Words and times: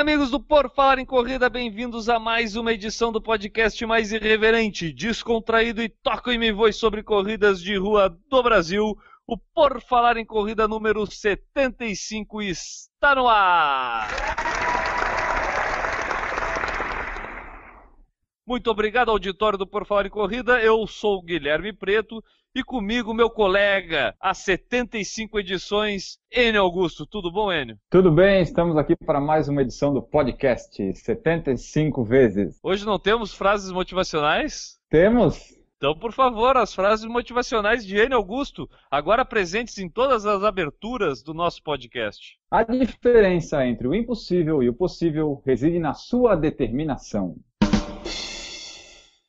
Amigos 0.00 0.30
do 0.30 0.40
Por 0.40 0.70
Falar 0.70 0.98
em 0.98 1.04
Corrida, 1.04 1.50
bem-vindos 1.50 2.08
a 2.08 2.18
mais 2.18 2.56
uma 2.56 2.72
edição 2.72 3.12
do 3.12 3.20
podcast 3.20 3.84
mais 3.84 4.12
irreverente, 4.12 4.90
descontraído 4.94 5.82
e 5.82 5.90
toco 5.90 6.30
em 6.30 6.38
me 6.38 6.50
voz 6.50 6.76
sobre 6.76 7.02
corridas 7.02 7.60
de 7.60 7.76
rua 7.76 8.08
do 8.08 8.42
Brasil. 8.42 8.96
O 9.26 9.36
Por 9.36 9.78
Falar 9.82 10.16
em 10.16 10.24
Corrida 10.24 10.66
número 10.66 11.06
75 11.06 12.40
está 12.40 13.14
no 13.14 13.28
ar! 13.28 14.08
Muito 18.46 18.70
obrigado, 18.70 19.10
auditório 19.10 19.58
do 19.58 19.66
Por 19.66 19.84
Falar 19.84 20.06
em 20.06 20.10
Corrida. 20.10 20.62
Eu 20.62 20.86
sou 20.86 21.18
o 21.18 21.22
Guilherme 21.22 21.74
Preto 21.74 22.24
e 22.54 22.64
comigo 22.64 23.14
meu 23.14 23.30
colega, 23.30 24.14
há 24.20 24.34
75 24.34 25.38
edições, 25.38 26.18
Enio 26.32 26.62
Augusto. 26.62 27.06
Tudo 27.06 27.30
bom, 27.30 27.52
Enio? 27.52 27.78
Tudo 27.88 28.10
bem, 28.10 28.42
estamos 28.42 28.76
aqui 28.76 28.96
para 28.96 29.20
mais 29.20 29.48
uma 29.48 29.62
edição 29.62 29.94
do 29.94 30.02
podcast, 30.02 30.94
75 30.94 32.04
vezes. 32.04 32.58
Hoje 32.62 32.84
não 32.84 32.98
temos 32.98 33.32
frases 33.32 33.70
motivacionais? 33.70 34.78
Temos? 34.88 35.60
Então, 35.76 35.96
por 35.96 36.12
favor, 36.12 36.56
as 36.56 36.74
frases 36.74 37.06
motivacionais 37.06 37.86
de 37.86 37.96
Enio 37.96 38.16
Augusto, 38.16 38.68
agora 38.90 39.24
presentes 39.24 39.78
em 39.78 39.88
todas 39.88 40.26
as 40.26 40.42
aberturas 40.42 41.22
do 41.22 41.32
nosso 41.32 41.62
podcast. 41.62 42.36
A 42.50 42.64
diferença 42.64 43.64
entre 43.64 43.86
o 43.86 43.94
impossível 43.94 44.62
e 44.62 44.68
o 44.68 44.74
possível 44.74 45.40
reside 45.46 45.78
na 45.78 45.94
sua 45.94 46.34
determinação. 46.36 47.36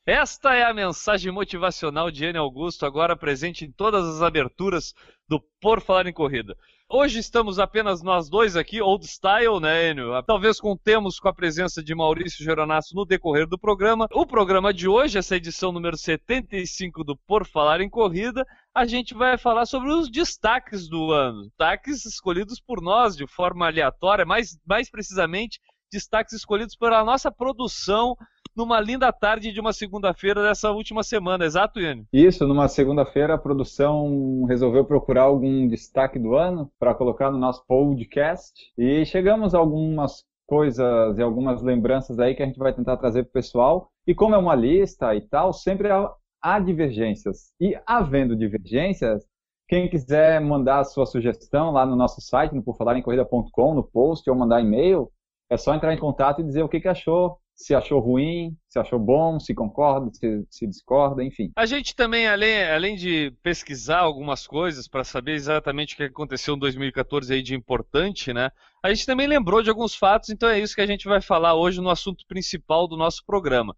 Esta 0.04 0.52
é 0.56 0.64
a 0.64 0.74
mensagem 0.74 1.30
motivacional 1.30 2.10
de 2.10 2.24
Enio 2.24 2.42
Augusto, 2.42 2.84
agora 2.84 3.16
presente 3.16 3.64
em 3.64 3.70
todas 3.70 4.04
as 4.04 4.20
aberturas 4.20 4.92
do 5.28 5.40
Por 5.60 5.80
Falar 5.80 6.08
em 6.08 6.12
Corrida. 6.12 6.56
Hoje 6.90 7.20
estamos 7.20 7.60
apenas 7.60 8.02
nós 8.02 8.28
dois 8.28 8.56
aqui, 8.56 8.82
old 8.82 9.06
style, 9.06 9.60
né, 9.60 9.90
Enio? 9.90 10.20
Talvez 10.24 10.58
contemos 10.58 11.20
com 11.20 11.28
a 11.28 11.32
presença 11.32 11.80
de 11.80 11.94
Maurício 11.94 12.44
Geronasso 12.44 12.96
no 12.96 13.04
decorrer 13.04 13.46
do 13.46 13.56
programa. 13.56 14.08
O 14.12 14.26
programa 14.26 14.74
de 14.74 14.88
hoje, 14.88 15.18
essa 15.18 15.36
edição 15.36 15.70
número 15.70 15.96
75 15.96 17.04
do 17.04 17.16
Por 17.16 17.46
Falar 17.46 17.80
em 17.80 17.88
Corrida, 17.88 18.44
a 18.74 18.84
gente 18.84 19.14
vai 19.14 19.38
falar 19.38 19.66
sobre 19.66 19.92
os 19.92 20.10
destaques 20.10 20.88
do 20.88 21.12
ano. 21.12 21.44
Destaques 21.44 22.04
escolhidos 22.04 22.60
por 22.60 22.82
nós 22.82 23.16
de 23.16 23.28
forma 23.28 23.66
aleatória, 23.68 24.26
mais, 24.26 24.58
mais 24.66 24.90
precisamente, 24.90 25.60
destaques 25.92 26.32
escolhidos 26.32 26.74
pela 26.74 27.04
nossa 27.04 27.30
produção 27.30 28.16
numa 28.56 28.80
linda 28.80 29.12
tarde 29.12 29.52
de 29.52 29.60
uma 29.60 29.72
segunda-feira 29.72 30.42
dessa 30.42 30.70
última 30.70 31.02
semana, 31.02 31.44
exato, 31.44 31.80
Iane? 31.80 32.06
Isso, 32.12 32.46
numa 32.46 32.68
segunda-feira 32.68 33.34
a 33.34 33.38
produção 33.38 34.44
resolveu 34.44 34.84
procurar 34.84 35.22
algum 35.22 35.66
destaque 35.66 36.18
do 36.18 36.34
ano 36.34 36.70
para 36.78 36.94
colocar 36.94 37.30
no 37.30 37.38
nosso 37.38 37.64
podcast 37.66 38.52
e 38.76 39.04
chegamos 39.04 39.54
a 39.54 39.58
algumas 39.58 40.24
coisas 40.46 41.18
e 41.18 41.22
algumas 41.22 41.62
lembranças 41.62 42.18
aí 42.18 42.34
que 42.34 42.42
a 42.42 42.46
gente 42.46 42.58
vai 42.58 42.74
tentar 42.74 42.96
trazer 42.98 43.22
para 43.22 43.30
o 43.30 43.32
pessoal. 43.32 43.90
E 44.06 44.14
como 44.14 44.34
é 44.34 44.38
uma 44.38 44.54
lista 44.54 45.14
e 45.14 45.20
tal, 45.20 45.52
sempre 45.52 45.90
há, 45.90 46.10
há 46.42 46.58
divergências. 46.58 47.52
E 47.60 47.74
havendo 47.86 48.36
divergências, 48.36 49.24
quem 49.68 49.88
quiser 49.88 50.40
mandar 50.40 50.80
a 50.80 50.84
sua 50.84 51.06
sugestão 51.06 51.70
lá 51.70 51.86
no 51.86 51.96
nosso 51.96 52.20
site, 52.20 52.54
no 52.54 52.62
porfalarencorrida.com, 52.62 53.74
no 53.74 53.82
post, 53.82 54.28
ou 54.28 54.36
mandar 54.36 54.60
e-mail, 54.60 55.10
é 55.48 55.56
só 55.56 55.74
entrar 55.74 55.94
em 55.94 55.98
contato 55.98 56.40
e 56.40 56.44
dizer 56.44 56.62
o 56.62 56.68
que, 56.68 56.80
que 56.80 56.88
achou, 56.88 57.38
se 57.54 57.74
achou 57.74 58.00
ruim, 58.00 58.56
se 58.68 58.78
achou 58.78 58.98
bom, 58.98 59.38
se 59.38 59.54
concorda, 59.54 60.10
se, 60.12 60.46
se 60.50 60.66
discorda, 60.66 61.22
enfim. 61.22 61.52
A 61.56 61.66
gente 61.66 61.94
também, 61.94 62.26
além, 62.26 62.64
além 62.64 62.96
de 62.96 63.32
pesquisar 63.42 63.98
algumas 63.98 64.46
coisas 64.46 64.88
para 64.88 65.04
saber 65.04 65.32
exatamente 65.32 65.94
o 65.94 65.96
que 65.96 66.04
aconteceu 66.04 66.56
em 66.56 66.58
2014 66.58 67.32
aí 67.32 67.42
de 67.42 67.54
importante, 67.54 68.32
né? 68.32 68.50
A 68.82 68.92
gente 68.92 69.06
também 69.06 69.26
lembrou 69.26 69.62
de 69.62 69.70
alguns 69.70 69.94
fatos, 69.94 70.30
então 70.30 70.48
é 70.48 70.58
isso 70.58 70.74
que 70.74 70.80
a 70.80 70.86
gente 70.86 71.06
vai 71.06 71.20
falar 71.20 71.54
hoje 71.54 71.80
no 71.80 71.90
assunto 71.90 72.26
principal 72.26 72.88
do 72.88 72.96
nosso 72.96 73.24
programa. 73.24 73.76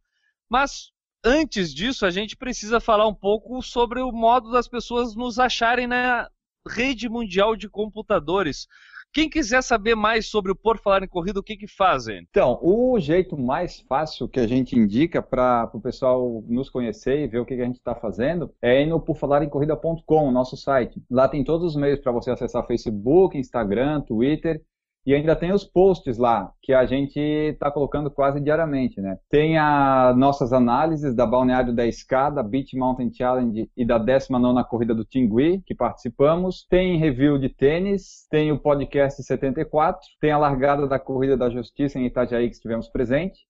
Mas 0.49 0.91
antes 1.25 1.75
disso, 1.75 2.07
a 2.07 2.11
gente 2.11 2.37
precisa 2.37 2.81
falar 2.81 3.07
um 3.07 3.15
pouco 3.15 3.61
sobre 3.63 4.01
o 4.01 4.13
modo 4.13 4.51
das 4.51 4.69
pessoas 4.69 5.15
nos 5.15 5.39
acharem 5.39 5.87
na 5.87 6.29
rede 6.67 7.09
mundial 7.09 7.57
de 7.57 7.69
computadores. 7.69 8.67
Quem 9.15 9.31
quiser 9.31 9.63
saber 9.63 9.95
mais 9.95 10.27
sobre 10.27 10.51
o 10.51 10.57
Por 10.57 10.77
Falar 10.77 11.05
em 11.05 11.07
Corrida, 11.07 11.39
o 11.39 11.43
que 11.43 11.57
que 11.57 11.69
fazem? 11.69 12.27
Então, 12.29 12.59
o 12.61 12.99
jeito 12.99 13.39
mais 13.39 13.79
fácil 13.79 14.29
que 14.29 14.41
a 14.41 14.47
gente 14.47 14.77
indica 14.77 15.23
para 15.23 15.71
o 15.73 15.81
pessoal 15.81 16.43
nos 16.49 16.69
conhecer 16.69 17.21
e 17.21 17.29
ver 17.29 17.39
o 17.39 17.47
que, 17.47 17.55
que 17.55 17.63
a 17.63 17.65
gente 17.65 17.77
está 17.77 17.95
fazendo 17.95 18.53
é 18.61 18.83
ir 18.83 18.87
no 18.87 18.99
porfalarencorrida.com, 18.99 20.33
nosso 20.33 20.57
site. 20.57 21.01
Lá 21.09 21.29
tem 21.29 21.45
todos 21.45 21.65
os 21.65 21.81
meios 21.81 22.01
para 22.01 22.11
você 22.11 22.33
acessar 22.33 22.67
Facebook, 22.67 23.39
Instagram, 23.39 24.01
Twitter 24.01 24.61
e 25.07 25.15
ainda 25.15 25.37
tem 25.37 25.53
os 25.53 25.65
posts 25.65 26.17
lá, 26.17 26.53
que 26.63 26.73
a 26.73 26.87
gente 26.87 27.19
está 27.19 27.71
colocando 27.71 28.11
quase 28.11 28.41
diariamente, 28.41 29.01
né? 29.01 29.19
Tem 29.29 29.59
as 29.59 30.17
nossas 30.17 30.53
análises 30.53 31.15
da 31.15 31.27
Balneário 31.27 31.75
10K, 31.75 32.35
da 32.35 32.43
Beach 32.43 32.77
Mountain 32.77 33.13
Challenge 33.13 33.71
e 33.77 33.85
da 33.85 33.99
19ª 33.99 34.65
Corrida 34.65 34.95
do 34.95 35.05
Tingui, 35.05 35.63
que 35.67 35.75
participamos. 35.75 36.67
Tem 36.69 36.99
review 36.99 37.39
de 37.39 37.49
tênis, 37.49 38.27
tem 38.31 38.51
o 38.51 38.59
podcast 38.59 39.23
74, 39.23 40.01
tem 40.21 40.31
a 40.31 40.39
largada 40.39 40.87
da 40.87 40.99
Corrida 40.99 41.37
da 41.37 41.51
Justiça 41.51 41.99
em 41.99 42.07
Itajaí, 42.07 42.49
que 42.49 42.55
estivemos 42.55 42.89
presente. 42.89 43.41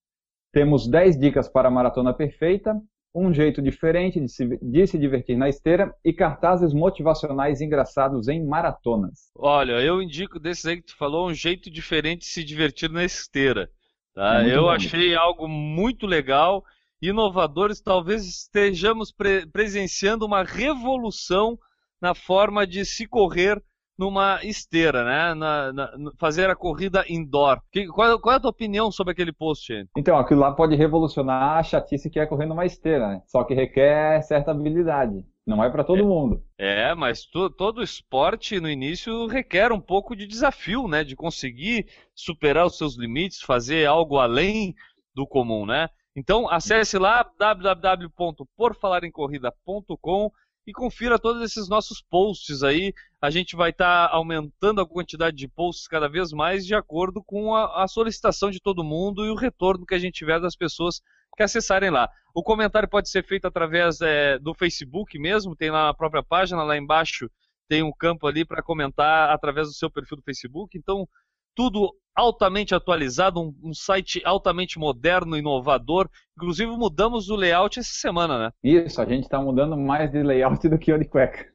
Temos 0.52 0.88
10 0.88 1.18
dicas 1.18 1.48
para 1.48 1.68
a 1.68 1.70
maratona 1.70 2.14
perfeita, 2.14 2.80
um 3.14 3.32
jeito 3.32 3.62
diferente 3.62 4.20
de 4.20 4.28
se, 4.28 4.58
de 4.60 4.86
se, 4.86 4.98
divertir 4.98 5.36
na 5.36 5.48
esteira 5.48 5.94
e 6.04 6.12
cartazes 6.12 6.74
motivacionais 6.74 7.60
engraçados 7.60 8.26
em 8.26 8.44
maratonas. 8.44 9.30
Olha, 9.36 9.74
eu 9.80 10.02
indico 10.02 10.40
desse 10.40 10.68
aí 10.68 10.76
que 10.78 10.86
tu 10.88 10.96
falou, 10.96 11.28
um 11.28 11.34
jeito 11.34 11.70
diferente 11.70 12.22
de 12.22 12.26
se 12.26 12.42
divertir 12.42 12.90
na 12.90 13.04
esteira. 13.04 13.70
Tá? 14.12 14.42
É 14.44 14.56
eu 14.56 14.62
bom. 14.62 14.70
achei 14.70 15.14
algo 15.14 15.46
muito 15.46 16.06
legal, 16.06 16.64
inovadores, 17.00 17.80
talvez 17.80 18.24
estejamos 18.24 19.12
pre 19.12 19.46
presenciando 19.46 20.26
uma 20.26 20.42
revolução 20.42 21.56
na 22.00 22.14
forma 22.14 22.66
de 22.66 22.84
se 22.84 23.06
correr 23.06 23.62
numa 23.98 24.44
esteira, 24.44 25.04
né? 25.04 25.34
Na, 25.34 25.72
na, 25.72 25.92
fazer 26.18 26.50
a 26.50 26.56
corrida 26.56 27.04
indoor. 27.08 27.60
Que, 27.72 27.86
qual, 27.86 28.18
qual, 28.18 28.34
é 28.34 28.36
a 28.36 28.40
tua 28.40 28.50
opinião 28.50 28.90
sobre 28.90 29.12
aquele 29.12 29.32
post, 29.32 29.72
gente? 29.72 29.88
Então, 29.96 30.18
aquilo 30.18 30.40
lá 30.40 30.50
pode 30.52 30.74
revolucionar 30.74 31.58
a 31.58 31.62
chatice 31.62 32.10
que 32.10 32.18
é 32.18 32.26
correr 32.26 32.46
numa 32.46 32.66
esteira, 32.66 33.08
né? 33.08 33.22
Só 33.26 33.44
que 33.44 33.54
requer 33.54 34.20
certa 34.22 34.50
habilidade. 34.50 35.24
Não 35.46 35.62
é 35.62 35.68
para 35.68 35.84
todo 35.84 36.00
é, 36.00 36.02
mundo. 36.02 36.42
É, 36.58 36.94
mas 36.94 37.26
tu, 37.26 37.50
todo 37.50 37.82
esporte 37.82 38.58
no 38.58 38.66
início 38.68 39.26
requer 39.26 39.72
um 39.72 39.80
pouco 39.80 40.16
de 40.16 40.26
desafio, 40.26 40.88
né? 40.88 41.04
De 41.04 41.14
conseguir 41.14 41.86
superar 42.14 42.64
os 42.66 42.78
seus 42.78 42.96
limites, 42.96 43.42
fazer 43.42 43.84
algo 43.86 44.16
além 44.18 44.74
do 45.14 45.26
comum, 45.26 45.66
né? 45.66 45.90
Então, 46.16 46.48
acesse 46.48 46.96
lá 46.96 47.28
www.porfalaremcorrida.com 47.38 50.30
e 50.66 50.72
confira 50.72 51.18
todos 51.18 51.42
esses 51.42 51.68
nossos 51.68 52.02
posts 52.02 52.62
aí. 52.62 52.92
A 53.20 53.30
gente 53.30 53.56
vai 53.56 53.70
estar 53.70 54.08
tá 54.08 54.14
aumentando 54.14 54.80
a 54.80 54.86
quantidade 54.86 55.36
de 55.36 55.48
posts 55.48 55.86
cada 55.86 56.08
vez 56.08 56.32
mais 56.32 56.66
de 56.66 56.74
acordo 56.74 57.22
com 57.22 57.54
a, 57.54 57.84
a, 57.84 57.88
solicitação 57.88 58.50
de 58.50 58.60
todo 58.60 58.84
mundo 58.84 59.24
e 59.24 59.30
o 59.30 59.34
retorno 59.34 59.86
que 59.86 59.94
a 59.94 59.98
gente 59.98 60.14
tiver 60.14 60.40
das 60.40 60.56
pessoas 60.56 61.00
que 61.36 61.42
acessarem 61.42 61.90
lá. 61.90 62.08
O 62.34 62.42
comentário 62.42 62.88
pode 62.88 63.08
ser 63.08 63.24
feito 63.24 63.46
através 63.46 64.00
é, 64.00 64.38
do 64.38 64.54
Facebook 64.54 65.18
mesmo, 65.18 65.56
tem 65.56 65.70
lá 65.70 65.86
na 65.86 65.94
própria 65.94 66.22
página, 66.22 66.62
lá 66.62 66.76
embaixo 66.76 67.30
tem 67.68 67.82
um 67.82 67.92
campo 67.92 68.26
ali 68.26 68.44
para 68.44 68.62
comentar 68.62 69.30
através 69.30 69.68
do 69.68 69.74
seu 69.74 69.90
perfil 69.90 70.18
do 70.18 70.22
Facebook. 70.22 70.76
Então, 70.76 71.08
tudo 71.54 71.94
altamente 72.14 72.74
atualizado, 72.74 73.40
um, 73.40 73.54
um, 73.62 73.74
site 73.74 74.22
altamente 74.24 74.78
moderno, 74.78 75.36
inovador. 75.36 76.08
Inclusive 76.36 76.70
mudamos 76.72 77.28
o 77.28 77.36
layout 77.36 77.78
essa 77.78 77.92
semana, 77.92 78.38
né? 78.38 78.50
Isso, 78.62 79.00
a 79.00 79.04
gente 79.04 79.24
está 79.24 79.40
mudando 79.40 79.76
mais 79.76 80.10
de 80.10 80.22
layout 80.22 80.66
do 80.68 80.78
que 80.78 80.92
o 80.92 80.98
de 80.98 81.06
cueca. 81.06 81.46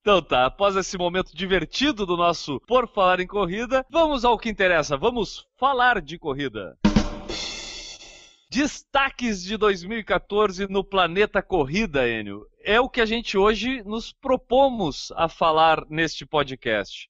Então 0.00 0.22
tá, 0.22 0.46
após 0.46 0.76
esse 0.76 0.96
momento 0.96 1.36
divertido 1.36 2.06
do 2.06 2.16
nosso 2.16 2.58
Por 2.66 2.88
Falar 2.88 3.20
em 3.20 3.26
Corrida, 3.26 3.84
vamos 3.90 4.24
ao 4.24 4.38
que 4.38 4.48
interessa, 4.48 4.96
vamos 4.96 5.46
falar 5.58 6.00
de 6.00 6.18
corrida. 6.18 6.74
Destaques 8.50 9.44
de 9.44 9.58
2014 9.58 10.66
no 10.68 10.82
Planeta 10.82 11.42
Corrida, 11.42 12.08
Enio. 12.08 12.46
É 12.62 12.80
o 12.80 12.88
que 12.88 13.00
a 13.00 13.06
gente 13.06 13.38
hoje 13.38 13.82
nos 13.84 14.12
propomos 14.12 15.10
a 15.16 15.28
falar 15.28 15.84
neste 15.88 16.26
podcast. 16.26 17.08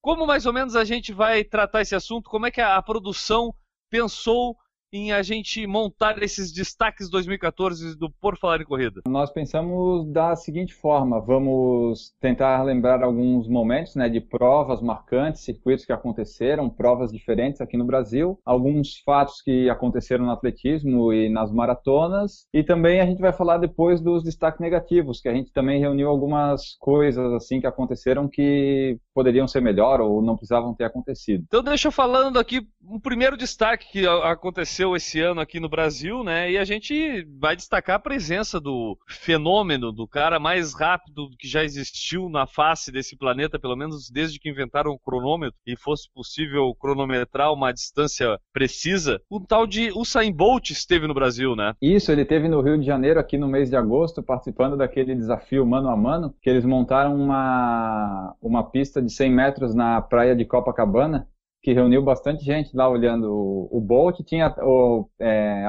Como 0.00 0.26
mais 0.26 0.46
ou 0.46 0.52
menos 0.52 0.76
a 0.76 0.84
gente 0.84 1.12
vai 1.12 1.42
tratar 1.44 1.82
esse 1.82 1.94
assunto? 1.94 2.28
Como 2.28 2.46
é 2.46 2.50
que 2.50 2.60
a 2.60 2.80
produção 2.82 3.54
pensou 3.88 4.56
em 4.92 5.12
a 5.12 5.22
gente 5.22 5.66
montar 5.66 6.22
esses 6.22 6.52
destaques 6.52 7.08
2014 7.08 7.96
do 7.96 8.10
Por 8.10 8.36
Falar 8.36 8.60
em 8.60 8.64
Corrida? 8.64 9.00
Nós 9.06 9.30
pensamos 9.30 10.10
da 10.10 10.34
seguinte 10.34 10.74
forma: 10.74 11.20
vamos 11.20 12.12
tentar 12.20 12.62
lembrar 12.62 13.02
alguns 13.02 13.48
momentos 13.48 13.94
né, 13.94 14.08
de 14.08 14.20
provas 14.20 14.80
marcantes, 14.80 15.42
circuitos 15.42 15.84
que 15.84 15.92
aconteceram, 15.92 16.68
provas 16.68 17.12
diferentes 17.12 17.60
aqui 17.60 17.76
no 17.76 17.84
Brasil, 17.84 18.38
alguns 18.44 18.98
fatos 19.04 19.40
que 19.42 19.68
aconteceram 19.70 20.24
no 20.26 20.32
atletismo 20.32 21.12
e 21.12 21.28
nas 21.28 21.52
maratonas, 21.52 22.46
e 22.52 22.62
também 22.62 23.00
a 23.00 23.06
gente 23.06 23.20
vai 23.20 23.32
falar 23.32 23.58
depois 23.58 24.00
dos 24.00 24.24
destaques 24.24 24.60
negativos, 24.60 25.20
que 25.20 25.28
a 25.28 25.34
gente 25.34 25.52
também 25.52 25.80
reuniu 25.80 26.08
algumas 26.08 26.76
coisas 26.78 27.32
assim 27.32 27.60
que 27.60 27.66
aconteceram 27.66 28.28
que 28.28 28.98
poderiam 29.14 29.46
ser 29.46 29.60
melhor 29.60 30.00
ou 30.00 30.20
não 30.22 30.36
precisavam 30.36 30.74
ter 30.74 30.84
acontecido. 30.84 31.44
Então 31.46 31.62
deixa 31.62 31.88
eu 31.88 31.92
falando 31.92 32.38
aqui 32.38 32.66
um 32.82 32.98
primeiro 32.98 33.36
destaque 33.36 33.90
que 33.92 34.06
aconteceu 34.06 34.79
esse 34.96 35.20
ano 35.20 35.40
aqui 35.40 35.60
no 35.60 35.68
Brasil, 35.68 36.22
né? 36.24 36.50
E 36.50 36.58
a 36.58 36.64
gente 36.64 37.26
vai 37.38 37.54
destacar 37.54 37.96
a 37.96 38.00
presença 38.00 38.60
do 38.60 38.98
fenômeno, 39.08 39.92
do 39.92 40.06
cara 40.06 40.38
mais 40.38 40.74
rápido 40.74 41.30
que 41.38 41.48
já 41.48 41.64
existiu 41.64 42.28
na 42.28 42.46
face 42.46 42.90
desse 42.90 43.16
planeta, 43.16 43.58
pelo 43.58 43.76
menos 43.76 44.10
desde 44.10 44.38
que 44.38 44.50
inventaram 44.50 44.90
o 44.90 44.98
cronômetro 44.98 45.58
e 45.66 45.76
fosse 45.76 46.08
possível 46.12 46.74
cronometrar 46.78 47.52
uma 47.52 47.72
distância 47.72 48.38
precisa. 48.52 49.20
O 49.28 49.40
tal 49.40 49.66
de 49.66 49.90
Usain 49.92 50.32
Bolt 50.32 50.70
esteve 50.70 51.06
no 51.06 51.14
Brasil, 51.14 51.54
né? 51.54 51.74
Isso, 51.80 52.10
ele 52.10 52.22
esteve 52.22 52.48
no 52.48 52.60
Rio 52.60 52.78
de 52.78 52.86
Janeiro 52.86 53.20
aqui 53.20 53.36
no 53.36 53.48
mês 53.48 53.70
de 53.70 53.76
agosto, 53.76 54.22
participando 54.22 54.76
daquele 54.76 55.14
desafio 55.14 55.66
mano 55.66 55.88
a 55.88 55.96
mano, 55.96 56.34
que 56.42 56.50
eles 56.50 56.64
montaram 56.64 57.14
uma, 57.14 58.34
uma 58.40 58.62
pista 58.62 59.00
de 59.02 59.10
100 59.12 59.30
metros 59.30 59.74
na 59.74 60.00
praia 60.00 60.34
de 60.34 60.44
Copacabana 60.44 61.28
que 61.62 61.72
reuniu 61.72 62.02
bastante 62.02 62.44
gente 62.44 62.74
lá 62.74 62.88
olhando 62.88 63.32
o, 63.32 63.78
o 63.78 63.80
Bolt. 63.80 64.20
Tinha 64.24 64.54
o, 64.62 65.08
é, 65.20 65.64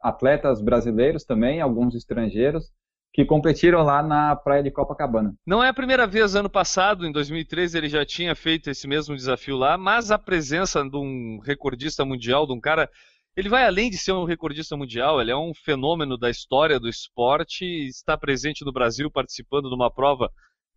atletas 0.00 0.62
brasileiros 0.62 1.24
também, 1.24 1.60
alguns 1.60 1.94
estrangeiros, 1.94 2.70
que 3.12 3.24
competiram 3.24 3.82
lá 3.82 4.02
na 4.02 4.36
praia 4.36 4.62
de 4.62 4.70
Copacabana. 4.70 5.34
Não 5.46 5.62
é 5.62 5.68
a 5.68 5.74
primeira 5.74 6.06
vez, 6.06 6.34
ano 6.34 6.48
passado, 6.48 7.06
em 7.06 7.12
2013, 7.12 7.76
ele 7.76 7.88
já 7.88 8.04
tinha 8.04 8.34
feito 8.34 8.70
esse 8.70 8.86
mesmo 8.86 9.16
desafio 9.16 9.56
lá, 9.56 9.76
mas 9.76 10.10
a 10.10 10.18
presença 10.18 10.82
de 10.88 10.96
um 10.96 11.38
recordista 11.44 12.04
mundial, 12.04 12.46
de 12.46 12.52
um 12.52 12.60
cara. 12.60 12.88
Ele 13.36 13.48
vai 13.48 13.64
além 13.64 13.88
de 13.88 13.96
ser 13.96 14.10
um 14.12 14.24
recordista 14.24 14.76
mundial, 14.76 15.20
ele 15.20 15.30
é 15.30 15.36
um 15.36 15.52
fenômeno 15.54 16.18
da 16.18 16.28
história 16.28 16.80
do 16.80 16.88
esporte, 16.88 17.64
está 17.86 18.18
presente 18.18 18.64
no 18.64 18.72
Brasil 18.72 19.08
participando 19.10 19.68
de 19.68 19.74
uma 19.76 19.92
prova 19.92 20.28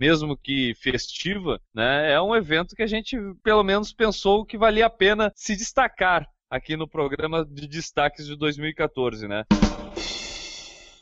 mesmo 0.01 0.35
que 0.35 0.73
festiva, 0.81 1.61
né, 1.71 2.11
é 2.13 2.19
um 2.19 2.35
evento 2.35 2.75
que 2.75 2.81
a 2.81 2.87
gente 2.87 3.15
pelo 3.43 3.63
menos 3.63 3.93
pensou 3.93 4.43
que 4.43 4.57
valia 4.57 4.87
a 4.87 4.89
pena 4.89 5.31
se 5.35 5.55
destacar 5.55 6.25
aqui 6.49 6.75
no 6.75 6.87
programa 6.87 7.45
de 7.45 7.67
destaques 7.67 8.25
de 8.25 8.35
2014, 8.35 9.27
né? 9.27 9.43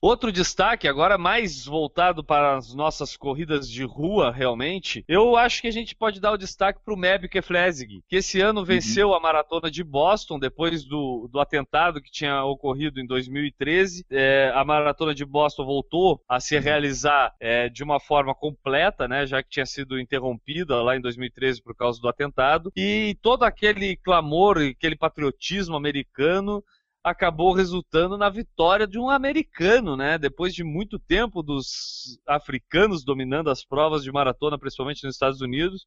Outro 0.01 0.31
destaque, 0.31 0.88
agora 0.88 1.18
mais 1.18 1.66
voltado 1.66 2.24
para 2.24 2.56
as 2.56 2.74
nossas 2.74 3.18
corridas 3.18 3.69
de 3.69 3.84
rua, 3.84 4.31
realmente, 4.31 5.04
eu 5.07 5.36
acho 5.36 5.62
que 5.62 5.68
a 5.68 5.72
gente 5.72 5.94
pode 5.94 6.22
dar 6.22 6.31
o 6.31 6.38
destaque 6.38 6.80
para 6.84 6.94
o 6.94 6.98
Meb 6.98 7.28
Keflezig, 7.28 8.01
que 8.07 8.16
esse 8.16 8.40
ano 8.40 8.62
uhum. 8.62 8.66
venceu 8.66 9.10
uhum. 9.10 9.16
a 9.16 9.19
maratona 9.19 9.69
de 9.69 9.84
Boston 9.84 10.40
depois 10.40 10.86
do, 10.86 11.28
do 11.31 11.40
atentado 11.40 12.01
que 12.01 12.10
tinha 12.12 12.44
ocorrido 12.46 13.00
em 13.00 13.06
2013. 13.06 14.06
É, 14.10 14.51
a 14.56 14.63
maratona 14.63 15.13
de 15.13 15.25
Boston 15.25 15.66
voltou 15.66 16.22
a 16.30 16.40
se 16.40 16.56
uhum. 16.56 16.62
realizar 16.62 17.36
é, 17.40 17.68
de 17.68 17.84
uma 17.84 18.00
forma 18.00 18.34
completa, 18.34 19.07
né, 19.07 19.25
já 19.25 19.44
que 19.44 19.50
tinha 19.50 19.66
sido 19.66 20.00
interrompida 20.00 20.81
lá 20.81 20.96
em 20.96 21.01
2013 21.01 21.62
por 21.62 21.75
causa 21.75 22.00
do 22.00 22.07
atentado. 22.07 22.72
E 22.75 23.18
todo 23.22 23.44
aquele 23.44 23.98
clamor, 23.98 24.60
aquele 24.60 24.96
patriotismo 24.96 25.75
americano 25.75 26.63
acabou 27.10 27.54
resultando 27.54 28.18
na 28.18 28.30
vitória 28.30 28.88
de 28.88 29.00
um 29.00 29.10
americano, 29.10 29.98
né? 29.98 30.18
Depois 30.18 30.54
de 30.54 30.64
muito 30.64 31.00
tempo 31.00 31.42
dos 31.44 32.20
africanos 32.28 33.04
dominando 33.04 33.50
as 33.50 33.64
provas 33.64 34.04
de 34.04 34.12
maratona, 34.12 34.58
principalmente 34.58 35.04
nos 35.04 35.16
Estados 35.16 35.42
Unidos, 35.42 35.86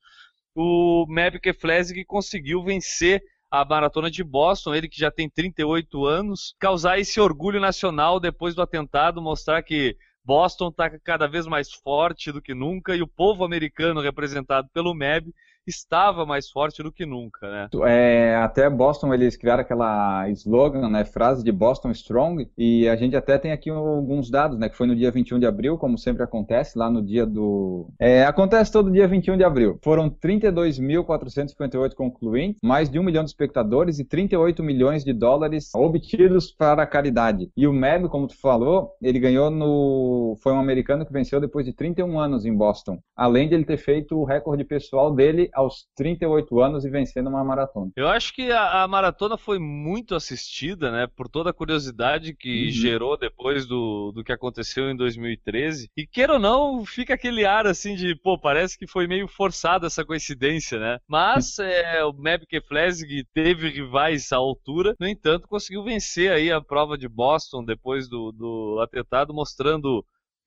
o 0.54 1.06
Mebke 1.08 1.52
Flesig 1.52 2.04
conseguiu 2.04 2.62
vencer 2.62 3.22
a 3.50 3.64
maratona 3.64 4.10
de 4.10 4.24
Boston, 4.24 4.74
ele 4.74 4.88
que 4.88 4.98
já 4.98 5.10
tem 5.10 5.28
38 5.28 6.06
anos, 6.06 6.54
causar 6.58 6.98
esse 6.98 7.20
orgulho 7.20 7.60
nacional 7.60 8.18
depois 8.18 8.54
do 8.54 8.62
atentado, 8.62 9.20
mostrar 9.20 9.62
que 9.62 9.94
Boston 10.24 10.68
está 10.68 10.98
cada 11.00 11.26
vez 11.26 11.46
mais 11.46 11.72
forte 11.72 12.32
do 12.32 12.40
que 12.40 12.54
nunca 12.54 12.96
e 12.96 13.02
o 13.02 13.06
povo 13.06 13.44
americano 13.44 14.00
representado 14.00 14.68
pelo 14.72 14.94
MEB 14.94 15.34
estava 15.66 16.26
mais 16.26 16.50
forte 16.50 16.82
do 16.82 16.92
que 16.92 17.06
nunca, 17.06 17.50
né? 17.50 17.68
É, 17.86 18.36
até 18.36 18.68
Boston 18.68 19.14
eles 19.14 19.36
criaram 19.36 19.62
aquela 19.62 20.28
slogan, 20.30 20.88
né, 20.88 21.04
frase 21.04 21.44
de 21.44 21.52
Boston 21.52 21.90
Strong, 21.92 22.50
e 22.56 22.88
a 22.88 22.96
gente 22.96 23.16
até 23.16 23.38
tem 23.38 23.52
aqui 23.52 23.70
alguns 23.70 24.30
dados, 24.30 24.58
né, 24.58 24.68
que 24.68 24.76
foi 24.76 24.86
no 24.86 24.96
dia 24.96 25.10
21 25.10 25.38
de 25.38 25.46
abril, 25.46 25.78
como 25.78 25.96
sempre 25.96 26.22
acontece, 26.22 26.78
lá 26.78 26.90
no 26.90 27.02
dia 27.02 27.24
do... 27.24 27.88
É, 27.98 28.24
acontece 28.24 28.72
todo 28.72 28.90
dia 28.90 29.06
21 29.06 29.36
de 29.36 29.44
abril. 29.44 29.78
Foram 29.82 30.10
32.458 30.10 31.94
concluintes, 31.94 32.60
mais 32.62 32.90
de 32.90 32.98
um 32.98 33.02
milhão 33.02 33.22
de 33.24 33.30
espectadores 33.30 33.98
e 33.98 34.04
38 34.04 34.62
milhões 34.62 35.04
de 35.04 35.12
dólares 35.12 35.70
obtidos 35.74 36.50
para 36.52 36.82
a 36.82 36.86
caridade. 36.86 37.50
E 37.56 37.66
o 37.66 37.72
MEB, 37.72 38.08
como 38.08 38.26
tu 38.26 38.38
falou, 38.40 38.92
ele 39.00 39.18
ganhou 39.18 39.50
no... 39.50 40.36
foi 40.42 40.52
um 40.52 40.58
americano 40.58 41.06
que 41.06 41.12
venceu 41.12 41.40
depois 41.40 41.64
de 41.64 41.72
31 41.72 42.18
anos 42.18 42.44
em 42.44 42.54
Boston, 42.54 42.98
além 43.16 43.48
de 43.48 43.54
ele 43.54 43.64
ter 43.64 43.76
feito 43.76 44.18
o 44.18 44.24
recorde 44.24 44.64
pessoal 44.64 45.12
dele 45.14 45.50
aos 45.52 45.86
38 45.96 46.60
anos 46.60 46.84
e 46.84 46.90
vencendo 46.90 47.28
uma 47.28 47.44
maratona. 47.44 47.90
Eu 47.96 48.08
acho 48.08 48.34
que 48.34 48.50
a, 48.50 48.82
a 48.82 48.88
maratona 48.88 49.36
foi 49.36 49.58
muito 49.58 50.14
assistida, 50.14 50.90
né, 50.90 51.06
por 51.06 51.28
toda 51.28 51.50
a 51.50 51.54
curiosidade 51.54 52.34
que 52.34 52.66
uhum. 52.66 52.70
gerou 52.70 53.16
depois 53.16 53.66
do, 53.66 54.12
do 54.12 54.24
que 54.24 54.32
aconteceu 54.32 54.90
em 54.90 54.96
2013. 54.96 55.90
E 55.96 56.06
queira 56.06 56.34
ou 56.34 56.38
não, 56.38 56.84
fica 56.84 57.14
aquele 57.14 57.44
ar 57.44 57.66
assim 57.66 57.94
de, 57.94 58.14
pô, 58.16 58.38
parece 58.38 58.78
que 58.78 58.86
foi 58.86 59.06
meio 59.06 59.28
forçada 59.28 59.86
essa 59.86 60.04
coincidência, 60.04 60.78
né? 60.78 60.98
Mas 61.06 61.58
é, 61.58 62.04
o 62.04 62.12
Mebke 62.12 62.60
Flesig 62.60 63.24
teve 63.32 63.68
rivais 63.68 64.32
à 64.32 64.36
altura, 64.36 64.94
no 64.98 65.06
entanto, 65.06 65.48
conseguiu 65.48 65.84
vencer 65.84 66.32
aí 66.32 66.50
a 66.50 66.60
prova 66.60 66.96
de 66.96 67.08
Boston 67.08 67.64
depois 67.64 68.08
do, 68.08 68.32
do 68.32 68.80
atentado, 68.80 69.34
mostrando 69.34 70.04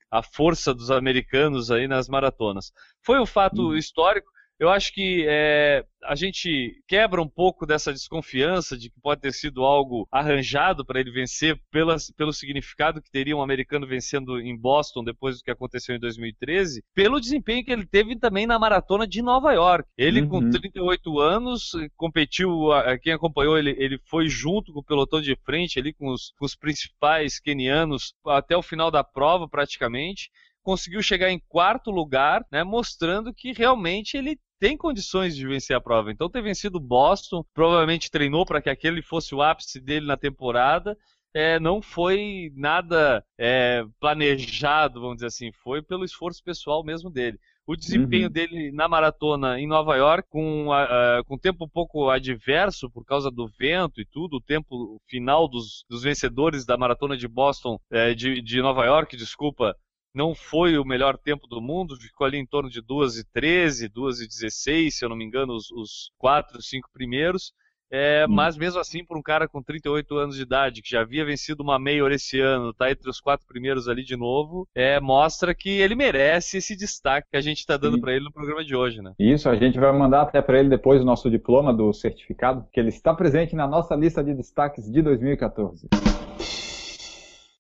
a 0.09 0.23
força 0.23 0.73
dos 0.73 0.91
americanos 0.91 1.71
aí 1.71 1.87
nas 1.87 2.07
maratonas. 2.07 2.71
Foi 3.01 3.19
um 3.19 3.25
fato 3.25 3.69
uhum. 3.69 3.75
histórico 3.75 4.29
eu 4.57 4.69
acho 4.69 4.93
que 4.93 5.25
é, 5.27 5.83
a 6.03 6.15
gente 6.15 6.81
quebra 6.87 7.21
um 7.21 7.27
pouco 7.27 7.65
dessa 7.65 7.91
desconfiança 7.91 8.77
de 8.77 8.89
que 8.89 8.99
pode 9.01 9.21
ter 9.21 9.33
sido 9.33 9.63
algo 9.63 10.07
arranjado 10.11 10.85
para 10.85 10.99
ele 10.99 11.11
vencer 11.11 11.59
pelas, 11.69 12.09
pelo 12.11 12.31
significado 12.31 13.01
que 13.01 13.11
teria 13.11 13.35
um 13.35 13.41
americano 13.41 13.85
vencendo 13.85 14.39
em 14.39 14.57
Boston 14.57 15.03
depois 15.03 15.37
do 15.37 15.43
que 15.43 15.51
aconteceu 15.51 15.95
em 15.95 15.99
2013, 15.99 16.83
pelo 16.93 17.19
desempenho 17.19 17.65
que 17.65 17.71
ele 17.71 17.85
teve 17.85 18.17
também 18.17 18.47
na 18.47 18.57
maratona 18.57 19.05
de 19.05 19.21
Nova 19.21 19.51
York. 19.51 19.89
Ele, 19.97 20.21
uhum. 20.21 20.29
com 20.29 20.49
38 20.49 21.19
anos, 21.19 21.71
competiu, 21.97 22.69
quem 23.01 23.11
acompanhou 23.11 23.57
ele, 23.57 23.75
ele 23.77 23.99
foi 24.05 24.29
junto 24.29 24.71
com 24.71 24.79
o 24.79 24.83
pelotão 24.83 25.19
de 25.19 25.35
frente 25.43 25.79
ali 25.79 25.93
com 25.93 26.07
os, 26.07 26.33
com 26.37 26.45
os 26.45 26.55
principais 26.55 27.39
kenianos 27.39 28.13
até 28.25 28.55
o 28.55 28.61
final 28.61 28.89
da 28.89 29.03
prova 29.03 29.49
praticamente 29.49 30.29
conseguiu 30.65 31.01
chegar 31.03 31.29
em 31.29 31.39
quarto 31.47 31.91
lugar, 31.91 32.43
né, 32.51 32.63
mostrando 32.63 33.31
que 33.31 33.53
realmente 33.53 34.17
ele 34.17 34.35
tem 34.59 34.77
condições 34.77 35.35
de 35.35 35.47
vencer 35.47 35.75
a 35.75 35.81
prova. 35.81 36.11
Então, 36.11 36.29
ter 36.29 36.41
vencido 36.41 36.79
Boston, 36.79 37.43
provavelmente 37.53 38.11
treinou 38.11 38.45
para 38.45 38.61
que 38.61 38.69
aquele 38.69 39.01
fosse 39.01 39.35
o 39.35 39.41
ápice 39.41 39.79
dele 39.79 40.05
na 40.05 40.17
temporada. 40.17 40.97
É, 41.33 41.59
não 41.59 41.81
foi 41.81 42.51
nada 42.55 43.23
é, 43.37 43.83
planejado, 43.99 45.01
vamos 45.01 45.17
dizer 45.17 45.27
assim, 45.27 45.51
foi 45.51 45.81
pelo 45.81 46.05
esforço 46.05 46.41
pessoal 46.41 46.83
mesmo 46.83 47.09
dele. 47.09 47.37
O 47.67 47.75
desempenho 47.75 48.27
uhum. 48.27 48.31
dele 48.31 48.71
na 48.71 48.87
maratona 48.87 49.59
em 49.59 49.67
Nova 49.67 49.95
York, 49.95 50.29
com, 50.29 50.67
uh, 50.67 51.25
com 51.25 51.35
tempo 51.35 51.65
um 51.65 51.67
pouco 51.69 52.09
adverso 52.09 52.89
por 52.91 53.03
causa 53.03 53.31
do 53.31 53.47
vento 53.57 53.99
e 53.99 54.05
tudo, 54.05 54.37
o 54.37 54.41
tempo 54.41 55.01
final 55.07 55.47
dos, 55.47 55.83
dos 55.89 56.03
vencedores 56.03 56.63
da 56.63 56.77
maratona 56.77 57.17
de 57.17 57.27
Boston, 57.27 57.79
é, 57.91 58.13
de, 58.13 58.39
de 58.39 58.61
Nova 58.61 58.85
York, 58.85 59.17
desculpa, 59.17 59.75
não 60.15 60.33
foi 60.33 60.77
o 60.77 60.85
melhor 60.85 61.17
tempo 61.17 61.45
do 61.45 61.61
mundo, 61.61 61.97
ficou 61.97 62.25
ali 62.25 62.37
em 62.37 62.45
torno 62.45 62.69
de 62.69 62.81
2 62.81 63.17
e 63.17 63.23
13, 63.25 63.89
2 63.89 64.21
e 64.21 64.27
16, 64.27 64.97
se 64.97 65.05
eu 65.05 65.09
não 65.09 65.15
me 65.15 65.25
engano, 65.25 65.53
os, 65.53 65.69
os 65.71 66.11
quatro, 66.17 66.61
cinco 66.61 66.89
primeiros. 66.91 67.53
É, 67.91 68.25
hum. 68.27 68.33
Mas 68.33 68.57
mesmo 68.57 68.79
assim, 68.79 69.05
por 69.05 69.17
um 69.17 69.21
cara 69.21 69.47
com 69.47 69.61
38 69.61 70.17
anos 70.17 70.35
de 70.35 70.41
idade, 70.41 70.81
que 70.81 70.89
já 70.89 71.01
havia 71.01 71.25
vencido 71.25 71.61
uma 71.61 71.77
Major 71.77 72.11
esse 72.11 72.39
ano, 72.39 72.73
tá 72.73 72.89
entre 72.89 73.09
os 73.09 73.19
quatro 73.19 73.45
primeiros 73.45 73.87
ali 73.87 74.03
de 74.03 74.15
novo, 74.15 74.67
é, 74.73 74.99
mostra 74.99 75.53
que 75.53 75.69
ele 75.69 75.95
merece 75.95 76.57
esse 76.57 76.75
destaque 76.75 77.27
que 77.31 77.37
a 77.37 77.41
gente 77.41 77.59
está 77.59 77.77
dando 77.77 77.99
para 77.99 78.13
ele 78.13 78.25
no 78.25 78.31
programa 78.31 78.63
de 78.63 78.75
hoje, 78.75 79.01
né? 79.01 79.13
Isso, 79.19 79.47
a 79.47 79.55
gente 79.55 79.79
vai 79.79 79.91
mandar 79.91 80.23
até 80.23 80.41
para 80.41 80.59
ele 80.59 80.69
depois 80.69 81.01
o 81.01 81.05
nosso 81.05 81.29
diploma 81.29 81.73
do 81.73 81.93
certificado, 81.93 82.65
que 82.71 82.79
ele 82.79 82.89
está 82.89 83.13
presente 83.13 83.55
na 83.55 83.67
nossa 83.67 83.95
lista 83.95 84.23
de 84.23 84.33
destaques 84.33 84.91
de 84.91 85.01
2014. 85.01 85.87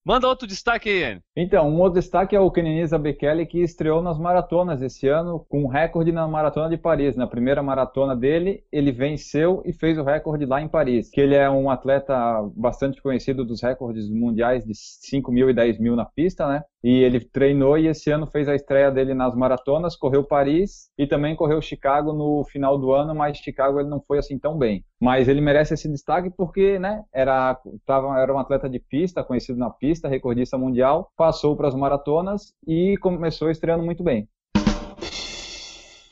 Manda 0.05 0.27
outro 0.27 0.47
destaque 0.47 0.87
aí, 0.87 1.03
Enio. 1.03 1.23
Então, 1.35 1.67
um 1.67 1.79
outro 1.79 1.99
destaque 1.99 2.35
é 2.35 2.39
o 2.39 2.51
Kenenisa 2.51 2.95
Bekele, 2.95 3.43
que 3.43 3.63
estreou 3.63 4.03
nas 4.03 4.19
maratonas 4.19 4.79
esse 4.83 5.07
ano, 5.07 5.43
com 5.49 5.63
um 5.63 5.67
recorde 5.67 6.11
na 6.11 6.27
Maratona 6.27 6.69
de 6.69 6.77
Paris. 6.77 7.15
Na 7.15 7.25
primeira 7.25 7.63
maratona 7.63 8.15
dele, 8.15 8.63
ele 8.71 8.91
venceu 8.91 9.63
e 9.65 9.73
fez 9.73 9.97
o 9.97 10.03
recorde 10.03 10.45
lá 10.45 10.61
em 10.61 10.67
Paris. 10.67 11.09
Que 11.09 11.19
ele 11.19 11.33
é 11.33 11.49
um 11.49 11.71
atleta 11.71 12.15
bastante 12.55 13.01
conhecido 13.01 13.43
dos 13.43 13.63
recordes 13.63 14.07
mundiais 14.07 14.63
de 14.63 14.73
5 14.75 15.31
mil 15.31 15.49
e 15.49 15.53
10 15.55 15.79
mil 15.79 15.95
na 15.95 16.05
pista, 16.05 16.47
né? 16.47 16.63
E 16.85 17.01
ele 17.01 17.19
treinou 17.19 17.79
e 17.79 17.87
esse 17.87 18.11
ano 18.11 18.27
fez 18.27 18.47
a 18.47 18.53
estreia 18.53 18.91
dele 18.91 19.15
nas 19.15 19.33
maratonas, 19.33 19.95
correu 19.95 20.23
Paris 20.23 20.91
e 20.95 21.07
também 21.07 21.35
correu 21.35 21.59
Chicago 21.59 22.13
no 22.13 22.45
final 22.45 22.77
do 22.77 22.91
ano, 22.91 23.15
mas 23.15 23.39
Chicago 23.39 23.79
ele 23.79 23.89
não 23.89 23.99
foi 23.99 24.19
assim 24.19 24.37
tão 24.37 24.55
bem. 24.55 24.85
Mas 25.01 25.27
ele 25.27 25.41
merece 25.41 25.73
esse 25.73 25.91
destaque 25.91 26.29
porque, 26.29 26.77
né, 26.77 27.03
era, 27.11 27.59
tava, 27.87 28.19
era 28.19 28.31
um 28.31 28.37
atleta 28.37 28.69
de 28.69 28.77
pista, 28.79 29.23
conhecido 29.23 29.57
na 29.57 29.71
pista, 29.71 30.07
recordista 30.07 30.59
mundial, 30.59 31.09
passou 31.17 31.57
para 31.57 31.69
as 31.69 31.73
maratonas 31.73 32.53
e 32.67 32.95
começou 32.97 33.49
estreando 33.49 33.83
muito 33.83 34.03
bem 34.03 34.29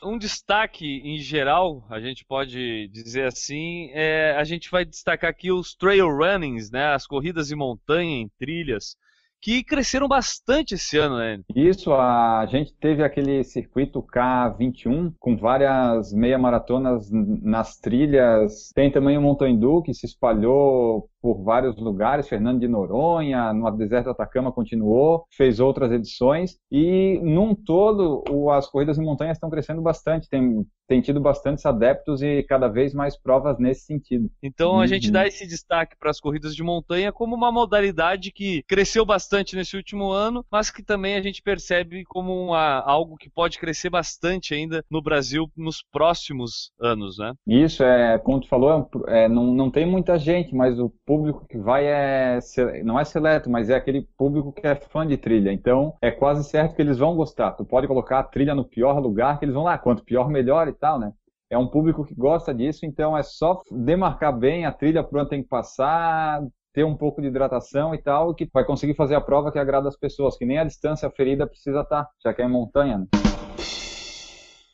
um 0.05 0.17
destaque 0.17 1.01
em 1.05 1.17
geral, 1.17 1.85
a 1.89 1.97
gente 1.97 2.25
pode 2.25 2.89
dizer 2.89 3.25
assim, 3.25 3.89
é, 3.93 4.35
a 4.35 4.43
gente 4.43 4.69
vai 4.69 4.83
destacar 4.83 5.29
aqui 5.29 5.49
os 5.49 5.73
trail 5.73 6.09
runnings, 6.09 6.69
né, 6.69 6.87
as 6.87 7.07
corridas 7.07 7.47
de 7.47 7.55
montanha 7.55 8.17
em 8.17 8.29
trilhas 8.37 8.97
que 9.43 9.61
cresceram 9.61 10.07
bastante 10.07 10.75
esse 10.75 10.97
ano, 10.97 11.17
né? 11.17 11.41
Isso, 11.53 11.93
a 11.93 12.45
gente 12.49 12.73
teve 12.79 13.03
aquele 13.03 13.43
circuito 13.43 14.01
K21 14.01 15.13
com 15.19 15.35
várias 15.35 16.13
meia 16.13 16.37
maratonas 16.37 17.09
nas 17.11 17.77
trilhas. 17.77 18.71
Tem 18.73 18.89
também 18.89 19.17
o 19.17 19.21
Montandu 19.21 19.83
que 19.83 19.93
se 19.93 20.05
espalhou 20.05 21.09
por 21.23 21.41
vários 21.41 21.77
lugares, 21.77 22.27
Fernando 22.27 22.59
de 22.59 22.67
Noronha, 22.67 23.53
no 23.53 23.71
deserto 23.71 24.07
do 24.07 24.11
Atacama 24.11 24.51
continuou, 24.51 25.23
fez 25.31 25.61
outras 25.61 25.89
edições 25.89 26.57
e 26.69 27.17
num 27.23 27.55
todo 27.55 28.21
o, 28.29 28.51
as 28.51 28.67
corridas 28.67 28.97
em 28.97 29.05
montanha 29.05 29.31
estão 29.31 29.49
crescendo 29.49 29.81
bastante, 29.81 30.27
tem, 30.27 30.65
tem 30.85 30.99
tido 30.99 31.21
bastantes 31.21 31.65
adeptos 31.65 32.21
e 32.21 32.43
cada 32.43 32.67
vez 32.67 32.93
mais 32.93 33.17
provas 33.17 33.57
nesse 33.57 33.85
sentido. 33.85 34.29
Então 34.43 34.81
a 34.81 34.85
gente 34.85 35.07
uhum. 35.07 35.13
dá 35.13 35.25
esse 35.25 35.47
destaque 35.47 35.95
para 35.97 36.09
as 36.09 36.19
corridas 36.19 36.53
de 36.53 36.61
montanha 36.61 37.09
como 37.09 37.37
uma 37.37 37.53
modalidade 37.53 38.29
que 38.29 38.61
cresceu 38.67 39.05
bastante 39.05 39.55
nesse 39.55 39.77
último 39.77 40.11
ano, 40.11 40.45
mas 40.51 40.69
que 40.69 40.83
também 40.83 41.15
a 41.15 41.21
gente 41.21 41.41
percebe 41.41 42.03
como 42.03 42.33
uma, 42.47 42.79
algo 42.81 43.15
que 43.15 43.29
pode 43.29 43.59
crescer 43.59 43.89
bastante 43.89 44.53
ainda 44.53 44.83
no 44.91 45.01
Brasil 45.01 45.49
nos 45.55 45.81
próximos 45.89 46.73
anos, 46.81 47.17
né? 47.17 47.31
Isso, 47.47 47.81
é, 47.81 48.17
como 48.19 48.41
tu 48.41 48.49
falou, 48.49 48.89
é, 49.07 49.29
não, 49.29 49.53
não 49.53 49.71
tem 49.71 49.85
muita 49.85 50.19
gente, 50.19 50.53
mas 50.53 50.77
o 50.77 50.91
público 51.13 51.45
que 51.47 51.59
vai 51.59 51.85
é 51.85 52.39
não 52.83 52.99
é 52.99 53.05
seleto, 53.05 53.47
mas 53.47 53.69
é 53.69 53.75
aquele 53.75 54.07
público 54.17 54.51
que 54.51 54.65
é 54.65 54.73
fã 54.73 55.05
de 55.05 55.15
trilha. 55.15 55.53
Então 55.53 55.93
é 56.01 56.09
quase 56.09 56.43
certo 56.43 56.75
que 56.75 56.81
eles 56.81 56.97
vão 56.97 57.15
gostar. 57.15 57.51
Tu 57.51 57.63
pode 57.63 57.87
colocar 57.87 58.17
a 58.17 58.23
trilha 58.23 58.55
no 58.55 58.65
pior 58.65 58.99
lugar 58.99 59.37
que 59.37 59.45
eles 59.45 59.53
vão 59.53 59.65
lá, 59.65 59.77
quanto 59.77 60.03
pior 60.03 60.27
melhor 60.27 60.67
e 60.67 60.73
tal, 60.73 60.99
né? 60.99 61.11
É 61.51 61.57
um 61.57 61.67
público 61.67 62.03
que 62.03 62.15
gosta 62.15 62.51
disso, 62.51 62.83
então 62.83 63.15
é 63.15 63.21
só 63.21 63.61
demarcar 63.69 64.35
bem 64.35 64.65
a 64.65 64.71
trilha 64.71 65.03
por 65.03 65.19
onde 65.19 65.29
tem 65.29 65.43
que 65.43 65.49
passar, 65.49 66.41
ter 66.73 66.83
um 66.83 66.97
pouco 66.97 67.21
de 67.21 67.27
hidratação 67.27 67.93
e 67.93 68.01
tal, 68.01 68.33
que 68.33 68.49
vai 68.51 68.65
conseguir 68.65 68.95
fazer 68.95 69.13
a 69.13 69.21
prova 69.21 69.51
que 69.51 69.59
agrada 69.59 69.87
as 69.87 69.95
pessoas, 69.95 70.35
que 70.35 70.47
nem 70.47 70.57
a 70.57 70.63
distância 70.63 71.11
ferida 71.11 71.45
precisa 71.45 71.81
estar, 71.81 72.05
tá, 72.05 72.09
já 72.23 72.33
que 72.33 72.41
é 72.41 72.45
em 72.45 72.49
montanha. 72.49 72.97
Né? 72.97 73.32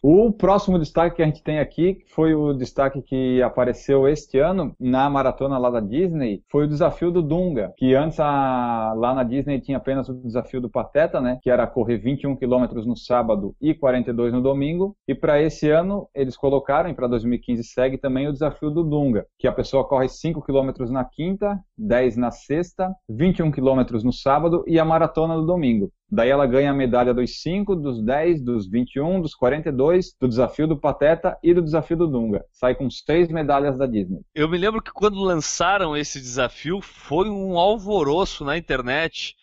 O 0.01 0.31
próximo 0.31 0.79
destaque 0.79 1.17
que 1.17 1.21
a 1.21 1.25
gente 1.25 1.43
tem 1.43 1.59
aqui 1.59 1.97
foi 2.07 2.33
o 2.33 2.53
destaque 2.53 3.01
que 3.01 3.41
apareceu 3.41 4.07
este 4.07 4.39
ano 4.39 4.73
na 4.79 5.09
maratona 5.09 5.57
lá 5.57 5.69
da 5.69 5.81
Disney, 5.81 6.41
foi 6.49 6.63
o 6.63 6.67
desafio 6.69 7.11
do 7.11 7.21
Dunga, 7.21 7.73
que 7.75 7.93
antes 7.93 8.17
a, 8.17 8.93
lá 8.95 9.13
na 9.13 9.23
Disney 9.23 9.59
tinha 9.59 9.75
apenas 9.75 10.07
o 10.07 10.13
desafio 10.13 10.61
do 10.61 10.69
Pateta, 10.69 11.19
né, 11.19 11.37
que 11.41 11.49
era 11.49 11.67
correr 11.67 11.97
21 11.97 12.37
quilômetros 12.37 12.85
no 12.85 12.95
sábado 12.95 13.53
e 13.61 13.73
42 13.73 14.31
no 14.31 14.41
domingo, 14.41 14.95
e 15.05 15.13
para 15.13 15.41
esse 15.41 15.69
ano 15.69 16.07
eles 16.15 16.37
colocaram, 16.37 16.89
e 16.89 16.93
para 16.93 17.07
2015 17.07 17.61
segue 17.65 17.97
também 17.97 18.25
o 18.25 18.33
desafio 18.33 18.71
do 18.71 18.85
Dunga, 18.85 19.25
que 19.37 19.49
a 19.49 19.51
pessoa 19.51 19.85
corre 19.85 20.07
5 20.07 20.41
quilômetros 20.45 20.89
na 20.89 21.03
quinta, 21.03 21.59
10 21.77 22.15
na 22.15 22.31
sexta, 22.31 22.89
21 23.09 23.51
quilômetros 23.51 24.01
no 24.05 24.13
sábado 24.13 24.63
e 24.65 24.79
a 24.79 24.85
maratona 24.85 25.35
no 25.35 25.45
domingo. 25.45 25.91
Daí 26.11 26.29
ela 26.29 26.47
ganha 26.47 26.71
a 26.71 26.73
medalha 26.73 27.13
dos 27.13 27.41
5, 27.41 27.75
dos 27.75 28.03
10, 28.03 28.41
dos 28.41 28.67
21, 28.67 29.21
dos 29.21 29.35
42, 29.35 30.15
do 30.19 30.27
desafio 30.27 30.67
do 30.67 30.77
Pateta 30.77 31.37
e 31.43 31.53
do 31.53 31.61
desafio 31.61 31.97
do 31.97 32.07
Dunga. 32.07 32.43
Sai 32.51 32.73
com 32.73 32.89
seis 32.89 33.29
medalhas 33.29 33.77
da 33.77 33.85
Disney. 33.85 34.21
Eu 34.33 34.49
me 34.49 34.57
lembro 34.57 34.81
que 34.81 34.91
quando 34.91 35.19
lançaram 35.19 35.95
esse 35.95 36.19
desafio 36.19 36.81
foi 36.81 37.29
um 37.29 37.59
alvoroço 37.59 38.43
na 38.43 38.57
internet. 38.57 39.35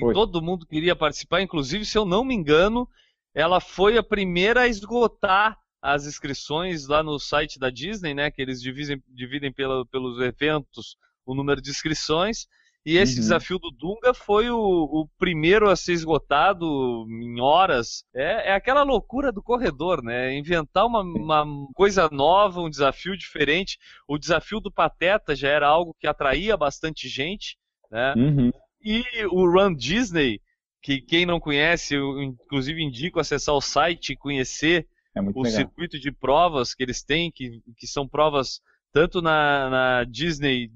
Foi. 0.00 0.14
Todo 0.14 0.42
mundo 0.42 0.66
queria 0.66 0.96
participar, 0.96 1.42
inclusive, 1.42 1.84
se 1.84 1.96
eu 1.96 2.04
não 2.04 2.24
me 2.24 2.34
engano, 2.34 2.88
ela 3.34 3.60
foi 3.60 3.98
a 3.98 4.02
primeira 4.02 4.62
a 4.62 4.66
esgotar 4.66 5.56
as 5.80 6.06
inscrições 6.06 6.88
lá 6.88 7.02
no 7.02 7.18
site 7.18 7.58
da 7.58 7.70
Disney, 7.70 8.14
né? 8.14 8.30
Que 8.30 8.42
eles 8.42 8.60
dividem, 8.60 9.00
dividem 9.08 9.52
pela, 9.52 9.84
pelos 9.86 10.18
eventos 10.20 10.96
o 11.24 11.34
número 11.34 11.60
de 11.60 11.70
inscrições. 11.70 12.46
E 12.86 12.98
esse 12.98 13.14
uhum. 13.14 13.20
desafio 13.20 13.58
do 13.58 13.68
Dunga 13.72 14.14
foi 14.14 14.48
o, 14.48 14.56
o, 14.56 15.08
primeiro 15.18 15.68
a 15.68 15.74
ser 15.74 15.92
esgotado 15.92 17.04
em 17.10 17.40
horas. 17.40 18.04
É, 18.14 18.50
é 18.50 18.54
aquela 18.54 18.84
loucura 18.84 19.32
do 19.32 19.42
corredor, 19.42 20.00
né? 20.04 20.32
Inventar 20.38 20.86
uma, 20.86 21.00
uma, 21.00 21.44
coisa 21.74 22.08
nova, 22.12 22.60
um 22.60 22.70
desafio 22.70 23.16
diferente. 23.16 23.76
O 24.06 24.16
desafio 24.16 24.60
do 24.60 24.70
Pateta 24.70 25.34
já 25.34 25.48
era 25.48 25.66
algo 25.66 25.96
que 25.98 26.06
atraía 26.06 26.56
bastante 26.56 27.08
gente, 27.08 27.58
né? 27.90 28.14
Uhum. 28.16 28.52
E 28.80 29.02
o 29.32 29.50
Run 29.50 29.74
Disney, 29.74 30.40
que 30.80 31.00
quem 31.00 31.26
não 31.26 31.40
conhece, 31.40 31.96
eu 31.96 32.22
inclusive 32.22 32.80
indico 32.80 33.18
acessar 33.18 33.56
o 33.56 33.60
site 33.60 34.12
e 34.12 34.16
conhecer 34.16 34.86
é 35.12 35.20
o 35.20 35.24
legal. 35.24 35.46
circuito 35.46 35.98
de 35.98 36.12
provas 36.12 36.72
que 36.72 36.84
eles 36.84 37.02
têm, 37.02 37.32
que, 37.32 37.60
que 37.76 37.86
são 37.88 38.06
provas 38.06 38.60
tanto 38.92 39.20
na, 39.20 39.68
na 39.70 40.04
Disney 40.04 40.70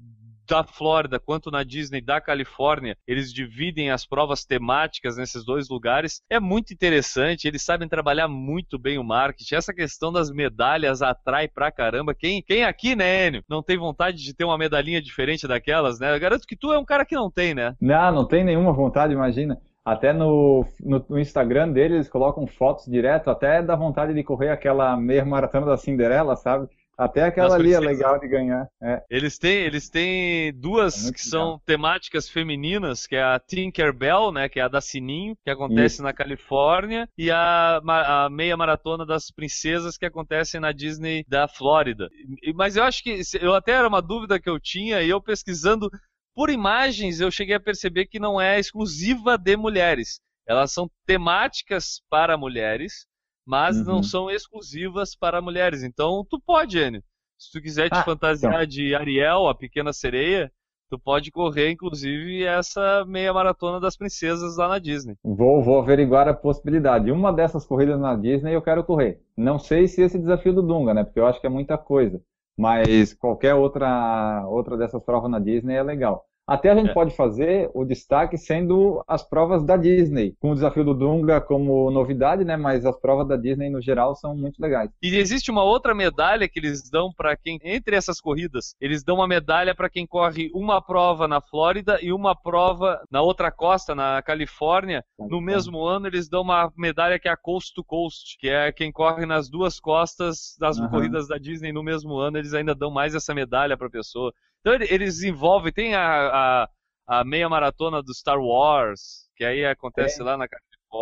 da 0.51 0.65
Flórida 0.65 1.17
quanto 1.17 1.49
na 1.49 1.63
Disney 1.63 2.01
da 2.01 2.19
Califórnia, 2.19 2.97
eles 3.07 3.31
dividem 3.31 3.89
as 3.89 4.05
provas 4.05 4.43
temáticas 4.43 5.15
nesses 5.15 5.45
dois 5.45 5.69
lugares. 5.69 6.21
É 6.29 6.41
muito 6.41 6.73
interessante, 6.73 7.47
eles 7.47 7.61
sabem 7.61 7.87
trabalhar 7.87 8.27
muito 8.27 8.77
bem 8.77 8.97
o 8.97 9.03
marketing. 9.03 9.55
Essa 9.55 9.73
questão 9.73 10.11
das 10.11 10.29
medalhas 10.29 11.01
atrai 11.01 11.47
pra 11.47 11.71
caramba. 11.71 12.13
Quem, 12.13 12.43
quem 12.43 12.65
aqui, 12.65 12.97
né, 12.97 13.27
Enio, 13.27 13.43
não 13.47 13.63
tem 13.63 13.77
vontade 13.77 14.17
de 14.17 14.35
ter 14.35 14.43
uma 14.43 14.57
medalhinha 14.57 15.01
diferente 15.01 15.47
daquelas, 15.47 16.01
né? 16.01 16.13
Eu 16.13 16.19
garanto 16.19 16.45
que 16.45 16.57
tu 16.57 16.73
é 16.73 16.77
um 16.77 16.85
cara 16.85 17.05
que 17.05 17.15
não 17.15 17.31
tem, 17.31 17.55
né? 17.55 17.73
Não, 17.79 18.11
não 18.11 18.27
tem 18.27 18.43
nenhuma 18.43 18.73
vontade, 18.73 19.13
imagina. 19.13 19.57
Até 19.85 20.11
no, 20.11 20.65
no, 20.81 21.05
no, 21.09 21.17
Instagram 21.17 21.71
deles, 21.71 21.95
eles 21.95 22.09
colocam 22.09 22.45
fotos 22.45 22.85
direto, 22.85 23.29
até 23.29 23.63
dá 23.63 23.75
vontade 23.75 24.13
de 24.13 24.23
correr 24.23 24.49
aquela 24.49 24.97
meia 24.97 25.23
maratona 25.23 25.65
da 25.65 25.77
Cinderela, 25.77 26.35
sabe? 26.35 26.67
Até 27.01 27.23
aquela 27.23 27.55
ali 27.55 27.73
é 27.73 27.79
legal 27.79 28.19
de 28.19 28.27
ganhar. 28.27 28.67
É. 28.79 29.01
Eles 29.09 29.39
têm, 29.39 29.55
eles 29.55 29.89
têm 29.89 30.53
duas 30.53 31.07
é 31.07 31.11
que 31.11 31.25
legal. 31.25 31.29
são 31.31 31.61
temáticas 31.65 32.29
femininas, 32.29 33.07
que 33.07 33.15
é 33.15 33.23
a 33.23 33.39
Tinkerbell, 33.39 34.31
né, 34.31 34.47
que 34.47 34.59
é 34.59 34.63
a 34.63 34.67
da 34.67 34.79
Sininho, 34.79 35.35
que 35.43 35.49
acontece 35.49 35.95
Isso. 35.95 36.03
na 36.03 36.13
Califórnia, 36.13 37.09
e 37.17 37.31
a, 37.31 37.81
a, 37.83 38.29
meia 38.29 38.55
maratona 38.55 39.03
das 39.03 39.31
princesas 39.31 39.97
que 39.97 40.05
acontece 40.05 40.59
na 40.59 40.71
Disney 40.71 41.25
da 41.27 41.47
Flórida. 41.47 42.07
Mas 42.53 42.75
eu 42.75 42.83
acho 42.83 43.01
que 43.01 43.19
eu 43.41 43.55
até 43.55 43.71
era 43.71 43.87
uma 43.87 44.01
dúvida 44.01 44.39
que 44.39 44.49
eu 44.49 44.59
tinha 44.59 45.01
e 45.01 45.09
eu 45.09 45.19
pesquisando 45.19 45.89
por 46.35 46.51
imagens 46.51 47.19
eu 47.19 47.31
cheguei 47.31 47.55
a 47.55 47.59
perceber 47.59 48.05
que 48.05 48.19
não 48.19 48.39
é 48.39 48.59
exclusiva 48.59 49.39
de 49.39 49.57
mulheres. 49.57 50.19
Elas 50.47 50.71
são 50.71 50.87
temáticas 51.07 52.01
para 52.11 52.37
mulheres, 52.37 53.07
mas 53.51 53.79
uhum. 53.79 53.83
não 53.83 54.01
são 54.01 54.31
exclusivas 54.31 55.13
para 55.13 55.41
mulheres. 55.41 55.83
Então, 55.83 56.25
tu 56.29 56.39
pode, 56.39 56.79
Enio. 56.79 57.03
Se 57.37 57.51
tu 57.51 57.61
quiser 57.61 57.89
te 57.89 57.97
ah, 57.97 58.03
fantasiar 58.03 58.53
então. 58.53 58.65
de 58.65 58.95
Ariel, 58.95 59.49
a 59.49 59.53
pequena 59.53 59.91
sereia, 59.91 60.49
tu 60.89 60.97
pode 60.97 61.29
correr, 61.31 61.69
inclusive, 61.69 62.45
essa 62.45 63.03
meia 63.05 63.33
maratona 63.33 63.77
das 63.77 63.97
princesas 63.97 64.55
lá 64.55 64.69
na 64.69 64.79
Disney. 64.79 65.17
Vou, 65.21 65.61
vou 65.61 65.79
averiguar 65.79 66.29
a 66.29 66.33
possibilidade. 66.33 67.11
Uma 67.11 67.33
dessas 67.33 67.65
corridas 67.65 67.99
na 67.99 68.15
Disney 68.15 68.55
eu 68.55 68.61
quero 68.61 68.85
correr. 68.85 69.21
Não 69.35 69.59
sei 69.59 69.85
se 69.85 70.01
esse 70.01 70.17
desafio 70.17 70.53
do 70.53 70.61
Dunga, 70.61 70.93
né? 70.93 71.03
Porque 71.03 71.19
eu 71.19 71.27
acho 71.27 71.41
que 71.41 71.47
é 71.47 71.49
muita 71.49 71.77
coisa. 71.77 72.21
Mas 72.57 73.13
qualquer 73.15 73.55
outra, 73.55 74.47
outra 74.47 74.77
dessas 74.77 75.03
provas 75.03 75.29
na 75.29 75.39
Disney 75.39 75.75
é 75.75 75.83
legal. 75.83 76.25
Até 76.51 76.69
a 76.69 76.75
gente 76.75 76.89
é. 76.89 76.93
pode 76.93 77.15
fazer 77.15 77.71
o 77.73 77.85
destaque 77.85 78.37
sendo 78.37 79.01
as 79.07 79.23
provas 79.23 79.63
da 79.63 79.77
Disney, 79.77 80.35
com 80.37 80.51
o 80.51 80.53
desafio 80.53 80.83
do 80.83 80.93
Dunga 80.93 81.39
como 81.39 81.89
novidade, 81.89 82.43
né? 82.43 82.57
Mas 82.57 82.85
as 82.85 82.99
provas 82.99 83.25
da 83.25 83.37
Disney 83.37 83.69
no 83.69 83.81
geral 83.81 84.13
são 84.15 84.35
muito 84.35 84.61
legais. 84.61 84.91
E 85.01 85.15
existe 85.15 85.49
uma 85.49 85.63
outra 85.63 85.95
medalha 85.95 86.49
que 86.49 86.59
eles 86.59 86.89
dão 86.89 87.09
para 87.15 87.37
quem 87.37 87.57
entre 87.63 87.95
essas 87.95 88.19
corridas, 88.19 88.75
eles 88.81 89.01
dão 89.01 89.15
uma 89.15 89.27
medalha 89.29 89.73
para 89.73 89.89
quem 89.89 90.05
corre 90.05 90.51
uma 90.53 90.81
prova 90.81 91.25
na 91.25 91.39
Flórida 91.39 91.97
e 92.01 92.11
uma 92.11 92.35
prova 92.35 93.01
na 93.09 93.21
outra 93.21 93.49
costa, 93.49 93.95
na 93.95 94.21
Califórnia. 94.21 95.05
No 95.17 95.39
mesmo 95.39 95.81
ano 95.85 96.07
eles 96.07 96.27
dão 96.27 96.41
uma 96.41 96.69
medalha 96.77 97.17
que 97.17 97.29
é 97.29 97.31
a 97.31 97.37
Coast 97.37 97.73
to 97.73 97.81
Coast, 97.81 98.37
que 98.37 98.49
é 98.49 98.73
quem 98.73 98.91
corre 98.91 99.25
nas 99.25 99.49
duas 99.49 99.79
costas 99.79 100.57
das 100.59 100.77
uhum. 100.77 100.89
corridas 100.89 101.29
da 101.29 101.37
Disney 101.37 101.71
no 101.71 101.81
mesmo 101.81 102.17
ano, 102.17 102.37
eles 102.37 102.53
ainda 102.53 102.75
dão 102.75 102.91
mais 102.91 103.15
essa 103.15 103.33
medalha 103.33 103.77
para 103.77 103.87
a 103.87 103.91
pessoa. 103.91 104.33
Então 104.61 104.73
eles 104.73 105.23
envolvem, 105.23 105.71
tem 105.73 105.95
a, 105.95 106.63
a, 106.65 106.69
a 107.07 107.23
meia 107.23 107.49
maratona 107.49 108.01
do 108.01 108.13
Star 108.13 108.39
Wars, 108.39 109.29
que 109.35 109.43
aí 109.43 109.65
acontece 109.65 110.21
É. 110.21 110.23
lá 110.23 110.37
na 110.37 110.47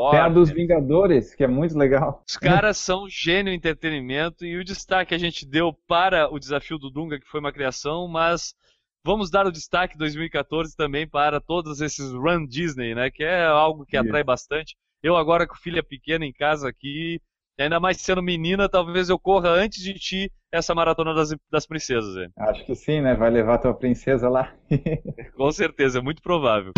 Tem 0.09 0.19
a 0.19 0.27
Califórnia. 0.27 0.29
dos 0.29 0.51
Vingadores, 0.51 1.33
que 1.35 1.43
é 1.43 1.47
muito 1.47 1.77
legal. 1.77 2.23
Os 2.27 2.37
caras 2.37 2.77
são 2.79 3.09
gênio 3.09 3.51
em 3.51 3.55
entretenimento 3.57 4.45
e 4.45 4.57
o 4.57 4.63
destaque 4.63 5.13
a 5.13 5.17
gente 5.17 5.45
deu 5.45 5.73
para 5.87 6.31
o 6.33 6.39
desafio 6.39 6.77
do 6.77 6.89
Dunga, 6.89 7.19
que 7.19 7.27
foi 7.27 7.39
uma 7.39 7.51
criação, 7.51 8.07
mas 8.07 8.53
vamos 9.03 9.29
dar 9.31 9.45
o 9.45 9.51
destaque 9.51 9.97
2014 9.97 10.75
também 10.75 11.07
para 11.07 11.41
todos 11.41 11.81
esses 11.81 12.11
Run 12.11 12.45
Disney, 12.45 12.93
né? 12.95 13.09
Que 13.11 13.23
é 13.23 13.45
algo 13.45 13.85
que 13.85 13.97
Isso. 13.97 14.05
atrai 14.05 14.23
bastante. 14.23 14.75
Eu 15.01 15.15
agora 15.15 15.47
com 15.47 15.55
filha 15.55 15.83
pequena 15.83 16.25
em 16.25 16.33
casa 16.33 16.69
aqui, 16.69 17.19
ainda 17.63 17.79
mais 17.79 17.97
sendo 17.97 18.21
menina, 18.23 18.69
talvez 18.69 19.09
eu 19.09 19.19
corra 19.19 19.49
antes 19.49 19.83
de 19.83 19.93
ti 19.93 20.31
essa 20.51 20.73
maratona 20.73 21.13
das, 21.13 21.35
das 21.51 21.65
princesas, 21.65 22.15
velho. 22.15 22.31
Acho 22.37 22.65
que 22.65 22.75
sim, 22.75 23.01
né? 23.01 23.15
Vai 23.15 23.29
levar 23.29 23.57
tua 23.57 23.73
princesa 23.73 24.29
lá. 24.29 24.53
Com 25.35 25.51
certeza, 25.51 25.99
é 25.99 26.01
muito 26.01 26.21
provável. 26.21 26.73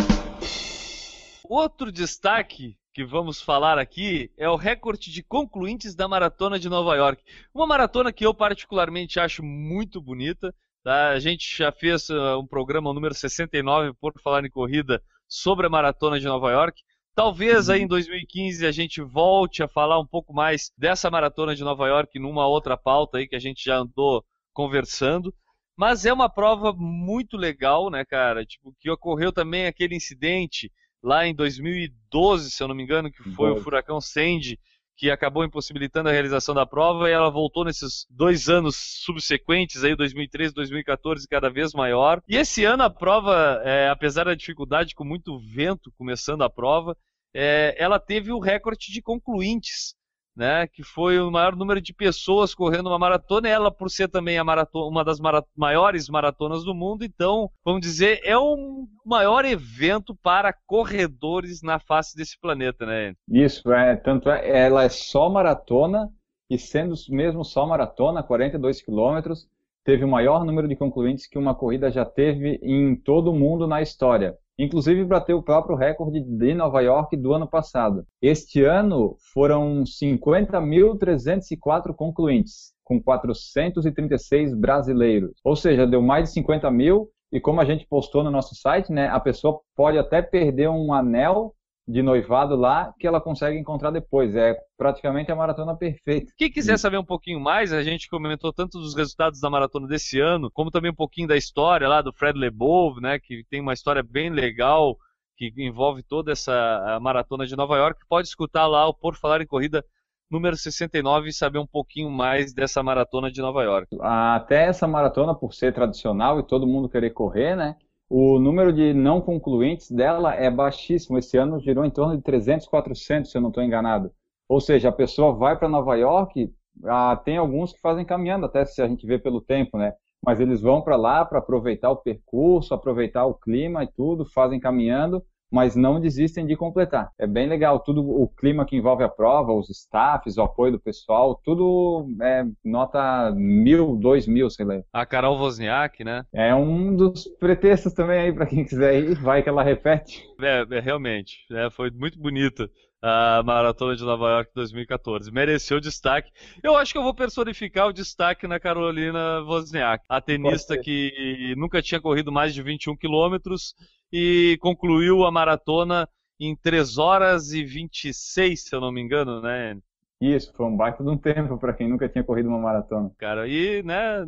Outro 1.48 1.92
destaque 1.92 2.78
que 2.94 3.06
vamos 3.06 3.42
falar 3.42 3.78
aqui 3.78 4.32
é 4.38 4.50
o 4.50 4.56
recorde 4.56 5.12
de 5.12 5.24
concluintes 5.24 5.96
da 5.96 6.08
Maratona 6.08 6.60
de 6.60 6.70
Nova 6.70 6.96
York. 6.96 7.24
Uma 7.54 7.68
maratona 7.68 8.12
que 8.12 8.26
eu 8.26 8.34
particularmente 8.34 9.20
acho 9.20 9.44
muito 9.44 10.02
bonita. 10.02 10.54
tá? 10.84 11.10
A 11.10 11.20
gente 11.20 11.58
já 11.58 11.72
fez 11.72 12.10
uh, 12.10 12.38
um 12.40 12.48
programa 12.48 12.94
número 12.94 13.14
69, 13.14 13.94
por 14.00 14.14
falar 14.22 14.46
em 14.46 14.50
corrida, 14.50 15.02
sobre 15.28 15.68
a 15.68 15.70
Maratona 15.70 16.20
de 16.20 16.26
Nova 16.26 16.52
York. 16.52 16.82
Talvez 17.13 17.70
aí 17.70 17.82
em 17.82 17.88
2015 17.88 18.65
a 18.65 18.72
gente 18.72 19.01
volte 19.01 19.62
a 19.62 19.68
falar 19.68 20.00
um 20.00 20.08
pouco 20.08 20.34
mais 20.34 20.72
dessa 20.77 21.10
Maratona 21.12 21.56
de 21.56 21.63
Nova 21.63 21.88
York 21.88 22.18
numa 22.18 22.48
outra 22.48 22.77
pauta 22.77 23.18
aí 23.18 23.27
que 23.27 23.36
a 23.36 23.39
gente 23.39 23.63
já 23.63 23.77
andou 23.77 24.24
conversando. 24.53 25.34
Mas 25.75 26.06
é 26.06 26.13
uma 26.13 26.30
prova 26.30 26.74
muito 26.74 27.36
legal, 27.36 27.89
né, 27.89 28.06
cara? 28.06 28.46
Tipo, 28.46 28.74
que 28.80 28.89
ocorreu 28.89 29.32
também 29.32 29.65
aquele 29.65 29.96
incidente 29.96 30.72
lá 31.03 31.25
em 31.25 31.34
2012, 31.34 32.51
se 32.51 32.62
eu 32.62 32.68
não 32.68 32.75
me 32.75 32.84
engano, 32.84 33.12
que 33.12 33.24
foi 33.32 33.50
o 33.50 33.53
Doze. 33.53 33.63
furacão 33.63 34.00
Sandy, 34.00 34.60
que 35.01 35.10
acabou 35.10 35.43
impossibilitando 35.43 36.10
a 36.10 36.12
realização 36.12 36.53
da 36.53 36.63
prova 36.63 37.10
e 37.10 37.12
ela 37.12 37.31
voltou 37.31 37.65
nesses 37.65 38.05
dois 38.08 38.48
anos 38.48 38.75
subsequentes, 39.03 39.84
aí 39.84 39.96
2013, 39.96 40.53
2014, 40.53 41.27
cada 41.27 41.50
vez 41.50 41.74
maior. 41.74 42.22
E 42.27 42.38
esse 42.38 42.63
ano 42.65 42.84
a 42.84 42.89
prova, 42.89 43.60
é, 43.65 43.89
apesar 43.89 44.25
da 44.25 44.36
dificuldade, 44.36 44.93
com 44.93 45.03
muito 45.03 45.39
vento 45.39 45.91
começando 45.98 46.43
a 46.43 46.51
prova, 46.51 46.96
é, 47.34 47.74
ela 47.79 48.00
teve 48.00 48.31
o 48.31 48.38
recorde 48.38 48.91
de 48.91 49.01
concluintes, 49.01 49.96
né? 50.36 50.68
Que 50.68 50.84
foi 50.84 51.20
o 51.20 51.32
maior 51.32 51.56
número 51.56 51.82
de 51.82 51.94
pessoas 51.94 52.54
correndo 52.56 52.88
uma 52.88 53.00
maratona. 53.00 53.48
Ela, 53.48 53.72
por 53.72 53.90
ser 53.90 54.08
também 54.10 54.38
a 54.38 54.44
maratona, 54.44 54.86
uma 54.88 55.04
das 55.04 55.20
mara- 55.20 55.44
maiores 55.56 56.10
maratonas 56.10 56.64
do 56.64 56.74
mundo, 56.74 57.04
então, 57.04 57.50
vamos 57.64 57.82
dizer, 57.82 58.20
é 58.24 58.38
o 58.38 58.88
maior 59.06 59.46
evento 59.46 60.16
para 60.16 60.54
corredores 60.66 61.62
na 61.62 61.80
face 61.80 62.16
desse 62.16 62.40
planeta, 62.40 62.86
né? 62.86 63.14
Isso, 63.30 63.72
é, 63.72 63.96
tanto 63.96 64.30
é, 64.30 64.66
ela 64.66 64.84
é 64.84 64.90
só 64.90 65.30
maratona, 65.30 66.10
e 66.50 66.58
sendo 66.58 66.96
mesmo 67.10 67.44
só 67.46 67.66
maratona, 67.66 68.24
42 68.24 68.82
quilômetros, 68.82 69.48
teve 69.84 70.04
o 70.04 70.08
maior 70.08 70.46
número 70.46 70.68
de 70.68 70.76
concluintes 70.76 71.28
que 71.28 71.38
uma 71.38 71.56
corrida 71.56 71.90
já 71.90 72.06
teve 72.06 72.60
em 72.62 72.96
todo 72.96 73.32
o 73.32 73.36
mundo 73.36 73.66
na 73.68 73.82
história. 73.82 74.38
Inclusive 74.62 75.03
bateu 75.06 75.39
o 75.39 75.44
próprio 75.44 75.75
recorde 75.75 76.22
de 76.22 76.53
Nova 76.53 76.82
York 76.82 77.18
do 77.18 77.34
ano 77.34 77.48
passado. 77.48 78.06
Este 78.22 78.63
ano 78.63 79.15
foram 79.34 79.84
50.304 79.84 81.96
concluintes, 81.96 82.72
com 82.84 83.01
436 83.01 84.53
brasileiros. 84.53 85.32
Ou 85.44 85.56
seja, 85.56 85.88
deu 85.88 86.00
mais 86.00 86.25
de 86.25 86.34
50 86.36 86.70
mil, 86.70 87.10
e 87.32 87.39
como 87.39 87.60
a 87.60 87.65
gente 87.65 87.88
postou 87.88 88.24
no 88.24 88.30
nosso 88.30 88.53
site, 88.53 88.91
né, 88.91 89.08
a 89.08 89.20
pessoa 89.20 89.60
pode 89.75 89.98
até 89.98 90.22
perder 90.22 90.70
um 90.70 90.94
anel 90.94 91.56
de 91.88 92.02
noivado 92.02 92.56
lá 92.56 92.94
que 93.00 93.08
ela 93.08 93.20
consegue 93.20 93.58
encontrar 93.58 93.92
depois. 93.92 94.36
É 94.36 94.56
praticamente 94.78 95.32
a 95.32 95.36
maratona 95.36 95.76
perfeita. 95.76 96.32
Quem 96.38 96.52
quiser 96.52 96.78
saber 96.78 96.98
um 96.98 97.06
pouquinho 97.06 97.40
mais, 97.40 97.74
a 97.74 97.84
gente 97.84 98.10
comentou 98.10 98.54
tanto 98.54 98.80
dos 98.80 98.96
resultados 98.96 99.40
da 99.40 99.50
maratona 99.50 99.88
desse 99.88 100.20
ano, 100.20 100.50
como 100.52 100.72
também 100.72 100.92
um 100.92 100.96
pouquinho 100.96 101.28
da 101.28 101.36
história 101.36 101.88
lá 101.88 102.02
do 102.02 102.14
Fred 102.14 102.38
Lebov, 102.38 103.00
né, 103.02 103.20
que 103.20 103.44
tem 103.50 103.60
uma 103.60 103.74
história 103.74 104.04
bem 104.04 104.30
legal 104.30 104.96
que 105.36 105.52
envolve 105.58 106.04
toda 106.04 106.32
essa 106.32 107.00
maratona 107.02 107.48
de 107.48 107.56
Nova 107.56 107.76
York. 107.76 108.00
Pode 108.08 108.27
escutar 108.27 108.68
lá 108.68 108.88
o 108.88 108.94
Por 108.94 109.16
Falar 109.16 109.42
em 109.42 109.48
Corrida 109.48 109.84
número 110.29 110.55
69 110.55 111.27
e 111.27 111.34
saber 111.34 111.60
um 111.60 111.68
pouquinho 111.68 112.10
mais 112.10 112.53
dessa 112.53 112.82
maratona 112.82 113.29
de 113.29 113.42
Nova 113.42 113.64
York. 113.64 113.98
Até 114.00 114.68
essa 114.68 114.88
maratona, 114.88 115.36
por 115.36 115.53
ser 115.53 115.74
tradicional 115.74 116.40
e 116.40 116.44
todo 116.44 116.66
mundo 116.66 116.88
querer 116.88 117.10
correr, 117.10 117.55
né? 117.55 117.75
O 118.14 118.38
número 118.40 118.74
de 118.74 118.94
não 118.94 119.22
concluintes 119.22 119.90
dela 119.90 120.36
é 120.36 120.52
baixíssimo. 120.52 121.18
Esse 121.18 121.38
ano 121.38 121.62
girou 121.62 121.86
em 121.86 121.90
torno 121.90 122.18
de 122.18 122.22
300, 122.22 122.68
400, 122.68 123.32
se 123.32 123.38
eu 123.38 123.42
não 123.42 123.48
estou 123.48 123.64
enganado. 123.64 124.12
Ou 124.50 124.60
seja, 124.60 124.90
a 124.90 124.92
pessoa 124.92 125.32
vai 125.32 125.58
para 125.58 125.70
Nova 125.70 125.96
York, 125.96 126.54
ah, 126.84 127.16
tem 127.24 127.38
alguns 127.38 127.72
que 127.72 127.80
fazem 127.80 128.04
caminhando, 128.04 128.46
até 128.46 128.66
se 128.66 128.82
a 128.82 128.88
gente 128.90 129.08
vê 129.08 129.18
pelo 129.18 129.40
tempo, 129.40 129.78
né? 129.78 129.94
Mas 130.22 130.42
eles 130.42 130.60
vão 130.60 130.82
para 130.82 130.98
lá 130.98 131.24
para 131.24 131.40
aproveitar 131.40 131.90
o 131.90 131.96
percurso, 131.96 132.74
aproveitar 132.74 133.26
o 133.26 133.34
clima 133.34 133.86
e 133.86 133.88
tudo, 133.88 134.26
fazem 134.26 134.60
caminhando, 134.60 135.24
mas 135.51 135.75
não 135.75 136.00
desistem 136.00 136.46
de 136.46 136.55
completar. 136.55 137.09
É 137.20 137.27
bem 137.27 137.48
legal, 137.48 137.79
tudo 137.79 138.01
o 138.01 138.27
clima 138.27 138.66
que 138.66 138.75
envolve 138.75 139.03
a 139.03 139.09
prova, 139.09 139.51
os 139.51 139.70
staffs, 139.70 140.37
o 140.37 140.42
apoio 140.42 140.74
do 140.74 140.79
pessoal, 140.79 141.40
tudo 141.44 142.07
é 142.22 142.44
nota 142.64 143.31
mil, 143.35 143.96
dois 143.98 144.25
mil, 144.25 144.50
sei 144.50 144.66
lá. 144.66 144.81
A 144.94 145.05
Carol 145.05 145.37
Wozniak, 145.37 146.03
né? 146.03 146.25
É 146.33 146.55
um 146.55 146.96
dos 146.96 147.27
pretextos 147.40 147.94
também 147.94 148.20
aí 148.20 148.33
para 148.33 148.46
quem 148.46 148.64
quiser 148.64 148.96
ir, 148.96 149.16
vai 149.16 149.44
que 149.44 149.50
ela 149.50 149.64
repete. 149.64 150.24
É, 150.40 150.66
é, 150.70 150.79
realmente, 150.79 151.46
é, 151.51 151.70
foi 151.70 151.92
muito 151.92 152.20
bonita 152.20 152.70
a 153.01 153.42
Maratona 153.44 153.96
de 153.96 154.03
Nova 154.03 154.29
York 154.29 154.51
2014. 154.53 155.31
Mereceu 155.31 155.79
destaque. 155.79 156.31
Eu 156.61 156.75
acho 156.75 156.92
que 156.92 156.98
eu 156.98 157.03
vou 157.03 157.16
personificar 157.16 157.87
o 157.87 157.94
destaque 157.94 158.48
na 158.48 158.59
Carolina 158.59 159.42
Wozniak, 159.42 160.05
a 160.07 160.22
tenista 160.22 160.77
que 160.77 161.55
nunca 161.57 161.81
tinha 161.81 162.00
corrido 162.00 162.31
mais 162.31 162.53
de 162.53 162.61
21 162.61 162.96
quilômetros 162.96 163.74
e 164.11 164.57
concluiu 164.61 165.25
a 165.25 165.31
maratona 165.31 166.07
em 166.40 166.55
3 166.55 166.98
horas 166.98 167.53
e 167.53 167.64
26, 167.64 168.64
se 168.64 168.75
eu 168.75 168.81
não 168.81 168.92
me 168.92 169.01
engano, 169.01 169.42
né? 169.42 169.77
Isso, 170.20 170.53
foi 170.55 170.68
um 170.68 170.77
baita 170.77 171.03
de 171.03 171.09
um 171.09 171.18
tempo 171.18 171.57
para 171.57 171.74
quem 171.74 171.90
nunca 171.90 172.07
tinha 172.07 172.24
corrido 172.24 172.48
uma 172.48 172.59
maratona. 172.59 173.11
Cara, 173.18 173.48
e 173.48 173.81
né, 173.81 174.24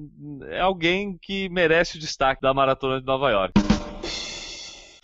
é 0.49 0.59
alguém 0.59 1.17
que 1.21 1.47
merece 1.49 1.97
o 1.97 1.99
destaque 1.99 2.41
da 2.41 2.51
Maratona 2.51 2.99
de 2.99 3.05
Nova 3.05 3.29
York. 3.29 3.53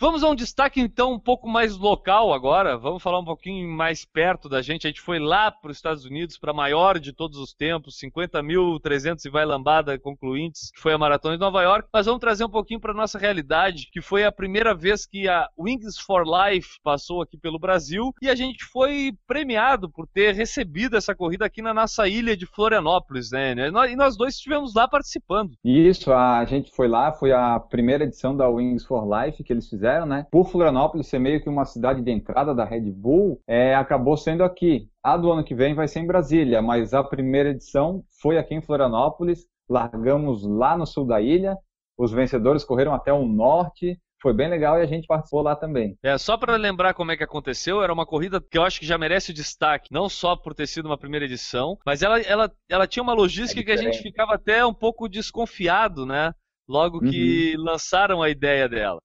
Vamos 0.02 0.24
a 0.24 0.30
um 0.30 0.34
destaque 0.34 0.80
então 0.80 1.12
um 1.12 1.18
pouco 1.18 1.46
mais 1.46 1.76
local 1.76 2.32
agora. 2.32 2.78
Vamos 2.78 3.02
falar 3.02 3.18
um 3.18 3.24
pouquinho 3.24 3.68
mais 3.68 4.02
perto 4.02 4.48
da 4.48 4.62
gente. 4.62 4.86
A 4.86 4.90
gente 4.90 5.02
foi 5.02 5.18
lá 5.18 5.50
para 5.50 5.70
os 5.70 5.76
Estados 5.76 6.06
Unidos, 6.06 6.38
para 6.38 6.52
a 6.52 6.54
maior 6.54 6.98
de 6.98 7.12
todos 7.12 7.36
os 7.36 7.52
tempos, 7.52 7.98
50.300 8.00 9.26
e 9.26 9.28
vai 9.28 9.44
lambada 9.44 9.98
concluintes, 9.98 10.70
que 10.70 10.80
foi 10.80 10.94
a 10.94 10.98
Maratona 10.98 11.34
de 11.34 11.40
Nova 11.40 11.62
York. 11.62 11.86
Mas 11.92 12.06
vamos 12.06 12.18
trazer 12.18 12.44
um 12.44 12.48
pouquinho 12.48 12.80
para 12.80 12.94
nossa 12.94 13.18
realidade, 13.18 13.90
que 13.92 14.00
foi 14.00 14.24
a 14.24 14.32
primeira 14.32 14.74
vez 14.74 15.04
que 15.04 15.28
a 15.28 15.46
Wings 15.58 15.98
for 15.98 16.24
Life 16.24 16.80
passou 16.82 17.20
aqui 17.20 17.36
pelo 17.36 17.58
Brasil 17.58 18.10
e 18.22 18.30
a 18.30 18.34
gente 18.34 18.64
foi 18.64 19.12
premiado 19.26 19.90
por 19.90 20.06
ter 20.06 20.34
recebido 20.34 20.96
essa 20.96 21.14
corrida 21.14 21.44
aqui 21.44 21.60
na 21.60 21.74
nossa 21.74 22.08
ilha 22.08 22.34
de 22.34 22.46
Florianópolis, 22.46 23.30
né? 23.30 23.54
E 23.90 23.96
nós 23.96 24.16
dois 24.16 24.36
estivemos 24.36 24.74
lá 24.74 24.88
participando. 24.88 25.52
Isso, 25.62 26.10
a 26.10 26.42
gente 26.46 26.70
foi 26.70 26.88
lá, 26.88 27.12
foi 27.12 27.32
a 27.32 27.60
primeira 27.60 28.04
edição 28.04 28.34
da 28.34 28.48
Wings 28.48 28.86
for 28.86 29.04
Life 29.06 29.44
que 29.44 29.52
eles 29.52 29.68
fizeram, 29.68 29.89
né? 30.06 30.26
Por 30.30 30.48
Florianópolis 30.48 31.08
ser 31.08 31.18
meio 31.18 31.42
que 31.42 31.48
uma 31.48 31.64
cidade 31.64 32.02
de 32.02 32.10
entrada 32.10 32.54
da 32.54 32.64
Red 32.64 32.90
Bull, 32.90 33.40
é, 33.46 33.74
acabou 33.74 34.16
sendo 34.16 34.44
aqui. 34.44 34.88
A 35.02 35.16
do 35.16 35.30
ano 35.30 35.44
que 35.44 35.54
vem 35.54 35.74
vai 35.74 35.88
ser 35.88 36.00
em 36.00 36.06
Brasília, 36.06 36.62
mas 36.62 36.94
a 36.94 37.02
primeira 37.02 37.50
edição 37.50 38.04
foi 38.22 38.38
aqui 38.38 38.54
em 38.54 38.62
Florianópolis. 38.62 39.46
Largamos 39.68 40.44
lá 40.44 40.76
no 40.76 40.86
sul 40.86 41.06
da 41.06 41.20
ilha, 41.20 41.56
os 41.96 42.12
vencedores 42.12 42.64
correram 42.64 42.94
até 42.94 43.12
o 43.12 43.26
norte. 43.26 43.98
Foi 44.22 44.34
bem 44.34 44.50
legal 44.50 44.78
e 44.78 44.82
a 44.82 44.86
gente 44.86 45.06
participou 45.06 45.40
lá 45.40 45.56
também. 45.56 45.96
É, 46.02 46.18
só 46.18 46.36
para 46.36 46.54
lembrar 46.56 46.92
como 46.92 47.10
é 47.10 47.16
que 47.16 47.24
aconteceu, 47.24 47.82
era 47.82 47.92
uma 47.92 48.04
corrida 48.04 48.38
que 48.38 48.58
eu 48.58 48.62
acho 48.62 48.78
que 48.78 48.84
já 48.84 48.98
merece 48.98 49.30
o 49.30 49.34
destaque, 49.34 49.88
não 49.90 50.10
só 50.10 50.36
por 50.36 50.54
ter 50.54 50.66
sido 50.66 50.86
uma 50.86 50.98
primeira 50.98 51.24
edição, 51.24 51.78
mas 51.86 52.02
ela, 52.02 52.20
ela, 52.20 52.52
ela 52.68 52.86
tinha 52.86 53.02
uma 53.02 53.14
logística 53.14 53.60
É 53.60 53.64
que 53.64 53.72
a 53.72 53.76
gente 53.76 54.02
ficava 54.02 54.34
até 54.34 54.64
um 54.64 54.74
pouco 54.74 55.08
desconfiado, 55.08 56.04
né? 56.04 56.34
Logo 56.68 57.00
que 57.00 57.56
lançaram 57.56 58.22
a 58.22 58.28
ideia 58.28 58.68
dela. 58.68 59.00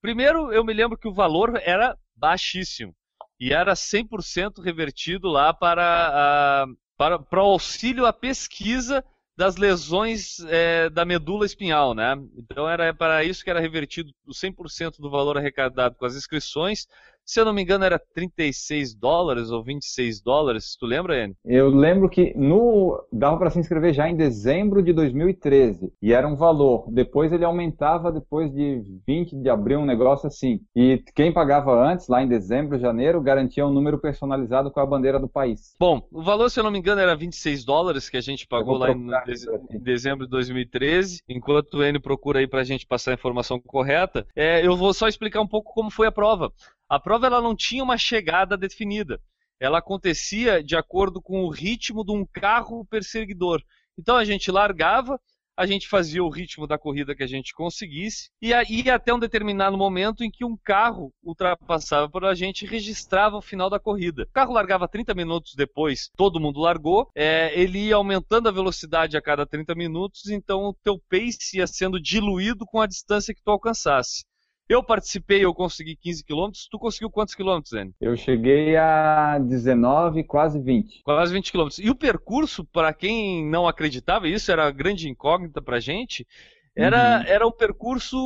Primeiro, 0.00 0.52
eu 0.52 0.64
me 0.64 0.72
lembro 0.72 0.96
que 0.96 1.08
o 1.08 1.14
valor 1.14 1.60
era 1.62 1.96
baixíssimo 2.16 2.94
e 3.38 3.52
era 3.52 3.74
100% 3.74 4.62
revertido 4.62 5.28
lá 5.28 5.52
para, 5.52 6.62
a, 6.62 6.66
para, 6.96 7.18
para 7.18 7.42
o 7.42 7.46
auxílio 7.52 8.06
à 8.06 8.12
pesquisa 8.12 9.04
das 9.36 9.56
lesões 9.56 10.38
é, 10.48 10.90
da 10.90 11.04
medula 11.04 11.46
espinhal, 11.46 11.94
né? 11.94 12.14
Então 12.36 12.68
era 12.68 12.92
para 12.92 13.24
isso 13.24 13.42
que 13.42 13.48
era 13.48 13.60
revertido 13.60 14.12
o 14.26 14.32
100% 14.32 14.98
do 14.98 15.10
valor 15.10 15.38
arrecadado 15.38 15.94
com 15.94 16.04
as 16.04 16.14
inscrições, 16.14 16.86
se 17.24 17.40
eu 17.40 17.44
não 17.44 17.52
me 17.52 17.62
engano, 17.62 17.84
era 17.84 18.00
36 18.14 18.94
dólares 18.94 19.50
ou 19.50 19.62
26 19.62 20.20
dólares. 20.20 20.76
Tu 20.78 20.86
lembra, 20.86 21.22
Enio? 21.22 21.36
Eu 21.44 21.68
lembro 21.68 22.08
que 22.08 22.32
no 22.36 23.02
dava 23.12 23.38
para 23.38 23.50
se 23.50 23.58
inscrever 23.58 23.92
já 23.92 24.08
em 24.08 24.16
dezembro 24.16 24.82
de 24.82 24.92
2013 24.92 25.92
e 26.02 26.12
era 26.12 26.26
um 26.26 26.36
valor. 26.36 26.86
Depois 26.90 27.32
ele 27.32 27.44
aumentava 27.44 28.10
depois 28.10 28.52
de 28.52 28.82
20 29.06 29.36
de 29.36 29.48
abril, 29.48 29.80
um 29.80 29.86
negócio 29.86 30.26
assim. 30.26 30.60
E 30.74 31.02
quem 31.14 31.32
pagava 31.32 31.72
antes, 31.72 32.08
lá 32.08 32.22
em 32.22 32.28
dezembro, 32.28 32.78
janeiro, 32.78 33.20
garantia 33.20 33.66
um 33.66 33.72
número 33.72 33.98
personalizado 33.98 34.70
com 34.70 34.80
a 34.80 34.86
bandeira 34.86 35.18
do 35.20 35.28
país. 35.28 35.74
Bom, 35.78 36.02
o 36.10 36.22
valor, 36.22 36.50
se 36.50 36.58
eu 36.58 36.64
não 36.64 36.70
me 36.70 36.78
engano, 36.78 37.00
era 37.00 37.14
26 37.14 37.64
dólares 37.64 38.08
que 38.08 38.16
a 38.16 38.20
gente 38.20 38.46
pagou 38.46 38.76
lá 38.76 38.90
em, 38.90 39.08
em 39.70 39.78
dezembro 39.78 40.26
de 40.26 40.30
2013. 40.30 41.22
Enquanto 41.28 41.74
o 41.74 41.84
Enio 41.84 42.00
procura 42.00 42.40
aí 42.40 42.46
para 42.46 42.60
a 42.60 42.64
gente 42.64 42.86
passar 42.86 43.12
a 43.12 43.14
informação 43.14 43.60
correta, 43.60 44.26
é, 44.34 44.66
eu 44.66 44.76
vou 44.76 44.92
só 44.92 45.06
explicar 45.06 45.40
um 45.40 45.46
pouco 45.46 45.72
como 45.72 45.90
foi 45.90 46.06
a 46.06 46.12
prova. 46.12 46.52
A 46.90 46.98
prova 46.98 47.28
ela 47.28 47.40
não 47.40 47.54
tinha 47.54 47.84
uma 47.84 47.96
chegada 47.96 48.56
definida. 48.56 49.20
Ela 49.60 49.78
acontecia 49.78 50.60
de 50.60 50.74
acordo 50.74 51.22
com 51.22 51.44
o 51.44 51.48
ritmo 51.48 52.04
de 52.04 52.10
um 52.10 52.26
carro 52.26 52.84
perseguidor. 52.86 53.62
Então 53.96 54.16
a 54.16 54.24
gente 54.24 54.50
largava, 54.50 55.20
a 55.56 55.66
gente 55.66 55.86
fazia 55.86 56.24
o 56.24 56.28
ritmo 56.28 56.66
da 56.66 56.76
corrida 56.76 57.14
que 57.14 57.22
a 57.22 57.28
gente 57.28 57.54
conseguisse, 57.54 58.30
e 58.42 58.52
aí 58.52 58.90
até 58.90 59.14
um 59.14 59.20
determinado 59.20 59.78
momento 59.78 60.24
em 60.24 60.30
que 60.32 60.44
um 60.44 60.56
carro 60.56 61.12
ultrapassava 61.22 62.10
por 62.10 62.24
a 62.24 62.34
gente 62.34 62.66
registrava 62.66 63.36
o 63.36 63.42
final 63.42 63.70
da 63.70 63.78
corrida. 63.78 64.22
O 64.22 64.32
carro 64.32 64.52
largava 64.52 64.88
30 64.88 65.14
minutos 65.14 65.54
depois, 65.54 66.10
todo 66.16 66.40
mundo 66.40 66.58
largou, 66.58 67.08
é, 67.14 67.52
ele 67.54 67.86
ia 67.86 67.94
aumentando 67.94 68.48
a 68.48 68.52
velocidade 68.52 69.16
a 69.16 69.22
cada 69.22 69.46
30 69.46 69.76
minutos, 69.76 70.28
então 70.28 70.64
o 70.64 70.74
teu 70.82 70.98
pace 71.08 71.58
ia 71.58 71.68
sendo 71.68 72.00
diluído 72.00 72.66
com 72.66 72.80
a 72.80 72.86
distância 72.86 73.32
que 73.32 73.42
tu 73.44 73.50
alcançasse. 73.52 74.24
Eu 74.70 74.84
participei, 74.84 75.44
eu 75.44 75.52
consegui 75.52 75.96
15 75.96 76.24
quilômetros. 76.24 76.68
Tu 76.70 76.78
conseguiu 76.78 77.10
quantos 77.10 77.34
quilômetros, 77.34 77.70
Zé? 77.70 77.88
Eu 78.00 78.16
cheguei 78.16 78.76
a 78.76 79.36
19, 79.40 80.22
quase 80.22 80.60
20. 80.60 81.02
Quase 81.02 81.32
20 81.32 81.50
quilômetros. 81.50 81.80
E 81.80 81.90
o 81.90 81.94
percurso, 81.96 82.64
para 82.64 82.94
quem 82.94 83.44
não 83.50 83.66
acreditava, 83.66 84.28
isso 84.28 84.52
era 84.52 84.70
grande 84.70 85.08
incógnita 85.08 85.60
pra 85.60 85.80
gente, 85.80 86.24
era, 86.76 87.18
uhum. 87.18 87.24
era 87.26 87.46
um 87.48 87.50
percurso 87.50 88.16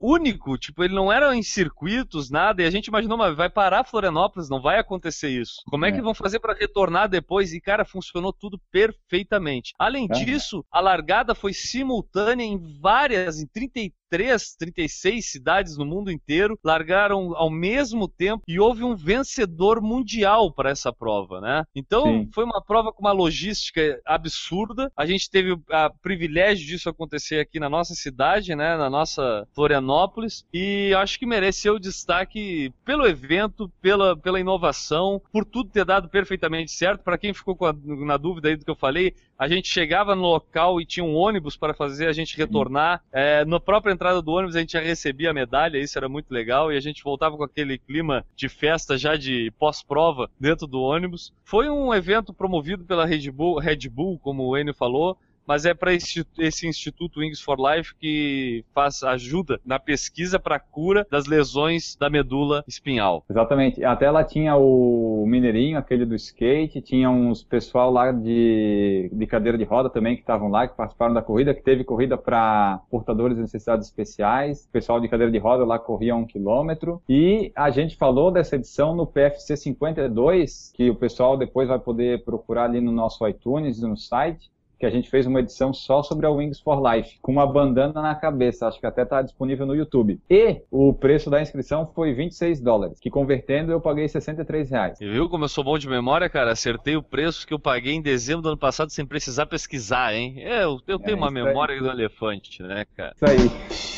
único, 0.00 0.58
tipo, 0.58 0.84
ele 0.84 0.94
não 0.94 1.10
era 1.10 1.34
em 1.34 1.42
circuitos, 1.42 2.30
nada, 2.30 2.62
e 2.62 2.66
a 2.66 2.70
gente 2.70 2.86
imaginou, 2.86 3.16
mas 3.16 3.34
vai 3.34 3.48
parar 3.48 3.84
Florianópolis, 3.84 4.48
não 4.48 4.60
vai 4.60 4.78
acontecer 4.78 5.30
isso. 5.30 5.62
Como 5.66 5.84
é, 5.84 5.88
é. 5.88 5.92
que 5.92 6.02
vão 6.02 6.14
fazer 6.14 6.38
para 6.38 6.54
retornar 6.54 7.08
depois? 7.08 7.52
E, 7.52 7.60
cara, 7.60 7.84
funcionou 7.84 8.32
tudo 8.32 8.60
perfeitamente. 8.70 9.72
Além 9.78 10.06
é. 10.10 10.14
disso, 10.14 10.64
a 10.70 10.80
largada 10.80 11.34
foi 11.34 11.52
simultânea 11.52 12.44
em 12.44 12.58
várias, 12.80 13.40
em 13.40 13.46
33 13.46 13.90
33, 14.10 14.56
36 14.56 15.30
cidades 15.30 15.76
no 15.76 15.84
mundo 15.84 16.10
inteiro 16.10 16.58
largaram 16.62 17.34
ao 17.36 17.50
mesmo 17.50 18.08
tempo 18.08 18.42
e 18.46 18.58
houve 18.58 18.84
um 18.84 18.94
vencedor 18.94 19.80
mundial 19.80 20.52
para 20.52 20.70
essa 20.70 20.92
prova, 20.92 21.40
né? 21.40 21.64
Então 21.74 22.04
Sim. 22.04 22.30
foi 22.32 22.44
uma 22.44 22.62
prova 22.62 22.92
com 22.92 23.00
uma 23.00 23.12
logística 23.12 24.00
absurda. 24.04 24.90
A 24.96 25.06
gente 25.06 25.30
teve 25.30 25.52
o 25.52 25.62
privilégio 26.02 26.66
disso 26.66 26.88
acontecer 26.88 27.40
aqui 27.40 27.58
na 27.58 27.68
nossa 27.68 27.94
cidade, 27.94 28.54
né? 28.54 28.76
Na 28.76 28.88
nossa 28.88 29.46
Florianópolis 29.54 30.44
e 30.52 30.94
acho 30.94 31.18
que 31.18 31.26
mereceu 31.26 31.78
destaque 31.78 32.72
pelo 32.84 33.06
evento, 33.06 33.70
pela, 33.80 34.16
pela 34.16 34.40
inovação, 34.40 35.20
por 35.32 35.44
tudo 35.44 35.70
ter 35.70 35.84
dado 35.84 36.08
perfeitamente 36.08 36.70
certo. 36.70 37.02
Para 37.02 37.18
quem 37.18 37.34
ficou 37.34 37.56
a, 37.66 37.74
na 37.82 38.16
dúvida 38.16 38.48
aí 38.48 38.56
do 38.56 38.64
que 38.64 38.70
eu 38.70 38.76
falei, 38.76 39.14
a 39.38 39.48
gente 39.48 39.68
chegava 39.68 40.14
no 40.14 40.22
local 40.22 40.80
e 40.80 40.86
tinha 40.86 41.04
um 41.04 41.14
ônibus 41.14 41.56
para 41.56 41.74
fazer 41.74 42.06
a 42.06 42.12
gente 42.12 42.36
retornar. 42.36 43.02
É, 43.12 43.44
na 43.44 43.60
própria 43.60 43.95
entrada 43.96 44.22
do 44.22 44.30
ônibus 44.30 44.54
a 44.54 44.60
gente 44.60 44.74
já 44.74 44.80
recebia 44.80 45.30
a 45.30 45.34
medalha, 45.34 45.78
isso 45.78 45.98
era 45.98 46.08
muito 46.08 46.30
legal, 46.30 46.72
e 46.72 46.76
a 46.76 46.80
gente 46.80 47.02
voltava 47.02 47.36
com 47.36 47.42
aquele 47.42 47.78
clima 47.78 48.24
de 48.36 48.48
festa 48.48 48.96
já 48.96 49.16
de 49.16 49.50
pós-prova 49.58 50.30
dentro 50.38 50.66
do 50.66 50.80
ônibus. 50.80 51.32
Foi 51.42 51.68
um 51.68 51.92
evento 51.92 52.32
promovido 52.32 52.84
pela 52.84 53.04
Red 53.06 53.30
Bull, 53.30 53.58
Red 53.58 53.88
Bull 53.88 54.18
como 54.18 54.44
o 54.44 54.56
Enio 54.56 54.74
falou, 54.74 55.18
mas 55.46 55.64
é 55.64 55.72
para 55.72 55.92
esse, 55.92 56.26
Instituto 56.66 57.20
Wings 57.20 57.40
for 57.40 57.58
Life 57.58 57.94
que 57.96 58.64
faz 58.74 59.02
ajuda 59.02 59.60
na 59.64 59.78
pesquisa 59.78 60.38
para 60.38 60.58
cura 60.58 61.06
das 61.10 61.26
lesões 61.26 61.96
da 61.96 62.10
medula 62.10 62.64
espinhal. 62.66 63.24
Exatamente. 63.30 63.84
Até 63.84 64.10
lá 64.10 64.24
tinha 64.24 64.56
o 64.56 65.24
Mineirinho, 65.26 65.78
aquele 65.78 66.04
do 66.04 66.14
skate, 66.14 66.80
tinha 66.80 67.08
uns 67.08 67.42
pessoal 67.44 67.90
lá 67.90 68.10
de, 68.10 69.10
de 69.12 69.26
cadeira 69.26 69.56
de 69.56 69.64
roda 69.64 69.88
também 69.88 70.16
que 70.16 70.22
estavam 70.22 70.48
lá, 70.48 70.66
que 70.66 70.76
participaram 70.76 71.14
da 71.14 71.22
corrida, 71.22 71.54
que 71.54 71.62
teve 71.62 71.84
corrida 71.84 72.16
para 72.18 72.80
portadores 72.90 73.36
de 73.36 73.42
necessidades 73.42 73.86
especiais. 73.86 74.64
O 74.64 74.72
pessoal 74.72 75.00
de 75.00 75.08
cadeira 75.08 75.30
de 75.30 75.38
roda 75.38 75.64
lá 75.64 75.78
corria 75.78 76.16
um 76.16 76.26
quilômetro. 76.26 77.00
E 77.08 77.52
a 77.54 77.70
gente 77.70 77.96
falou 77.96 78.30
dessa 78.30 78.56
edição 78.56 78.94
no 78.94 79.06
PFC 79.06 79.56
52, 79.56 80.72
que 80.74 80.90
o 80.90 80.94
pessoal 80.94 81.36
depois 81.36 81.68
vai 81.68 81.78
poder 81.78 82.24
procurar 82.24 82.64
ali 82.64 82.80
no 82.80 82.92
nosso 82.92 83.26
iTunes, 83.26 83.80
no 83.80 83.96
site 83.96 84.50
que 84.78 84.86
a 84.86 84.90
gente 84.90 85.08
fez 85.08 85.26
uma 85.26 85.40
edição 85.40 85.72
só 85.72 86.02
sobre 86.02 86.26
a 86.26 86.30
Wings 86.30 86.60
for 86.60 86.80
Life, 86.80 87.18
com 87.20 87.32
uma 87.32 87.46
bandana 87.46 88.02
na 88.02 88.14
cabeça, 88.14 88.66
acho 88.66 88.78
que 88.78 88.86
até 88.86 89.02
está 89.02 89.22
disponível 89.22 89.66
no 89.66 89.74
YouTube. 89.74 90.20
E 90.28 90.60
o 90.70 90.92
preço 90.92 91.30
da 91.30 91.40
inscrição 91.40 91.90
foi 91.94 92.12
26 92.12 92.60
dólares, 92.60 93.00
que 93.00 93.10
convertendo 93.10 93.72
eu 93.72 93.80
paguei 93.80 94.08
63 94.08 94.70
reais. 94.70 95.00
E 95.00 95.08
viu 95.08 95.28
como 95.28 95.44
eu 95.44 95.48
sou 95.48 95.64
bom 95.64 95.78
de 95.78 95.88
memória, 95.88 96.28
cara? 96.28 96.52
Acertei 96.52 96.96
o 96.96 97.02
preço 97.02 97.46
que 97.46 97.54
eu 97.54 97.58
paguei 97.58 97.94
em 97.94 98.02
dezembro 98.02 98.42
do 98.42 98.48
ano 98.48 98.58
passado 98.58 98.90
sem 98.90 99.06
precisar 99.06 99.46
pesquisar, 99.46 100.14
hein? 100.14 100.34
É, 100.38 100.64
eu, 100.64 100.80
eu 100.86 100.98
tenho 100.98 101.16
é, 101.16 101.18
uma 101.18 101.30
memória 101.30 101.74
aí. 101.74 101.80
do 101.80 101.88
elefante, 101.88 102.62
né, 102.62 102.84
cara? 102.96 103.12
Isso 103.16 103.26
aí. 103.26 103.95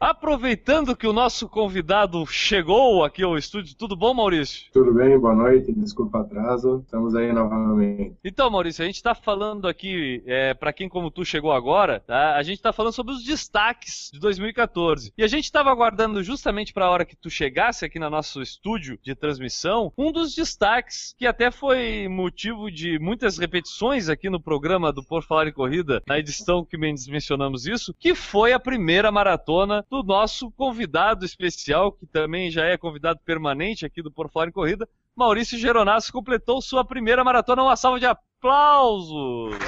Aproveitando 0.00 0.96
que 0.96 1.06
o 1.06 1.12
nosso 1.12 1.46
convidado 1.46 2.24
chegou 2.24 3.04
aqui 3.04 3.22
ao 3.22 3.36
estúdio, 3.36 3.76
tudo 3.76 3.94
bom, 3.94 4.14
Maurício? 4.14 4.72
Tudo 4.72 4.94
bem, 4.94 5.18
boa 5.18 5.34
noite, 5.34 5.70
desculpa 5.74 6.16
o 6.16 6.20
atraso, 6.22 6.80
estamos 6.82 7.14
aí 7.14 7.30
novamente. 7.34 8.16
Então, 8.24 8.48
Maurício, 8.48 8.82
a 8.82 8.86
gente 8.86 8.96
está 8.96 9.14
falando 9.14 9.68
aqui, 9.68 10.22
é, 10.24 10.54
para 10.54 10.72
quem 10.72 10.88
como 10.88 11.10
tu 11.10 11.22
chegou 11.22 11.52
agora, 11.52 12.00
tá? 12.00 12.34
a 12.34 12.42
gente 12.42 12.56
está 12.56 12.72
falando 12.72 12.94
sobre 12.94 13.12
os 13.12 13.22
destaques 13.22 14.08
de 14.10 14.18
2014. 14.18 15.12
E 15.18 15.22
a 15.22 15.26
gente 15.26 15.44
estava 15.44 15.70
aguardando 15.70 16.22
justamente 16.22 16.72
para 16.72 16.86
a 16.86 16.90
hora 16.90 17.04
que 17.04 17.14
tu 17.14 17.28
chegasse 17.28 17.84
aqui 17.84 17.98
no 17.98 18.08
nosso 18.08 18.40
estúdio 18.40 18.98
de 19.02 19.14
transmissão, 19.14 19.92
um 19.98 20.10
dos 20.10 20.34
destaques 20.34 21.14
que 21.18 21.26
até 21.26 21.50
foi 21.50 22.08
motivo 22.08 22.70
de 22.70 22.98
muitas 22.98 23.36
repetições 23.36 24.08
aqui 24.08 24.30
no 24.30 24.40
programa 24.40 24.90
do 24.90 25.04
Por 25.04 25.22
Falar 25.22 25.46
em 25.46 25.52
Corrida, 25.52 26.02
na 26.06 26.18
edição 26.18 26.64
que 26.64 26.78
mencionamos 26.78 27.66
isso, 27.66 27.94
que 27.98 28.14
foi 28.14 28.54
a 28.54 28.58
primeira 28.58 29.12
maratona 29.12 29.84
do 29.90 30.04
nosso 30.04 30.50
convidado 30.52 31.24
especial, 31.24 31.90
que 31.90 32.06
também 32.06 32.50
já 32.50 32.64
é 32.64 32.78
convidado 32.78 33.18
permanente 33.24 33.84
aqui 33.84 34.00
do 34.00 34.10
Por 34.10 34.30
Falar 34.30 34.46
em 34.46 34.52
Corrida, 34.52 34.88
Maurício 35.16 35.58
Geronasso, 35.58 36.12
completou 36.12 36.62
sua 36.62 36.84
primeira 36.84 37.24
maratona. 37.24 37.64
Uma 37.64 37.76
salva 37.76 37.98
de 37.98 38.06
aplausos! 38.06 39.58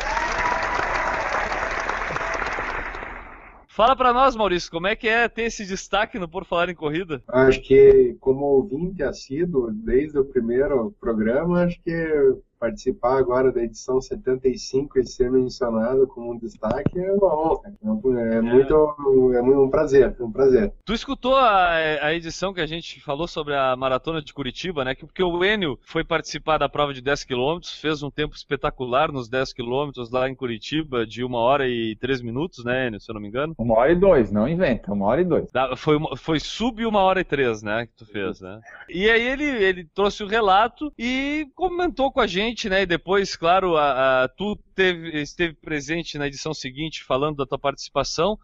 Fala 3.66 3.96
para 3.96 4.12
nós, 4.12 4.36
Maurício, 4.36 4.70
como 4.70 4.86
é 4.86 4.94
que 4.94 5.08
é 5.08 5.26
ter 5.28 5.44
esse 5.44 5.64
destaque 5.64 6.18
no 6.18 6.28
Por 6.28 6.44
Falar 6.44 6.68
em 6.68 6.74
Corrida? 6.74 7.22
Acho 7.26 7.60
que 7.62 8.14
como 8.20 8.44
ouvinte 8.44 9.02
assíduo 9.02 9.72
desde 9.72 10.18
o 10.18 10.24
primeiro 10.24 10.94
programa, 11.00 11.64
acho 11.64 11.80
que 11.82 12.36
participar 12.62 13.18
agora 13.18 13.50
da 13.50 13.60
edição 13.60 14.00
75 14.00 15.00
e 15.00 15.04
ser 15.04 15.32
mencionado 15.32 16.06
como 16.06 16.32
um 16.32 16.38
destaque 16.38 16.96
é 16.96 17.12
uma 17.12 17.36
honra. 17.36 17.74
É, 17.82 18.36
é, 18.36 18.40
muito, 18.40 19.32
é 19.34 19.42
muito 19.42 19.62
um 19.64 19.68
prazer, 19.68 20.14
um 20.20 20.30
prazer. 20.30 20.72
Tu 20.84 20.94
escutou 20.94 21.34
a, 21.34 21.70
a, 21.72 22.14
edição 22.14 22.54
que 22.54 22.60
a 22.60 22.66
gente 22.66 23.00
falou 23.00 23.26
sobre 23.26 23.56
a 23.56 23.74
maratona 23.74 24.22
de 24.22 24.32
Curitiba, 24.32 24.84
né? 24.84 24.94
Porque 24.94 25.24
o 25.24 25.44
Enio 25.44 25.76
foi 25.82 26.04
participar 26.04 26.58
da 26.58 26.68
prova 26.68 26.94
de 26.94 27.00
10 27.00 27.24
km, 27.24 27.58
fez 27.80 28.00
um 28.00 28.10
tempo 28.12 28.36
espetacular 28.36 29.10
nos 29.10 29.28
10 29.28 29.52
km 29.54 29.90
lá 30.12 30.28
em 30.28 30.34
Curitiba, 30.36 31.04
de 31.04 31.24
uma 31.24 31.40
hora 31.40 31.66
e 31.66 31.96
três 31.96 32.22
minutos, 32.22 32.64
né, 32.64 32.86
Enio, 32.86 33.00
se 33.00 33.10
eu 33.10 33.14
não 33.14 33.20
me 33.20 33.26
engano? 33.26 33.56
Uma 33.58 33.76
hora 33.78 33.90
e 33.90 33.96
dois, 33.96 34.30
não 34.30 34.48
inventa, 34.48 34.92
uma 34.92 35.06
hora 35.06 35.20
e 35.20 35.24
dois. 35.24 35.50
Foi, 35.76 35.98
foi 36.16 36.38
sub 36.38 36.86
uma 36.86 37.00
hora 37.00 37.20
e 37.20 37.24
três, 37.24 37.60
né, 37.60 37.86
que 37.86 37.96
tu 37.96 38.06
fez, 38.06 38.40
né? 38.40 38.60
E 38.88 39.10
aí 39.10 39.26
ele, 39.26 39.44
ele 39.44 39.84
trouxe 39.92 40.22
o 40.22 40.28
relato 40.28 40.92
e 40.96 41.48
comentou 41.56 42.12
com 42.12 42.20
a 42.20 42.26
gente 42.26 42.51
né? 42.68 42.82
E 42.82 42.86
depois, 42.86 43.36
claro, 43.36 43.76
a, 43.76 44.24
a, 44.24 44.28
tu 44.28 44.56
teve, 44.74 45.20
esteve 45.20 45.54
presente 45.54 46.18
na 46.18 46.26
edição 46.26 46.52
seguinte 46.54 47.04
falando 47.04 47.36
da 47.36 47.46
tua 47.46 47.58
participação. 47.58 48.38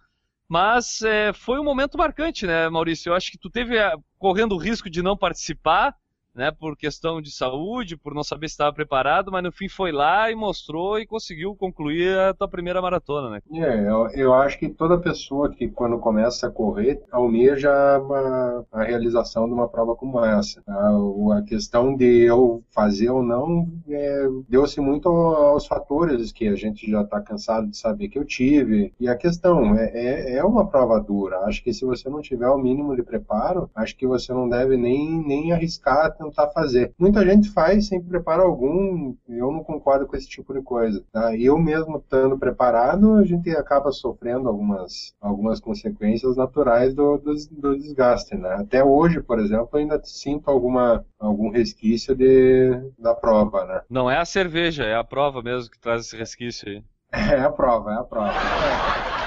Mas 0.48 1.02
é, 1.02 1.32
foi 1.32 1.60
um 1.60 1.64
momento 1.64 1.98
marcante, 1.98 2.46
né, 2.46 2.68
Maurício? 2.68 3.10
Eu 3.10 3.14
acho 3.14 3.30
que 3.30 3.38
tu 3.38 3.50
teve 3.50 3.78
a, 3.78 3.94
correndo 4.18 4.54
o 4.54 4.58
risco 4.58 4.88
de 4.88 5.02
não 5.02 5.16
participar, 5.16 5.94
né, 6.34 6.50
por 6.50 6.76
questão 6.76 7.20
de 7.20 7.30
saúde, 7.30 7.96
por 7.96 8.14
não 8.14 8.22
saber 8.22 8.48
se 8.48 8.54
estava 8.54 8.72
preparado, 8.72 9.32
mas 9.32 9.42
no 9.42 9.52
fim 9.52 9.68
foi 9.68 9.92
lá 9.92 10.30
e 10.30 10.34
mostrou 10.34 10.98
e 10.98 11.06
conseguiu 11.06 11.54
concluir 11.54 12.16
a 12.18 12.34
tua 12.34 12.48
primeira 12.48 12.80
maratona, 12.80 13.30
né? 13.30 13.40
É, 13.52 13.88
eu, 13.88 14.08
eu 14.10 14.34
acho 14.34 14.58
que 14.58 14.68
toda 14.68 14.98
pessoa 14.98 15.50
que 15.50 15.68
quando 15.68 15.98
começa 15.98 16.46
a 16.46 16.50
correr 16.50 17.02
almeja 17.10 17.70
uma, 17.98 18.64
a 18.72 18.82
realização 18.84 19.46
de 19.46 19.52
uma 19.52 19.68
prova 19.68 19.96
como 19.96 20.24
essa. 20.24 20.62
A, 20.66 21.38
a 21.38 21.42
questão 21.42 21.94
de 21.96 22.24
eu 22.24 22.62
fazer 22.70 23.10
ou 23.10 23.22
não 23.22 23.68
é, 23.88 24.28
deu-se 24.48 24.80
muito 24.80 25.08
aos 25.08 25.66
fatores 25.66 26.32
que 26.32 26.48
a 26.48 26.54
gente 26.54 26.90
já 26.90 27.02
está 27.02 27.20
cansado 27.20 27.68
de 27.68 27.76
saber 27.76 28.08
que 28.08 28.18
eu 28.18 28.24
tive. 28.24 28.92
E 29.00 29.08
a 29.08 29.16
questão 29.16 29.74
é, 29.74 29.90
é, 29.92 30.36
é 30.36 30.44
uma 30.44 30.66
prova 30.66 31.00
dura. 31.00 31.40
Acho 31.40 31.62
que 31.62 31.72
se 31.72 31.84
você 31.84 32.08
não 32.08 32.20
tiver 32.20 32.48
o 32.48 32.58
mínimo 32.58 32.94
de 32.94 33.02
preparo, 33.02 33.70
acho 33.74 33.96
que 33.96 34.06
você 34.06 34.32
não 34.32 34.48
deve 34.48 34.76
nem, 34.76 35.22
nem 35.26 35.52
arriscar 35.52 36.06
tentar 36.30 36.48
fazer. 36.48 36.92
Muita 36.98 37.24
gente 37.24 37.50
faz 37.50 37.88
sem 37.88 38.02
preparo 38.02 38.42
algum, 38.42 39.14
eu 39.28 39.50
não 39.52 39.62
concordo 39.62 40.06
com 40.06 40.16
esse 40.16 40.28
tipo 40.28 40.52
de 40.52 40.62
coisa. 40.62 41.04
Tá? 41.12 41.36
Eu 41.36 41.58
mesmo 41.58 41.98
estando 41.98 42.38
preparado, 42.38 43.14
a 43.14 43.24
gente 43.24 43.50
acaba 43.50 43.92
sofrendo 43.92 44.48
algumas, 44.48 45.14
algumas 45.20 45.60
consequências 45.60 46.36
naturais 46.36 46.94
do, 46.94 47.18
do, 47.18 47.34
do 47.50 47.78
desgaste. 47.78 48.36
Né? 48.36 48.50
Até 48.50 48.84
hoje, 48.84 49.20
por 49.20 49.38
exemplo, 49.38 49.78
ainda 49.78 50.00
sinto 50.04 50.48
alguma, 50.50 51.04
algum 51.18 51.50
resquício 51.50 52.14
de, 52.14 52.70
da 52.98 53.14
prova. 53.14 53.64
Né? 53.64 53.82
Não 53.88 54.10
é 54.10 54.18
a 54.18 54.24
cerveja, 54.24 54.84
é 54.84 54.94
a 54.94 55.04
prova 55.04 55.42
mesmo 55.42 55.70
que 55.70 55.78
traz 55.78 56.06
esse 56.06 56.16
resquício 56.16 56.68
aí. 56.68 56.82
É 57.10 57.40
a 57.40 57.50
prova, 57.50 57.92
é 57.92 57.96
a 57.96 58.04
prova. 58.04 58.32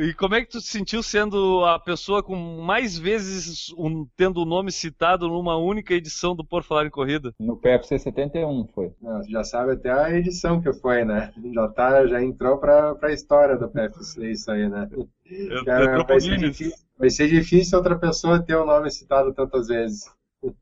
E 0.00 0.14
como 0.14 0.34
é 0.34 0.42
que 0.42 0.50
tu 0.50 0.60
se 0.60 0.68
sentiu 0.68 1.02
sendo 1.02 1.64
a 1.64 1.78
pessoa 1.78 2.22
com 2.22 2.36
mais 2.62 2.98
vezes 2.98 3.72
um, 3.76 4.06
tendo 4.16 4.42
o 4.42 4.44
nome 4.44 4.70
citado 4.72 5.28
numa 5.28 5.56
única 5.56 5.94
edição 5.94 6.34
do 6.34 6.44
Por 6.44 6.62
Falar 6.62 6.86
em 6.86 6.90
Corrida? 6.90 7.32
No 7.38 7.56
PFC 7.56 7.98
71 7.98 8.66
foi. 8.74 8.92
Não, 9.00 9.22
você 9.22 9.30
já 9.30 9.44
sabe 9.44 9.72
até 9.72 9.90
a 9.90 10.10
edição 10.12 10.60
que 10.60 10.72
foi, 10.72 11.04
né? 11.04 11.32
Já, 11.52 11.68
tá, 11.68 12.06
já 12.06 12.22
entrou 12.22 12.58
pra, 12.58 12.94
pra 12.94 13.12
história 13.12 13.56
do 13.56 13.68
PFC 13.68 14.30
isso 14.30 14.50
aí, 14.50 14.68
né? 14.68 14.88
Eu, 14.90 15.64
Cara, 15.64 15.98
eu 15.98 16.06
vai, 16.06 16.20
ser 16.20 16.36
difícil, 16.36 16.86
vai 16.98 17.10
ser 17.10 17.28
difícil 17.28 17.78
outra 17.78 17.98
pessoa 17.98 18.42
ter 18.42 18.56
o 18.56 18.66
nome 18.66 18.90
citado 18.90 19.32
tantas 19.32 19.68
vezes. 19.68 20.04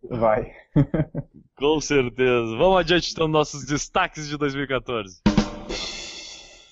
Vai. 0.08 0.52
Com 1.56 1.80
certeza. 1.80 2.56
Vamos 2.56 2.78
adiante 2.78 3.12
então 3.12 3.28
nossos 3.28 3.64
destaques 3.64 4.28
de 4.28 4.36
2014. 4.36 5.31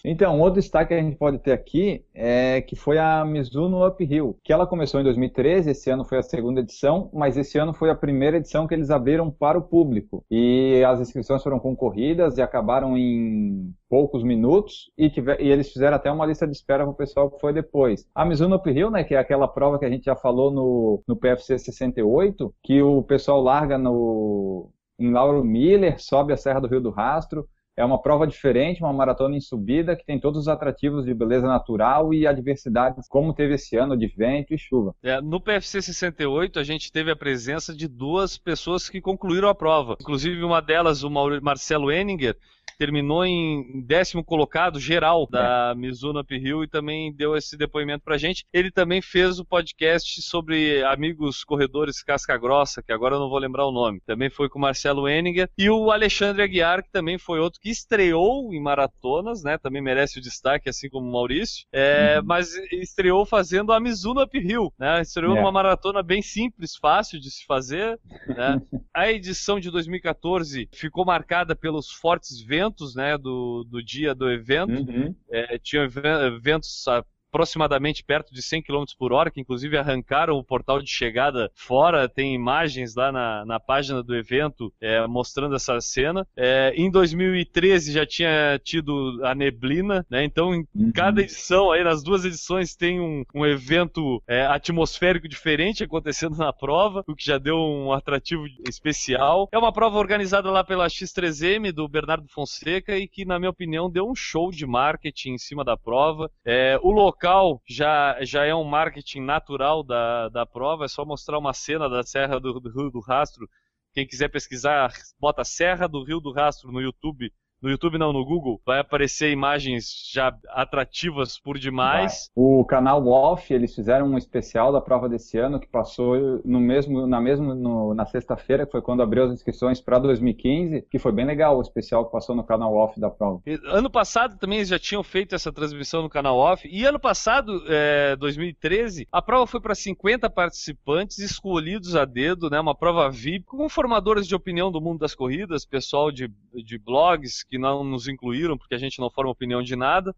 Então, 0.05 0.41
outro 0.41 0.61
destaque 0.61 0.89
que 0.89 0.95
a 0.95 1.03
gente 1.03 1.17
pode 1.17 1.39
ter 1.39 1.53
aqui 1.53 2.05
é 2.15 2.61
que 2.63 2.75
foi 2.75 2.99
a 2.99 3.25
Mizuno 3.25 3.87
Uphill, 3.87 4.39
que 4.43 4.53
ela 4.53 4.67
começou 4.67 5.01
em 5.01 5.05
2013, 5.05 5.71
esse 5.71 5.91
ano 5.91 6.05
foi 6.05 6.19
a 6.19 6.23
segunda 6.23 6.61
edição, 6.61 7.11
mas 7.13 7.37
esse 7.37 7.59
ano 7.59 7.73
foi 7.73 7.91
a 7.91 7.95
primeira 7.95 8.39
edição 8.39 8.67
que 8.67 8.75
eles 8.75 8.91
abriram 8.91 9.31
para 9.31 9.59
o 9.59 9.63
público. 9.63 10.25
E 10.31 10.83
as 10.87 11.01
inscrições 11.01 11.43
foram 11.43 11.59
concorridas 11.59 12.39
e 12.39 12.43
acabaram 12.43 12.97
em 12.97 13.73
poucos 13.89 14.23
minutos 14.23 14.91
e, 14.97 15.11
tiver, 15.11 15.41
e, 15.41 15.49
eles 15.49 15.73
fizeram 15.73 15.97
até 15.97 16.11
uma 16.11 16.27
lista 16.27 16.47
de 16.47 16.53
espera 16.53 16.85
para 16.85 16.93
o 16.93 16.97
pessoal 16.97 17.31
que 17.31 17.41
foi 17.41 17.53
depois. 17.53 18.07
A 18.15 18.25
Mizuno 18.25 18.57
Uphill, 18.57 18.91
né, 18.91 19.05
que 19.05 19.15
é 19.15 19.19
aquela 19.19 19.49
prova 19.49 19.79
que 19.79 19.85
a 19.85 19.91
gente 19.91 20.05
já 20.05 20.17
falou 20.17 20.51
no, 20.51 21.03
no 21.07 21.17
PFC 21.17 21.59
68, 21.59 22.55
que 22.63 22.81
o 22.83 23.03
pessoal 23.03 23.43
larga 23.43 23.77
no, 23.77 24.71
em 24.99 25.11
Lauro 25.11 25.43
Miller, 25.45 26.01
sobe 26.01 26.33
a 26.33 26.37
Serra 26.37 26.61
do 26.61 26.69
Rio 26.69 26.81
do 26.81 26.91
Rastro, 26.91 27.49
é 27.81 27.85
uma 27.85 28.01
prova 28.01 28.27
diferente, 28.27 28.83
uma 28.83 28.93
maratona 28.93 29.37
em 29.37 29.41
subida 29.41 29.97
que 29.97 30.05
tem 30.05 30.21
todos 30.21 30.41
os 30.41 30.49
atrativos 30.49 31.05
de 31.05 31.15
beleza 31.15 31.47
natural 31.47 32.13
e 32.13 32.27
adversidades, 32.27 33.09
como 33.09 33.33
teve 33.33 33.55
esse 33.55 33.77
ano 33.77 33.97
de 33.97 34.07
vento 34.07 34.53
e 34.53 34.59
chuva. 34.59 34.95
É, 35.03 35.21
no 35.21 35.41
PFC 35.41 35.81
68, 35.81 36.59
a 36.59 36.63
gente 36.63 36.93
teve 36.93 37.11
a 37.11 37.17
presença 37.17 37.75
de 37.75 37.89
duas 37.89 38.37
pessoas 38.37 38.89
que 38.89 39.01
concluíram 39.01 39.49
a 39.49 39.55
prova. 39.55 39.97
Inclusive, 40.01 40.43
uma 40.45 40.61
delas, 40.61 41.03
o 41.03 41.11
Marcelo 41.11 41.91
Enninger, 41.91 42.37
terminou 42.81 43.27
em 43.27 43.83
décimo 43.85 44.25
colocado 44.25 44.81
geral 44.81 45.29
da 45.31 45.73
é. 45.73 45.79
Mizuno 45.79 46.21
Uphill 46.21 46.65
e 46.65 46.67
também 46.67 47.13
deu 47.13 47.37
esse 47.37 47.55
depoimento 47.55 48.03
pra 48.03 48.17
gente. 48.17 48.47
Ele 48.51 48.71
também 48.71 49.03
fez 49.03 49.39
o 49.39 49.45
podcast 49.45 50.23
sobre 50.23 50.83
amigos 50.85 51.45
corredores 51.45 52.03
casca 52.03 52.39
grossa, 52.39 52.83
que 52.83 52.91
agora 52.91 53.17
eu 53.17 53.21
não 53.21 53.29
vou 53.29 53.39
lembrar 53.39 53.67
o 53.67 53.71
nome. 53.71 54.01
Também 54.07 54.31
foi 54.31 54.49
com 54.49 54.59
o 54.59 54.63
Marcelo 54.63 55.07
Henninger 55.07 55.51
e 55.59 55.69
o 55.69 55.91
Alexandre 55.91 56.43
Aguiar, 56.43 56.83
que 56.83 56.91
também 56.91 57.19
foi 57.19 57.39
outro 57.39 57.61
que 57.61 57.69
estreou 57.69 58.51
em 58.51 58.63
maratonas, 58.63 59.43
né? 59.43 59.59
Também 59.59 59.83
merece 59.83 60.19
o 60.19 60.23
destaque, 60.23 60.71
assim 60.71 60.89
como 60.89 61.07
o 61.07 61.13
Maurício. 61.13 61.67
É, 61.71 62.17
uhum. 62.19 62.25
Mas 62.25 62.55
estreou 62.73 63.27
fazendo 63.27 63.75
a 63.75 63.81
Mizuno 63.81 64.23
Uphill, 64.25 64.73
né? 64.79 65.03
Estreou 65.03 65.37
é. 65.37 65.39
numa 65.39 65.53
maratona 65.53 66.03
bem 66.03 66.23
simples, 66.23 66.77
fácil 66.77 67.21
de 67.21 67.31
se 67.31 67.45
fazer. 67.45 68.01
Né? 68.27 68.63
a 68.95 69.13
edição 69.13 69.61
de 69.61 69.71
2014 69.71 70.67
ficou 70.73 71.05
marcada 71.05 71.55
pelos 71.55 71.91
fortes 71.91 72.41
ventos 72.41 72.70
eventos 72.71 72.95
né, 72.95 73.19
do, 73.19 73.65
do 73.65 73.83
dia 73.83 74.15
do 74.15 74.31
evento. 74.31 74.73
Uhum. 74.73 75.15
É, 75.31 75.59
tinham 75.59 75.85
eventos 75.85 76.87
aproximadamente 77.31 78.05
perto 78.05 78.35
de 78.35 78.43
100 78.43 78.63
km 78.63 78.85
por 78.99 79.13
hora, 79.13 79.31
que 79.31 79.41
inclusive 79.41 79.79
arrancaram 79.79 80.37
o 80.37 80.45
portal 80.45 80.83
de 80.83 80.91
chegada 80.91 81.51
fora. 81.55 82.09
Tem 82.09 82.35
imagens 82.35 82.95
lá 82.95 83.13
na, 83.13 83.45
na 83.47 83.61
página 83.61 84.03
do 84.03 84.15
evento 84.15 84.73
é, 84.81 85.07
mostrando 85.07 85.55
essa 85.55 85.81
cena. 85.81 86.27
É, 86.37 86.73
em 86.77 86.91
2013 86.91 87.93
já 87.93 88.05
tinha 88.05 88.61
tido 88.63 89.21
a 89.25 89.35
neblina, 89.35 90.05
né? 90.11 90.25
Então, 90.25 90.55
em 90.55 90.67
uhum. 90.75 90.93
cada 90.93 91.23
edição, 91.23 91.71
aí 91.71 91.85
nas 91.85 92.03
duas 92.03 92.25
edições, 92.25 92.75
tem 92.75 93.01
um, 93.01 93.25
um 93.35 93.47
evento 93.47 94.23
é, 94.27 94.45
atmosférico 94.47 95.29
diferente 95.29 95.85
acontecendo 95.85 96.37
na 96.37 96.53
prova, 96.53 97.05
o 97.07 97.15
que 97.15 97.25
já 97.25 97.39
deu 97.39 97.57
um 97.57 97.93
atrativo 97.93 98.45
especial. 98.69 99.49
É 99.53 99.59
uma 99.59 99.73
prova 99.73 99.99
organizada 99.99 100.51
lá 100.51 100.65
pela 100.65 100.89
X3M 100.89 101.73
do 101.73 101.89
Bernardo 101.89 102.29
Fonseca 102.29 102.97
e 102.97 103.07
que, 103.07 103.25
na 103.25 103.39
minha 103.39 103.51
opinião, 103.51 103.91
deu 103.91 104.09
um 104.09 104.15
show 104.15 104.51
de 104.51 104.67
marketing 104.67 105.33
em 105.35 105.39
cima 105.39 105.65
da 105.65 105.77
prova. 105.77 106.31
É, 106.45 106.79
o 106.83 106.91
local 106.91 107.20
local 107.21 107.63
já, 107.69 108.17
já 108.23 108.47
é 108.47 108.55
um 108.55 108.65
marketing 108.65 109.21
natural 109.21 109.83
da, 109.83 110.31
da 110.31 110.47
prova, 110.47 110.87
é 110.87 110.89
só 110.89 111.05
mostrar 111.05 111.39
uma 111.39 111.53
cena 111.53 111.89
da 111.89 112.03
Serra 112.03 112.41
do, 112.41 112.59
do 112.59 112.71
Rio 112.71 112.91
do 112.91 113.01
Rastro. 113.01 113.47
Quem 113.93 114.07
quiser 114.07 114.29
pesquisar, 114.29 114.91
bota 115.19 115.45
Serra 115.45 115.87
do 115.87 116.03
Rio 116.03 116.19
do 116.19 116.33
Rastro 116.33 116.73
no 116.73 116.81
YouTube 116.81 117.31
no 117.63 117.71
YouTube 117.71 117.99
não, 117.99 118.13
no 118.13 118.25
Google, 118.25 118.61
vai 118.65 118.81
aparecer 118.81 119.31
imagens 119.31 120.11
já 120.13 120.35
atrativas 120.49 121.39
por 121.39 121.59
demais. 121.59 122.31
Vai. 122.35 122.45
O 122.45 122.65
canal 122.65 123.07
Off, 123.07 123.53
eles 123.53 123.75
fizeram 123.75 124.07
um 124.07 124.17
especial 124.17 124.73
da 124.73 124.81
prova 124.81 125.09
desse 125.09 125.39
ano 125.39 125.61
que 125.61 125.69
passou 125.69 126.41
no 126.45 126.59
mesmo, 126.59 127.07
na 127.07 127.21
mesmo 127.21 127.55
no, 127.55 127.95
na 127.95 128.07
sexta-feira, 128.07 128.65
que 128.65 128.73
foi 128.73 128.81
quando 128.81 129.03
abriu 129.03 129.25
as 129.25 129.33
inscrições 129.33 129.81
para 129.81 129.99
2015, 129.99 130.87
que 130.91 130.99
foi 130.99 131.13
bem 131.13 131.27
legal 131.27 131.59
o 131.59 131.63
especial 131.63 132.07
que 132.07 132.13
passou 132.13 132.35
no 132.35 132.45
canal 132.45 132.75
Off 132.75 132.99
da 132.99 133.11
prova. 133.11 133.43
Ano 133.67 133.91
passado 133.91 134.39
também 134.39 134.59
eles 134.59 134.69
já 134.69 134.79
tinham 134.79 135.03
feito 135.03 135.35
essa 135.35 135.53
transmissão 135.53 136.03
no 136.03 136.09
canal 136.09 136.39
Off, 136.39 136.67
e 136.67 136.85
ano 136.85 136.99
passado, 136.99 137.63
é, 137.69 138.17
2013, 138.17 139.07
a 139.13 139.21
prova 139.21 139.47
foi 139.47 139.61
para 139.61 139.75
50 139.75 140.31
participantes 140.31 141.19
escolhidos 141.19 141.95
a 141.95 142.05
dedo, 142.05 142.49
né, 142.49 142.59
uma 142.59 142.75
prova 142.75 143.11
VIP, 143.11 143.45
com 143.45 143.69
formadores 143.69 144.27
de 144.27 144.35
opinião 144.35 144.71
do 144.71 144.81
mundo 144.81 145.01
das 145.01 145.15
corridas, 145.15 145.65
pessoal 145.65 146.11
de, 146.11 146.31
de 146.55 146.79
blogs, 146.79 147.45
que 147.51 147.59
não 147.59 147.83
nos 147.83 148.07
incluíram, 148.07 148.57
porque 148.57 148.75
a 148.75 148.79
gente 148.79 149.01
não 149.01 149.11
forma 149.11 149.31
opinião 149.31 149.63
de 149.63 149.75
nada. 149.75 150.15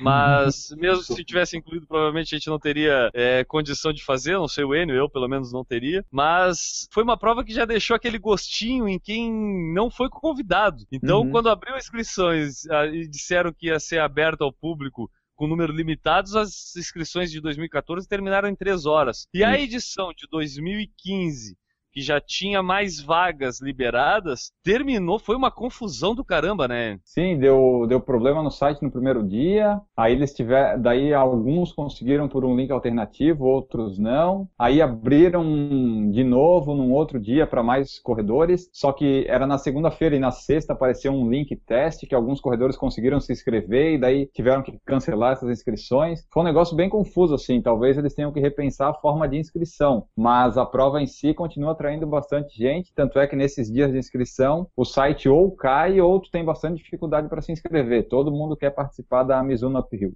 Mas 0.00 0.70
mesmo 0.76 1.02
se 1.02 1.24
tivesse 1.24 1.56
incluído, 1.56 1.86
provavelmente 1.86 2.34
a 2.34 2.38
gente 2.38 2.48
não 2.48 2.58
teria 2.58 3.10
é, 3.14 3.44
condição 3.44 3.92
de 3.92 4.04
fazer, 4.04 4.34
não 4.34 4.48
sei 4.48 4.64
o 4.64 4.74
Enio, 4.74 4.94
eu 4.94 5.08
pelo 5.08 5.28
menos 5.28 5.52
não 5.52 5.64
teria. 5.64 6.04
Mas 6.10 6.86
foi 6.92 7.02
uma 7.02 7.16
prova 7.16 7.44
que 7.44 7.52
já 7.52 7.64
deixou 7.64 7.96
aquele 7.96 8.18
gostinho 8.18 8.88
em 8.88 8.98
quem 8.98 9.32
não 9.72 9.90
foi 9.90 10.08
convidado. 10.10 10.84
Então, 10.92 11.22
uhum. 11.22 11.30
quando 11.30 11.48
abriu 11.48 11.76
inscrições 11.76 12.64
e 12.92 13.08
disseram 13.08 13.52
que 13.52 13.68
ia 13.68 13.80
ser 13.80 13.98
aberto 13.98 14.42
ao 14.42 14.52
público 14.52 15.10
com 15.36 15.48
número 15.48 15.72
limitado, 15.72 16.38
as 16.38 16.76
inscrições 16.76 17.30
de 17.30 17.40
2014 17.40 18.08
terminaram 18.08 18.48
em 18.48 18.54
três 18.54 18.86
horas. 18.86 19.26
E 19.34 19.42
a 19.42 19.58
edição 19.58 20.12
de 20.12 20.28
2015 20.30 21.56
que 21.94 22.00
já 22.00 22.20
tinha 22.20 22.60
mais 22.60 23.00
vagas 23.00 23.60
liberadas, 23.60 24.50
terminou, 24.64 25.16
foi 25.16 25.36
uma 25.36 25.50
confusão 25.50 26.12
do 26.12 26.24
caramba, 26.24 26.66
né? 26.66 26.98
Sim, 27.04 27.38
deu, 27.38 27.86
deu 27.88 28.00
problema 28.00 28.42
no 28.42 28.50
site 28.50 28.82
no 28.82 28.90
primeiro 28.90 29.22
dia, 29.22 29.80
aí 29.96 30.12
eles 30.12 30.34
tiveram, 30.34 30.82
daí 30.82 31.14
alguns 31.14 31.72
conseguiram 31.72 32.28
por 32.28 32.44
um 32.44 32.56
link 32.56 32.72
alternativo, 32.72 33.44
outros 33.44 33.96
não, 33.96 34.48
aí 34.58 34.82
abriram 34.82 36.10
de 36.10 36.24
novo 36.24 36.74
num 36.74 36.92
outro 36.92 37.20
dia 37.20 37.46
para 37.46 37.62
mais 37.62 38.00
corredores, 38.00 38.68
só 38.72 38.90
que 38.92 39.24
era 39.28 39.46
na 39.46 39.56
segunda-feira 39.56 40.16
e 40.16 40.18
na 40.18 40.32
sexta 40.32 40.72
apareceu 40.72 41.12
um 41.12 41.30
link 41.30 41.54
teste 41.54 42.08
que 42.08 42.14
alguns 42.14 42.40
corredores 42.40 42.76
conseguiram 42.76 43.20
se 43.20 43.32
inscrever 43.32 43.94
e 43.94 43.98
daí 43.98 44.26
tiveram 44.34 44.62
que 44.62 44.76
cancelar 44.84 45.34
essas 45.34 45.50
inscrições. 45.50 46.26
Foi 46.32 46.42
um 46.42 46.46
negócio 46.46 46.74
bem 46.74 46.88
confuso 46.88 47.34
assim, 47.36 47.62
talvez 47.62 47.96
eles 47.96 48.14
tenham 48.14 48.32
que 48.32 48.40
repensar 48.40 48.90
a 48.90 48.94
forma 48.94 49.28
de 49.28 49.36
inscrição, 49.36 50.06
mas 50.16 50.58
a 50.58 50.66
prova 50.66 51.00
em 51.00 51.06
si 51.06 51.32
continua 51.32 51.76
atraindo 51.84 52.06
bastante 52.06 52.56
gente, 52.56 52.92
tanto 52.94 53.18
é 53.18 53.26
que 53.26 53.36
nesses 53.36 53.70
dias 53.70 53.92
de 53.92 53.98
inscrição 53.98 54.66
o 54.74 54.84
site 54.86 55.28
ou 55.28 55.50
cai 55.50 56.00
ou 56.00 56.18
tu 56.18 56.30
tem 56.30 56.42
bastante 56.42 56.82
dificuldade 56.82 57.28
para 57.28 57.42
se 57.42 57.52
inscrever. 57.52 58.08
Todo 58.08 58.32
mundo 58.32 58.56
quer 58.56 58.70
participar 58.70 59.22
da 59.22 59.42
Mizuno 59.42 59.78
Uphill. 59.78 60.14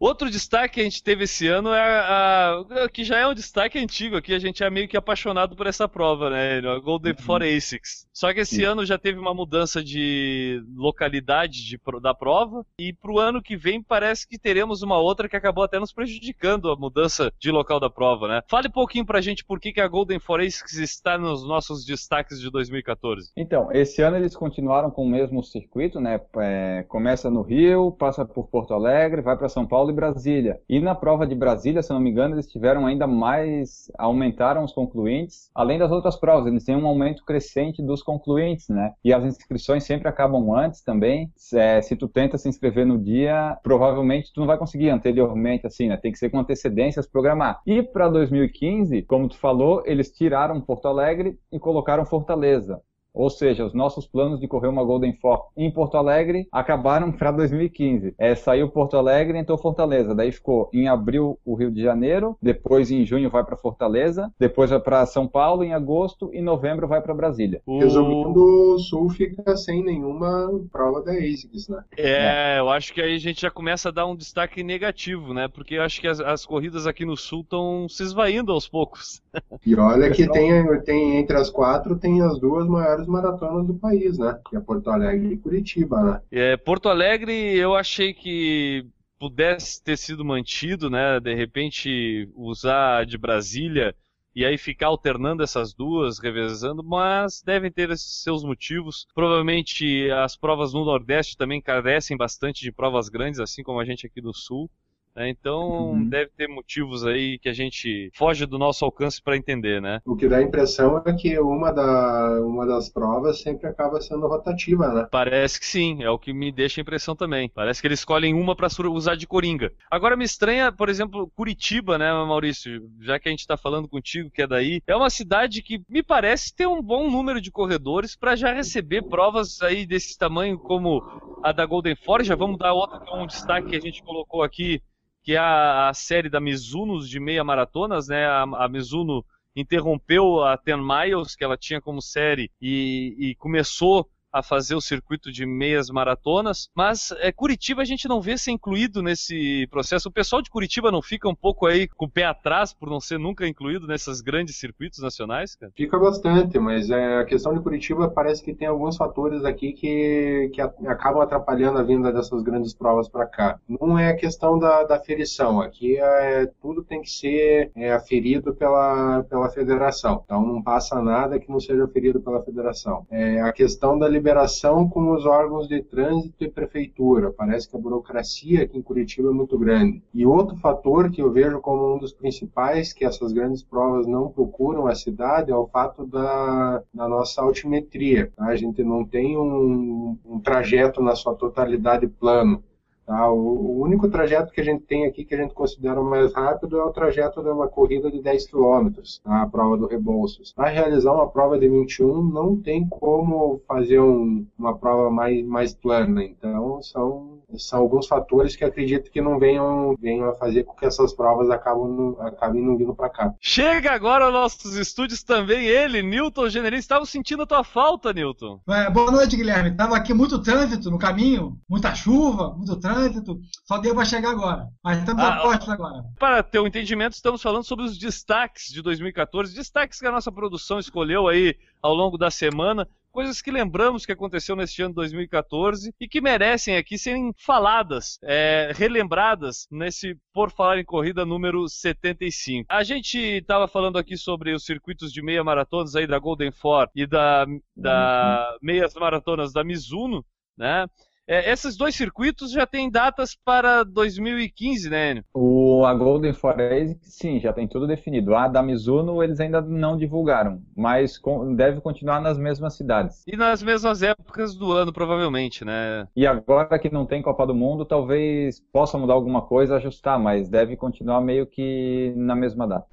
Outro 0.00 0.30
destaque 0.30 0.74
que 0.74 0.80
a 0.80 0.84
gente 0.84 1.02
teve 1.02 1.24
esse 1.24 1.48
ano 1.48 1.70
é 1.72 1.80
a, 1.80 2.64
a, 2.84 2.88
que 2.88 3.02
já 3.02 3.18
é 3.18 3.26
um 3.26 3.34
destaque 3.34 3.78
antigo 3.78 4.16
aqui, 4.16 4.32
a 4.32 4.38
gente 4.38 4.62
é 4.62 4.70
meio 4.70 4.86
que 4.86 4.96
apaixonado 4.96 5.56
por 5.56 5.66
essa 5.66 5.88
prova, 5.88 6.30
né? 6.30 6.58
A 6.58 6.78
Golden 6.78 7.12
uhum. 7.12 7.18
Four 7.18 7.42
ASICs. 7.42 8.06
Só 8.12 8.32
que 8.32 8.40
esse 8.40 8.62
ano 8.64 8.86
já 8.86 8.96
teve 8.96 9.18
uma 9.18 9.34
mudança 9.34 9.82
de 9.82 10.62
localidade 10.74 11.64
de, 11.64 11.80
da 12.00 12.14
prova 12.14 12.64
e 12.78 12.92
pro 12.92 13.18
ano 13.18 13.42
que 13.42 13.56
vem 13.56 13.82
parece 13.82 14.26
que 14.28 14.38
teremos 14.38 14.82
uma 14.82 14.98
outra 14.98 15.28
que 15.28 15.36
acabou 15.36 15.64
até 15.64 15.78
nos 15.80 15.92
prejudicando 15.92 16.70
a 16.70 16.76
mudança 16.76 17.32
de 17.38 17.50
local 17.50 17.80
da 17.80 17.90
prova, 17.90 18.28
né? 18.28 18.42
Fale 18.48 18.68
um 18.68 18.72
pouquinho 18.72 19.06
pra 19.06 19.20
gente 19.20 19.44
por 19.44 19.58
que, 19.58 19.72
que 19.72 19.80
a 19.80 19.88
Golden 19.88 20.20
Four 20.20 20.40
ASICs 20.40 20.78
está 20.78 21.18
nos 21.18 21.46
nossos 21.46 21.84
destaques 21.84 22.40
de 22.40 22.50
2014. 22.50 23.30
Então, 23.36 23.70
esse 23.72 24.00
ano 24.02 24.16
eles 24.16 24.36
continuaram 24.36 24.90
com 24.90 25.04
o 25.04 25.08
mesmo 25.08 25.42
circuito, 25.42 26.00
né? 26.00 26.20
É, 26.36 26.84
começa 26.88 27.28
no 27.30 27.42
Rio, 27.42 27.92
passa 27.92 28.24
por 28.24 28.48
Porto 28.48 28.74
Alegre, 28.74 29.22
vai 29.22 29.36
para 29.36 29.48
São 29.48 29.66
Paulo 29.88 29.90
e 29.90 29.92
Brasília. 29.92 30.60
E 30.68 30.80
na 30.80 30.94
prova 30.94 31.26
de 31.26 31.34
Brasília, 31.34 31.82
se 31.82 31.92
não 31.92 32.00
me 32.00 32.10
engano, 32.10 32.34
eles 32.34 32.46
tiveram 32.46 32.86
ainda 32.86 33.06
mais, 33.06 33.90
aumentaram 33.98 34.64
os 34.64 34.72
concluintes, 34.72 35.50
além 35.54 35.78
das 35.78 35.90
outras 35.90 36.16
provas, 36.16 36.46
eles 36.46 36.64
têm 36.64 36.76
um 36.76 36.86
aumento 36.86 37.24
crescente 37.24 37.82
dos 37.82 38.02
concluintes, 38.02 38.68
né? 38.68 38.92
E 39.04 39.12
as 39.12 39.24
inscrições 39.24 39.84
sempre 39.84 40.08
acabam 40.08 40.52
antes 40.54 40.82
também. 40.82 41.32
É, 41.54 41.80
se 41.80 41.96
tu 41.96 42.08
tenta 42.08 42.36
se 42.36 42.48
inscrever 42.48 42.86
no 42.86 42.98
dia, 42.98 43.56
provavelmente 43.62 44.32
tu 44.32 44.40
não 44.40 44.46
vai 44.46 44.58
conseguir 44.58 44.90
anteriormente, 44.90 45.66
assim, 45.66 45.88
né? 45.88 45.96
Tem 45.96 46.12
que 46.12 46.18
ser 46.18 46.30
com 46.30 46.38
antecedências 46.38 47.06
programar. 47.06 47.60
E 47.66 47.82
para 47.82 48.08
2015, 48.08 49.02
como 49.02 49.28
tu 49.28 49.38
falou, 49.38 49.82
eles 49.86 50.10
tiraram 50.10 50.60
Porto 50.60 50.86
Alegre 50.86 51.38
e 51.52 51.58
colocaram 51.58 52.04
Fortaleza. 52.04 52.80
Ou 53.18 53.28
seja, 53.28 53.64
os 53.64 53.74
nossos 53.74 54.06
planos 54.06 54.38
de 54.38 54.46
correr 54.46 54.68
uma 54.68 54.84
Golden 54.84 55.12
Four 55.14 55.48
em 55.56 55.68
Porto 55.70 55.96
Alegre 55.96 56.46
acabaram 56.52 57.10
para 57.10 57.32
2015. 57.32 58.14
É, 58.16 58.32
saiu 58.36 58.68
Porto 58.68 58.96
Alegre 58.96 59.36
e 59.36 59.40
entrou 59.40 59.58
Fortaleza. 59.58 60.14
Daí 60.14 60.30
ficou 60.30 60.70
em 60.72 60.86
abril 60.86 61.36
o 61.44 61.56
Rio 61.56 61.72
de 61.72 61.82
Janeiro, 61.82 62.36
depois 62.40 62.92
em 62.92 63.04
junho 63.04 63.28
vai 63.28 63.42
para 63.42 63.56
Fortaleza, 63.56 64.32
depois 64.38 64.70
vai 64.70 64.78
para 64.78 65.04
São 65.04 65.26
Paulo 65.26 65.64
em 65.64 65.74
agosto 65.74 66.30
e 66.32 66.40
novembro 66.40 66.86
vai 66.86 67.00
para 67.00 67.12
Brasília. 67.12 67.60
O... 67.66 67.80
Resumindo, 67.80 68.74
o 68.74 68.78
Sul 68.78 69.10
fica 69.10 69.56
sem 69.56 69.82
nenhuma 69.82 70.48
prova 70.70 71.02
da 71.02 71.12
ASICS, 71.12 71.68
né? 71.68 71.82
É, 71.96 72.56
é, 72.56 72.60
eu 72.60 72.68
acho 72.68 72.94
que 72.94 73.00
aí 73.00 73.16
a 73.16 73.18
gente 73.18 73.40
já 73.40 73.50
começa 73.50 73.88
a 73.88 73.92
dar 73.92 74.06
um 74.06 74.14
destaque 74.14 74.62
negativo, 74.62 75.34
né? 75.34 75.48
Porque 75.48 75.74
eu 75.74 75.82
acho 75.82 76.00
que 76.00 76.06
as, 76.06 76.20
as 76.20 76.46
corridas 76.46 76.86
aqui 76.86 77.04
no 77.04 77.16
Sul 77.16 77.40
estão 77.40 77.88
se 77.88 78.04
esvaindo 78.04 78.52
aos 78.52 78.68
poucos. 78.68 79.20
E 79.66 79.74
olha 79.74 80.10
que 80.10 80.28
tem, 80.30 80.80
tem 80.82 81.16
entre 81.16 81.36
as 81.36 81.50
quatro 81.50 81.98
tem 81.98 82.22
as 82.22 82.38
duas 82.38 82.66
maiores 82.66 83.07
maratonas 83.08 83.66
do 83.66 83.74
país, 83.74 84.18
né? 84.18 84.38
Que 84.48 84.56
é 84.56 84.60
Porto 84.60 84.90
Alegre 84.90 85.34
e 85.34 85.38
Curitiba, 85.38 86.02
né? 86.02 86.20
É, 86.30 86.56
Porto 86.56 86.88
Alegre 86.88 87.32
eu 87.32 87.74
achei 87.74 88.14
que 88.14 88.86
pudesse 89.18 89.82
ter 89.82 89.96
sido 89.96 90.24
mantido, 90.24 90.88
né? 90.88 91.18
De 91.18 91.34
repente 91.34 92.30
usar 92.34 93.04
de 93.04 93.18
Brasília 93.18 93.94
e 94.34 94.44
aí 94.44 94.56
ficar 94.56 94.86
alternando 94.86 95.42
essas 95.42 95.74
duas, 95.74 96.20
revezando, 96.20 96.84
mas 96.84 97.42
devem 97.42 97.72
ter 97.72 97.96
seus 97.98 98.44
motivos. 98.44 99.06
Provavelmente 99.12 100.08
as 100.12 100.36
provas 100.36 100.72
no 100.72 100.84
Nordeste 100.84 101.36
também 101.36 101.60
carecem 101.60 102.16
bastante 102.16 102.60
de 102.60 102.70
provas 102.70 103.08
grandes, 103.08 103.40
assim 103.40 103.64
como 103.64 103.80
a 103.80 103.84
gente 103.84 104.06
aqui 104.06 104.20
do 104.20 104.32
Sul. 104.32 104.70
Né? 105.18 105.28
Então 105.28 105.90
uhum. 105.90 106.08
deve 106.08 106.30
ter 106.36 106.48
motivos 106.48 107.04
aí 107.04 107.38
que 107.40 107.48
a 107.48 107.52
gente 107.52 108.10
foge 108.14 108.46
do 108.46 108.56
nosso 108.56 108.84
alcance 108.84 109.20
para 109.20 109.36
entender, 109.36 109.82
né? 109.82 110.00
O 110.06 110.14
que 110.14 110.28
dá 110.28 110.36
a 110.36 110.42
impressão 110.42 111.02
é 111.04 111.12
que 111.12 111.38
uma, 111.40 111.72
da, 111.72 112.40
uma 112.42 112.64
das 112.64 112.88
provas 112.88 113.40
sempre 113.40 113.66
acaba 113.66 114.00
sendo 114.00 114.28
rotativa, 114.28 114.88
né? 114.88 115.08
Parece 115.10 115.58
que 115.58 115.66
sim, 115.66 116.04
é 116.04 116.10
o 116.10 116.18
que 116.18 116.32
me 116.32 116.52
deixa 116.52 116.80
a 116.80 116.82
impressão 116.82 117.16
também. 117.16 117.50
Parece 117.52 117.80
que 117.80 117.88
eles 117.88 117.98
escolhem 117.98 118.32
uma 118.32 118.54
para 118.54 118.68
usar 118.92 119.16
de 119.16 119.26
coringa. 119.26 119.72
Agora 119.90 120.16
me 120.16 120.24
estranha, 120.24 120.70
por 120.70 120.88
exemplo, 120.88 121.28
Curitiba, 121.34 121.98
né, 121.98 122.12
Maurício? 122.12 122.88
Já 123.00 123.18
que 123.18 123.28
a 123.28 123.32
gente 123.32 123.40
está 123.40 123.56
falando 123.56 123.88
contigo 123.88 124.30
que 124.30 124.42
é 124.42 124.46
daí, 124.46 124.80
é 124.86 124.94
uma 124.94 125.10
cidade 125.10 125.62
que 125.62 125.82
me 125.88 126.02
parece 126.02 126.54
ter 126.54 126.68
um 126.68 126.80
bom 126.80 127.10
número 127.10 127.40
de 127.40 127.50
corredores 127.50 128.14
para 128.14 128.36
já 128.36 128.52
receber 128.52 129.02
provas 129.02 129.60
aí 129.62 129.84
desse 129.84 130.16
tamanho 130.16 130.58
como 130.58 131.02
a 131.42 131.50
da 131.50 131.66
Golden 131.66 131.96
Forge. 131.96 132.28
Já 132.28 132.36
vamos 132.36 132.58
dar 132.58 132.68
é 132.68 133.16
um 133.16 133.26
destaque 133.26 133.70
que 133.70 133.76
a 133.76 133.80
gente 133.80 134.02
colocou 134.02 134.42
aqui 134.42 134.80
que 135.28 135.34
é 135.34 135.36
a, 135.36 135.90
a 135.90 135.92
série 135.92 136.30
da 136.30 136.40
Mizuno 136.40 137.06
de 137.06 137.20
meia 137.20 137.44
maratonas, 137.44 138.08
né? 138.08 138.24
A, 138.24 138.44
a 138.44 138.66
Mizuno 138.66 139.22
interrompeu 139.54 140.42
a 140.42 140.56
Ten 140.56 140.78
Miles, 140.78 141.36
que 141.36 141.44
ela 141.44 141.54
tinha 141.54 141.82
como 141.82 142.00
série, 142.00 142.50
e, 142.58 143.14
e 143.18 143.34
começou 143.34 144.08
a 144.32 144.42
fazer 144.42 144.74
o 144.74 144.80
circuito 144.80 145.32
de 145.32 145.46
meias 145.46 145.88
maratonas, 145.90 146.68
mas 146.74 147.12
é, 147.18 147.32
Curitiba 147.32 147.82
a 147.82 147.84
gente 147.84 148.08
não 148.08 148.20
vê 148.20 148.36
ser 148.36 148.50
incluído 148.50 149.02
nesse 149.02 149.66
processo. 149.70 150.08
O 150.08 150.12
pessoal 150.12 150.42
de 150.42 150.50
Curitiba 150.50 150.90
não 150.90 151.02
fica 151.02 151.28
um 151.28 151.34
pouco 151.34 151.66
aí 151.66 151.88
com 151.88 152.06
o 152.06 152.10
pé 152.10 152.24
atrás 152.24 152.72
por 152.72 152.90
não 152.90 153.00
ser 153.00 153.18
nunca 153.18 153.46
incluído 153.46 153.86
nesses 153.86 154.20
grandes 154.20 154.56
circuitos 154.56 155.00
nacionais, 155.00 155.54
cara? 155.54 155.72
Fica 155.76 155.98
bastante, 155.98 156.58
mas 156.58 156.90
é, 156.90 157.18
a 157.18 157.24
questão 157.24 157.54
de 157.54 157.60
Curitiba 157.60 158.08
parece 158.08 158.42
que 158.42 158.54
tem 158.54 158.68
alguns 158.68 158.96
fatores 158.96 159.44
aqui 159.44 159.72
que, 159.72 160.50
que 160.52 160.60
acabam 160.60 161.22
atrapalhando 161.22 161.78
a 161.78 161.82
vinda 161.82 162.12
dessas 162.12 162.42
grandes 162.42 162.74
provas 162.74 163.08
para 163.08 163.26
cá. 163.26 163.58
Não 163.68 163.98
é 163.98 164.10
a 164.10 164.16
questão 164.16 164.58
da, 164.58 164.84
da 164.84 164.98
ferição, 165.00 165.60
aqui 165.60 165.96
é, 165.98 166.46
tudo 166.60 166.82
tem 166.82 167.00
que 167.00 167.10
ser 167.10 167.70
é, 167.74 167.92
aferido 167.92 168.54
pela, 168.54 169.22
pela 169.24 169.48
federação, 169.48 170.22
então 170.24 170.44
não 170.44 170.62
passa 170.62 171.00
nada 171.00 171.38
que 171.38 171.50
não 171.50 171.60
seja 171.60 171.84
aferido 171.84 172.20
pela 172.20 172.42
federação. 172.42 173.06
É, 173.10 173.40
a 173.40 173.52
questão 173.52 173.98
da 173.98 174.08
liberação 174.18 174.88
com 174.88 175.12
os 175.12 175.24
órgãos 175.24 175.68
de 175.68 175.80
trânsito 175.82 176.44
e 176.44 176.50
prefeitura. 176.50 177.32
Parece 177.32 177.70
que 177.70 177.76
a 177.76 177.80
burocracia 177.80 178.64
aqui 178.64 178.76
em 178.76 178.82
Curitiba 178.82 179.28
é 179.28 179.32
muito 179.32 179.56
grande. 179.56 180.02
E 180.12 180.26
outro 180.26 180.56
fator 180.56 181.10
que 181.10 181.22
eu 181.22 181.30
vejo 181.30 181.60
como 181.60 181.94
um 181.94 181.98
dos 181.98 182.12
principais 182.12 182.92
que 182.92 183.04
essas 183.04 183.32
grandes 183.32 183.62
provas 183.62 184.06
não 184.06 184.28
procuram 184.28 184.86
a 184.86 184.94
cidade 184.94 185.50
é 185.50 185.56
o 185.56 185.68
fato 185.68 186.04
da, 186.04 186.82
da 186.92 187.08
nossa 187.08 187.40
altimetria. 187.40 188.32
Tá? 188.36 188.46
A 188.46 188.56
gente 188.56 188.82
não 188.82 189.04
tem 189.04 189.38
um, 189.38 190.18
um 190.26 190.40
trajeto 190.40 191.00
na 191.00 191.14
sua 191.14 191.34
totalidade 191.34 192.06
plano. 192.08 192.62
Tá? 193.08 193.32
O, 193.32 193.38
o, 193.38 193.80
único 193.80 194.10
trajeto 194.10 194.52
que 194.52 194.60
a 194.60 194.64
gente 194.64 194.84
tem 194.84 195.06
aqui 195.06 195.24
que 195.24 195.34
a 195.34 195.38
gente 195.38 195.54
considera 195.54 195.98
mais 196.02 196.30
rápido 196.34 196.78
é 196.78 196.84
o 196.84 196.92
trajeto 196.92 197.42
de 197.42 197.48
uma 197.48 197.66
corrida 197.66 198.10
de 198.10 198.20
10 198.20 198.50
km, 198.50 198.90
tá? 199.24 199.42
a 199.44 199.46
prova 199.46 199.78
do 199.78 199.86
Rebouças. 199.86 200.52
Para 200.52 200.68
realizar 200.68 201.14
uma 201.14 201.26
prova 201.26 201.58
de 201.58 201.66
21, 201.70 202.22
não 202.22 202.54
tem 202.60 202.86
como 202.86 203.62
fazer 203.66 203.98
um, 203.98 204.44
uma 204.58 204.76
prova 204.76 205.08
mais, 205.08 205.42
mais 205.46 205.72
plana. 205.72 206.22
Então, 206.22 206.82
são 206.82 207.37
são 207.56 207.80
alguns 207.80 208.06
fatores 208.06 208.54
que 208.54 208.64
acredito 208.64 209.10
que 209.10 209.20
não 209.20 209.38
venham, 209.38 209.94
venham 209.98 210.28
a 210.28 210.34
fazer 210.34 210.64
com 210.64 210.74
que 210.74 210.84
essas 210.84 211.14
provas 211.14 211.48
acabam, 211.50 212.16
acabem 212.20 212.62
não 212.62 212.76
vindo 212.76 212.94
para 212.94 213.08
cá. 213.08 213.34
Chega 213.40 213.92
agora 213.92 214.24
aos 214.24 214.32
nossos 214.32 214.76
estúdios 214.76 215.22
também 215.22 215.66
ele, 215.66 216.02
Newton 216.02 216.48
Generis. 216.50 216.80
Estava 216.80 217.06
sentindo 217.06 217.42
a 217.42 217.46
tua 217.46 217.64
falta, 217.64 218.12
Newton. 218.12 218.60
É, 218.68 218.90
boa 218.90 219.10
noite, 219.10 219.36
Guilherme. 219.36 219.74
Tava 219.74 219.96
aqui 219.96 220.12
muito 220.12 220.42
trânsito 220.42 220.90
no 220.90 220.98
caminho, 220.98 221.58
muita 221.68 221.94
chuva, 221.94 222.54
muito 222.54 222.76
trânsito. 222.76 223.40
Só 223.64 223.78
deu 223.78 223.94
para 223.94 224.04
chegar 224.04 224.30
agora. 224.30 224.68
Mas 224.84 224.98
estamos 224.98 225.22
ah, 225.22 225.34
a 225.34 225.42
porta 225.42 225.72
agora. 225.72 226.04
Para 226.18 226.42
ter 226.42 226.58
um 226.58 226.66
entendimento, 226.66 227.14
estamos 227.14 227.40
falando 227.40 227.64
sobre 227.64 227.84
os 227.84 227.96
destaques 227.96 228.68
de 228.68 228.82
2014, 228.82 229.54
destaques 229.54 229.98
que 229.98 230.06
a 230.06 230.12
nossa 230.12 230.30
produção 230.30 230.78
escolheu 230.78 231.28
aí 231.28 231.56
ao 231.80 231.94
longo 231.94 232.18
da 232.18 232.30
semana 232.30 232.86
coisas 233.18 233.42
que 233.42 233.50
lembramos 233.50 234.06
que 234.06 234.12
aconteceu 234.12 234.54
neste 234.54 234.80
ano 234.80 234.94
2014 234.94 235.92
e 236.00 236.06
que 236.06 236.20
merecem 236.20 236.76
aqui 236.76 236.96
serem 236.96 237.32
faladas, 237.36 238.16
é, 238.22 238.70
relembradas 238.72 239.66
nesse 239.72 240.16
Por 240.32 240.52
Falar 240.52 240.78
em 240.78 240.84
Corrida 240.84 241.26
número 241.26 241.68
75. 241.68 242.66
A 242.70 242.84
gente 242.84 243.18
estava 243.18 243.66
falando 243.66 243.98
aqui 243.98 244.16
sobre 244.16 244.54
os 244.54 244.64
circuitos 244.64 245.12
de 245.12 245.20
meia 245.20 245.42
maratonas 245.42 245.96
aí 245.96 246.06
da 246.06 246.16
Golden 246.16 246.52
Four 246.52 246.88
e 246.94 247.08
da, 247.08 247.44
da 247.76 248.56
meias 248.62 248.94
maratonas 248.94 249.52
da 249.52 249.64
Mizuno, 249.64 250.24
né? 250.56 250.86
É, 251.30 251.52
esses 251.52 251.76
dois 251.76 251.94
circuitos 251.94 252.50
já 252.50 252.66
têm 252.66 252.90
datas 252.90 253.36
para 253.44 253.84
2015, 253.84 254.88
né, 254.88 255.10
Enio? 255.10 255.24
O, 255.34 255.84
a 255.84 255.92
Golden 255.92 256.32
Forest, 256.32 256.98
sim, 257.02 257.38
já 257.38 257.52
tem 257.52 257.68
tudo 257.68 257.86
definido. 257.86 258.34
A 258.34 258.48
da 258.48 258.62
Mizuno 258.62 259.22
eles 259.22 259.38
ainda 259.38 259.60
não 259.60 259.94
divulgaram, 259.94 260.62
mas 260.74 261.18
com, 261.18 261.54
deve 261.54 261.82
continuar 261.82 262.22
nas 262.22 262.38
mesmas 262.38 262.78
cidades. 262.78 263.24
E 263.26 263.36
nas 263.36 263.62
mesmas 263.62 264.02
épocas 264.02 264.54
do 264.54 264.72
ano, 264.72 264.90
provavelmente, 264.90 265.66
né? 265.66 266.08
E 266.16 266.26
agora 266.26 266.78
que 266.78 266.90
não 266.90 267.04
tem 267.04 267.20
Copa 267.20 267.46
do 267.46 267.54
Mundo, 267.54 267.84
talvez 267.84 268.62
possa 268.72 268.96
mudar 268.96 269.12
alguma 269.12 269.42
coisa, 269.42 269.76
ajustar, 269.76 270.18
mas 270.18 270.48
deve 270.48 270.76
continuar 270.76 271.20
meio 271.20 271.46
que 271.46 272.14
na 272.16 272.34
mesma 272.34 272.66
data. 272.66 272.86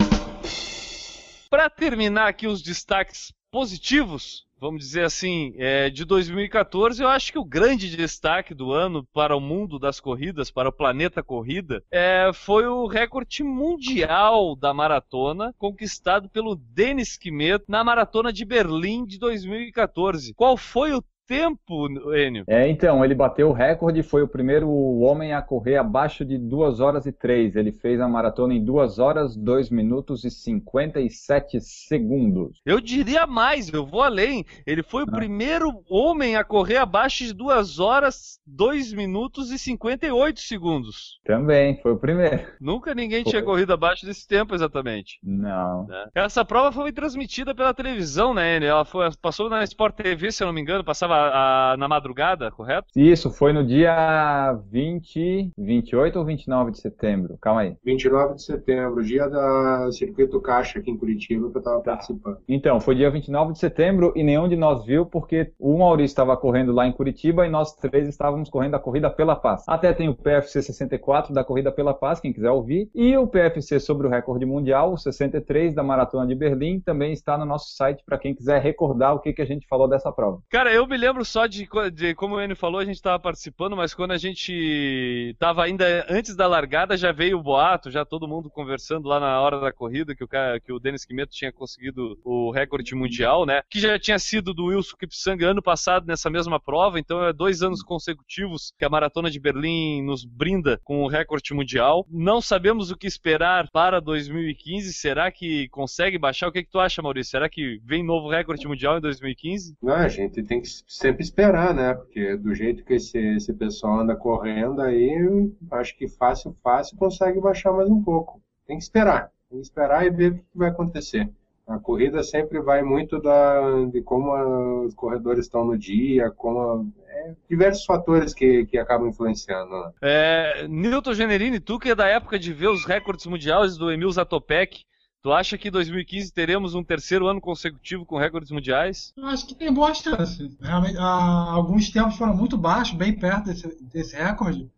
Para 1.50 1.70
terminar 1.70 2.28
aqui 2.28 2.48
os 2.48 2.62
destaques 2.62 3.34
positivos, 3.50 4.45
vamos 4.60 4.82
dizer 4.82 5.04
assim, 5.04 5.54
é, 5.58 5.90
de 5.90 6.06
2014, 6.06 7.02
eu 7.02 7.08
acho 7.08 7.32
que 7.32 7.40
o 7.40 7.46
grande 7.46 7.96
destaque 7.96 8.54
do 8.54 8.72
ano 8.72 9.06
para 9.14 9.36
o 9.36 9.42
mundo 9.42 9.78
das 9.78 10.00
corridas, 10.00 10.50
para 10.50 10.70
o 10.70 10.74
planeta 10.74 11.22
corrida, 11.22 11.84
é, 11.92 12.32
foi 12.34 12.66
o 12.68 12.88
recorde 12.88 13.44
mundial 13.44 14.56
da 14.56 14.74
maratona 14.74 15.54
conquistado 15.58 16.30
pelo 16.30 16.56
Denis 16.56 17.18
Kimet 17.18 17.64
na 17.68 17.84
maratona 17.84 18.32
de 18.32 18.46
Berlim 18.46 19.06
de 19.06 19.20
2014. 19.20 20.34
Qual 20.34 20.58
foi 20.58 20.94
o 20.94 21.04
tempo, 21.28 21.88
Enio. 22.16 22.44
É, 22.48 22.68
então, 22.70 23.04
ele 23.04 23.16
bateu 23.16 23.50
o 23.50 23.54
recorde, 23.54 24.04
foi 24.04 24.22
o 24.22 24.28
primeiro 24.28 24.70
homem 24.70 25.34
a 25.34 25.42
correr 25.42 25.78
abaixo 25.78 26.24
de 26.26 26.38
2 26.38 26.80
horas 26.80 27.06
e 27.06 27.12
3. 27.12 27.56
Ele 27.56 27.72
fez 27.72 28.00
a 28.00 28.08
maratona 28.08 28.54
em 28.54 28.64
2 28.64 29.00
horas, 29.00 29.36
2 29.36 29.70
minutos 29.70 30.24
e 30.24 30.32
57 30.32 31.60
segundos. 31.62 32.62
Eu 32.66 32.80
diria 32.80 33.26
mais, 33.26 33.72
eu 33.74 33.86
vou 33.86 34.02
além. 34.02 34.46
Ele 34.66 34.84
foi 34.84 35.04
o 35.04 35.08
Ah. 35.10 35.16
primeiro 35.16 35.72
homem 35.90 36.36
a 36.36 36.44
correr 36.44 36.78
abaixo 36.78 37.24
de 37.26 37.34
2 37.34 37.80
horas, 37.80 38.40
2 38.46 38.94
minutos 38.94 39.52
e 39.52 39.58
58 39.58 40.40
segundos. 40.40 41.20
Também, 41.26 41.80
foi 41.82 41.94
o 41.94 41.98
primeiro. 41.98 42.42
Nunca 42.60 42.94
ninguém 42.94 43.24
Foi. 43.24 43.32
tinha 43.32 43.44
corrido 43.44 43.74
abaixo 43.74 44.06
desse 44.06 44.28
tempo 44.28 44.54
exatamente. 44.54 45.20
Não. 45.24 45.86
né? 45.88 46.06
Essa 46.16 46.44
prova 46.46 46.72
foi 46.72 46.92
transmitida 46.92 47.54
pela 47.56 47.74
televisão, 47.74 48.34
né, 48.34 48.58
Enio? 48.58 48.70
Ela 48.70 48.86
foi, 48.86 49.08
passou 49.22 49.50
na 49.50 49.64
Sport 49.64 49.96
TV, 49.96 50.32
se 50.32 50.44
eu 50.44 50.48
não 50.48 50.54
me 50.54 50.62
engano, 50.62 50.84
passava 50.84 51.15
a- 51.16 51.78
na 51.78 51.88
madrugada, 51.88 52.52
correto? 52.52 52.88
Isso, 52.96 53.30
foi 53.32 53.54
no 53.54 53.66
dia 53.66 54.54
20, 54.72 55.52
28 55.58 56.20
ou 56.20 56.26
29 56.26 56.72
de 56.72 56.80
setembro? 56.80 57.38
Calma 57.42 57.62
aí. 57.62 57.76
29 57.84 58.36
de 58.36 58.44
setembro, 58.44 59.04
dia 59.04 59.28
da 59.28 59.90
Circuito 59.92 60.40
Caixa 60.42 60.80
aqui 60.80 60.92
em 60.92 60.98
Curitiba, 60.98 61.50
que 61.50 61.58
eu 61.58 61.60
estava 61.60 61.78
Tá. 61.82 61.92
participando. 61.92 62.38
Então, 62.48 62.80
foi 62.80 62.96
dia 62.96 63.10
29 63.10 63.54
de 63.54 63.60
setembro 63.60 64.12
e 64.16 64.24
nenhum 64.24 64.48
de 64.48 64.56
nós 64.56 64.86
viu 64.86 65.06
porque 65.06 65.52
o 65.60 65.78
Maurício 65.78 66.14
estava 66.14 66.36
correndo 66.38 66.72
lá 66.72 66.88
em 66.88 66.92
Curitiba 66.92 67.46
e 67.46 67.50
nós 67.50 67.74
três 67.76 68.08
estávamos 68.08 68.50
correndo 68.50 68.76
a 68.76 68.80
corrida 68.80 69.10
pela 69.10 69.36
paz. 69.36 69.64
Até 69.68 69.94
tem 69.94 70.10
o 70.10 70.16
PFC 70.16 70.62
64 70.62 71.34
da 71.34 71.44
corrida 71.44 71.72
pela 71.72 71.94
paz, 71.94 72.20
quem 72.20 72.34
quiser 72.34 72.52
ouvir, 72.52 72.90
e 72.94 73.16
o 73.18 73.28
PFC 73.28 73.80
sobre 73.80 74.08
o 74.08 74.10
recorde 74.10 74.46
mundial, 74.46 74.94
o 74.94 74.98
63 74.98 75.74
da 75.74 75.84
maratona 75.84 76.28
de 76.28 76.36
Berlim, 76.36 76.80
também 76.80 77.14
está 77.14 77.38
no 77.38 77.46
nosso 77.46 77.76
site 77.76 78.04
para 78.06 78.18
quem 78.18 78.34
quiser 78.36 78.62
recordar 78.62 79.14
o 79.16 79.20
que, 79.20 79.34
que 79.34 79.42
a 79.42 79.46
gente 79.46 79.68
falou 79.68 79.88
dessa 79.88 80.12
prova. 80.12 80.40
Cara, 80.50 80.74
eu 80.74 80.88
me 80.88 80.98
lembro 81.06 81.24
só 81.24 81.46
de, 81.46 81.68
de 81.94 82.16
como 82.16 82.36
o 82.36 82.42
Enio 82.42 82.56
falou, 82.56 82.80
a 82.80 82.86
gente 82.86 82.96
estava 82.96 83.20
participando, 83.20 83.76
mas 83.76 83.94
quando 83.94 84.12
a 84.12 84.18
gente 84.18 85.32
estava 85.32 85.64
ainda 85.64 86.06
antes 86.10 86.36
da 86.36 86.48
largada, 86.48 86.98
já 86.98 87.12
veio 87.12 87.38
o 87.38 87.44
boato, 87.44 87.92
já 87.92 88.04
todo 88.04 88.28
mundo 88.28 88.50
conversando 88.50 89.08
lá 89.08 89.20
na 89.20 89.40
hora 89.40 89.60
da 89.60 89.72
corrida, 89.72 90.16
que 90.16 90.24
o, 90.24 90.28
que 90.28 90.74
o 90.74 90.80
Denis 90.80 91.06
Quimeto 91.06 91.32
tinha 91.32 91.52
conseguido 91.52 92.20
o 92.24 92.50
recorde 92.50 92.96
mundial, 92.96 93.46
né? 93.46 93.62
Que 93.70 93.80
já 93.80 94.00
tinha 94.00 94.18
sido 94.18 94.54
do 94.54 94.66
Wilson 94.66 94.98
Kipsang 94.98 95.44
ano 95.44 95.62
passado 95.62 96.08
nessa 96.08 96.30
mesma 96.30 96.60
prova, 96.60 97.00
então 97.00 97.24
é 97.24 97.32
dois 97.32 97.62
anos 97.62 97.84
consecutivos 97.84 98.74
que 98.78 98.86
a 98.86 98.90
Maratona 98.90 99.30
de 99.30 99.40
Berlim 99.40 100.02
nos 100.02 100.26
brinda 100.26 100.80
com 100.84 101.04
o 101.04 101.08
recorde 101.08 101.54
mundial. 101.54 102.06
Não 102.10 102.42
sabemos 102.42 102.90
o 102.90 102.98
que 102.98 103.06
esperar 103.06 103.70
para 103.72 104.02
2015, 104.02 104.92
será 104.94 105.32
que 105.32 105.70
consegue 105.70 106.18
baixar? 106.18 106.48
O 106.48 106.52
que, 106.52 106.64
que 106.64 106.72
tu 106.72 106.80
acha, 106.80 107.02
Maurício? 107.02 107.32
Será 107.32 107.48
que 107.48 107.80
vem 107.84 108.04
novo 108.04 108.30
recorde 108.30 108.68
mundial 108.68 108.98
em 108.98 109.02
2015? 109.02 109.78
Não, 109.82 109.94
a 109.94 110.08
gente 110.08 110.42
tem 110.44 110.62
que 110.62 110.68
sempre 110.98 111.24
esperar, 111.24 111.74
né? 111.74 111.94
Porque 111.94 112.36
do 112.38 112.54
jeito 112.54 112.84
que 112.84 112.94
esse, 112.96 113.18
esse 113.18 113.54
pessoal 113.54 114.00
anda 114.00 114.16
correndo 114.16 114.82
aí, 114.82 115.52
acho 115.72 115.96
que 115.98 116.08
fácil, 116.08 116.56
fácil 116.64 116.98
consegue 116.98 117.40
baixar 117.40 117.72
mais 117.74 117.90
um 117.90 118.02
pouco. 118.04 118.42
Tem 118.68 118.78
que 118.78 118.84
esperar. 118.84 119.32
Tem 119.50 119.60
que 119.60 119.66
esperar 119.66 120.06
e 120.06 120.10
ver 120.10 120.32
o 120.32 120.36
que 120.36 120.44
vai 120.56 120.70
acontecer. 120.70 121.30
A 121.68 121.80
corrida 121.80 122.22
sempre 122.24 122.60
vai 122.62 122.84
muito 122.84 123.20
da, 123.20 123.86
de 123.92 124.00
como 124.02 124.32
a- 124.32 124.84
os 124.84 124.94
corredores 124.94 125.46
estão 125.46 125.66
no 125.66 125.76
dia, 125.78 126.30
como 126.32 126.60
a- 126.60 126.84
é, 127.10 127.34
diversos 127.50 127.86
fatores 127.86 128.34
que, 128.36 128.66
que 128.68 128.78
acabam 128.78 129.08
influenciando. 129.10 129.72
Né? 129.72 129.92
É, 130.02 130.68
Newton 130.68 131.14
Generini, 131.16 131.60
tu 131.60 131.80
que 131.80 131.90
é 131.90 131.96
da 131.96 132.08
época 132.08 132.38
de 132.38 132.54
ver 132.54 132.68
os 132.68 132.86
recordes 132.86 133.26
mundiais 133.26 133.78
do 133.78 133.92
Emil 133.92 134.12
Zatopek, 134.12 134.84
tu 135.26 135.34
acha 135.34 135.58
que 135.58 135.70
em 135.70 135.72
2015 135.72 136.32
teremos 136.32 136.76
um 136.76 136.84
terceiro 136.84 137.26
ano 137.26 137.42
consecutivo 137.42 138.06
com 138.06 138.16
recordes 138.16 138.52
mundiais? 138.52 139.12
Eu 139.18 139.26
acho 139.26 139.48
que 139.48 139.56
tem 139.56 139.74
boa 139.74 139.92
chance. 139.92 140.56
Realmente, 140.62 141.00
há 141.00 141.52
alguns 141.52 141.90
tempos 141.90 142.16
foram 142.16 142.38
muito 142.38 142.56
baixos, 142.56 142.96
bem 142.96 143.12
perto 143.12 143.46
desse, 143.46 143.76
desse 143.86 144.16
recorde. 144.16 144.70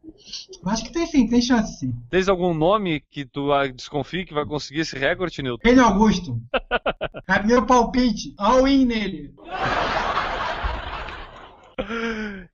Mas 0.64 0.76
acho 0.76 0.86
que 0.86 0.94
tem 0.94 1.06
sim, 1.06 1.28
tem 1.28 1.42
chance 1.42 1.78
sim. 1.78 1.94
Tens 2.10 2.30
algum 2.30 2.54
nome 2.54 3.04
que 3.12 3.26
tu 3.26 3.52
ah, 3.52 3.68
desconfie 3.68 4.24
que 4.24 4.34
vai 4.34 4.46
conseguir 4.46 4.80
esse 4.80 4.98
recorde, 4.98 5.42
Newton? 5.42 5.68
Ele 5.68 5.82
Augusto. 5.82 6.42
É 7.30 7.44
meu 7.44 7.66
palpite. 7.66 8.34
All-in 8.38 8.86
nele. 8.86 9.34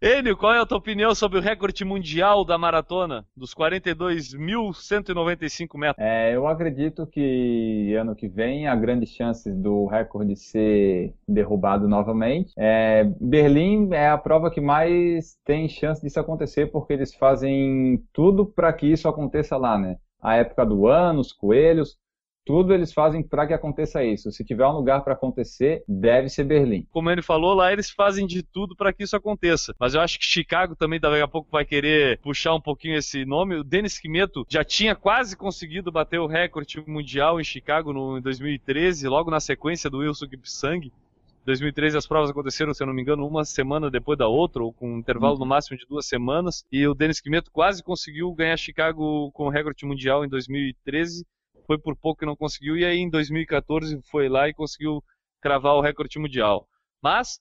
Enio, 0.02 0.36
qual 0.38 0.54
é 0.54 0.60
a 0.60 0.66
tua 0.66 0.78
opinião 0.78 1.14
sobre 1.16 1.40
o 1.40 1.42
recorde 1.42 1.86
mundial 1.86 2.46
da 2.46 2.58
maratona, 2.58 3.26
dos 3.36 3.54
42.195 3.54 5.78
metros? 5.78 6.06
É, 6.06 6.36
eu 6.36 6.48
acredito 6.48 7.06
que 7.08 7.94
ano 7.96 8.16
que 8.16 8.28
vem 8.28 8.68
há 8.68 8.76
grandes 8.76 9.10
chances 9.10 9.56
do 9.56 9.86
recorde 9.86 10.36
ser 10.36 11.14
derrubado 11.28 11.88
novamente. 11.88 12.54
É, 12.58 13.04
Berlim 13.20 13.90
é 13.94 14.10
a 14.10 14.18
prova 14.18 14.52
que 14.52 14.62
mais 14.62 15.38
tem 15.46 15.68
chance 15.68 16.02
disso 16.02 16.20
acontecer 16.20 16.68
porque 16.68 16.94
eles 16.94 17.14
fazem 17.14 18.04
tudo 18.14 18.46
para 18.46 18.72
que 18.74 18.88
isso 18.88 19.08
aconteça 19.08 19.58
lá, 19.58 19.78
né? 19.78 19.98
A 20.22 20.36
época 20.36 20.66
do 20.66 20.88
ano, 20.88 21.20
os 21.20 21.34
coelhos, 21.34 21.98
tudo 22.46 22.74
eles 22.74 22.91
fazem 22.91 23.24
para 23.24 23.48
que 23.48 23.54
aconteça 23.54 24.04
isso. 24.04 24.32
Se 24.32 24.44
tiver 24.44 24.68
um 24.68 24.74
lugar 24.74 25.04
para 25.04 25.14
acontecer, 25.14 25.84
deve 25.88 26.30
ser 26.30 26.44
Berlim. 26.44 26.86
Como 26.91 27.10
ele 27.10 27.22
falou, 27.22 27.54
lá 27.54 27.72
eles 27.72 27.89
fazem 27.89 28.28
de 28.28 28.44
tudo 28.44 28.76
para 28.76 28.91
que 28.91 29.04
isso 29.04 29.16
aconteça. 29.16 29.74
Mas 29.80 29.94
eu 29.94 30.02
acho 30.02 30.20
que 30.20 30.26
Chicago 30.26 30.76
também 30.76 31.00
daqui 31.00 31.22
a 31.22 31.28
pouco 31.28 31.50
vai 31.52 31.66
querer 31.66 32.20
puxar 32.20 32.54
um 32.54 32.62
pouquinho 32.62 32.98
esse 32.98 33.26
nome. 33.26 33.56
O 33.56 33.64
Denis 33.64 33.98
Quimeto 33.98 34.46
já 34.50 34.64
tinha 34.64 34.96
quase 34.96 35.38
conseguido 35.38 35.91
bater 35.91 36.20
o 36.20 36.28
recorde 36.28 36.84
mundial 36.86 37.39
em 37.39 37.44
Chicago 37.44 37.94
no, 37.94 38.18
em 38.18 38.22
2013, 38.22 39.08
logo 39.08 39.32
na 39.32 39.39
sequência 39.39 39.89
do 39.89 40.00
Wilson 40.00 40.28
Kipsang. 40.28 40.88
Em 40.88 41.46
2013 41.46 41.98
as 41.98 42.08
provas 42.08 42.30
aconteceram, 42.30 42.74
se 42.74 42.82
eu 42.82 42.88
não 42.88 42.94
me 42.94 43.02
engano, 43.02 43.28
uma 43.28 43.44
semana 43.44 43.91
depois 43.91 44.18
da 44.18 44.28
outra, 44.28 44.64
ou 44.64 44.72
com 44.72 44.94
um 44.94 44.98
intervalo 44.98 45.38
no 45.38 45.46
máximo 45.46 45.78
de 45.78 45.86
duas 45.86 46.06
semanas. 46.06 46.66
E 46.72 46.88
o 46.88 46.94
Denis 46.94 47.20
Quimeto 47.20 47.52
quase 47.52 47.84
conseguiu 47.84 48.34
ganhar 48.34 48.58
Chicago 48.58 49.30
com 49.32 49.46
o 49.46 49.50
recorde 49.50 49.86
mundial 49.86 50.24
em 50.24 50.30
2013. 50.30 51.26
Foi 51.66 51.78
por 51.78 51.95
pouco 51.95 52.20
que 52.20 52.26
não 52.26 52.36
conseguiu. 52.36 52.78
E 52.78 52.86
aí 52.86 52.99
em 52.99 53.09
2014 53.09 53.99
foi 54.09 54.30
lá 54.30 54.47
e 54.47 54.53
conseguiu 54.53 55.03
cravar 55.41 55.76
o 55.76 55.82
recorde 55.82 56.20
mundial. 56.20 56.68
Mas 57.01 57.39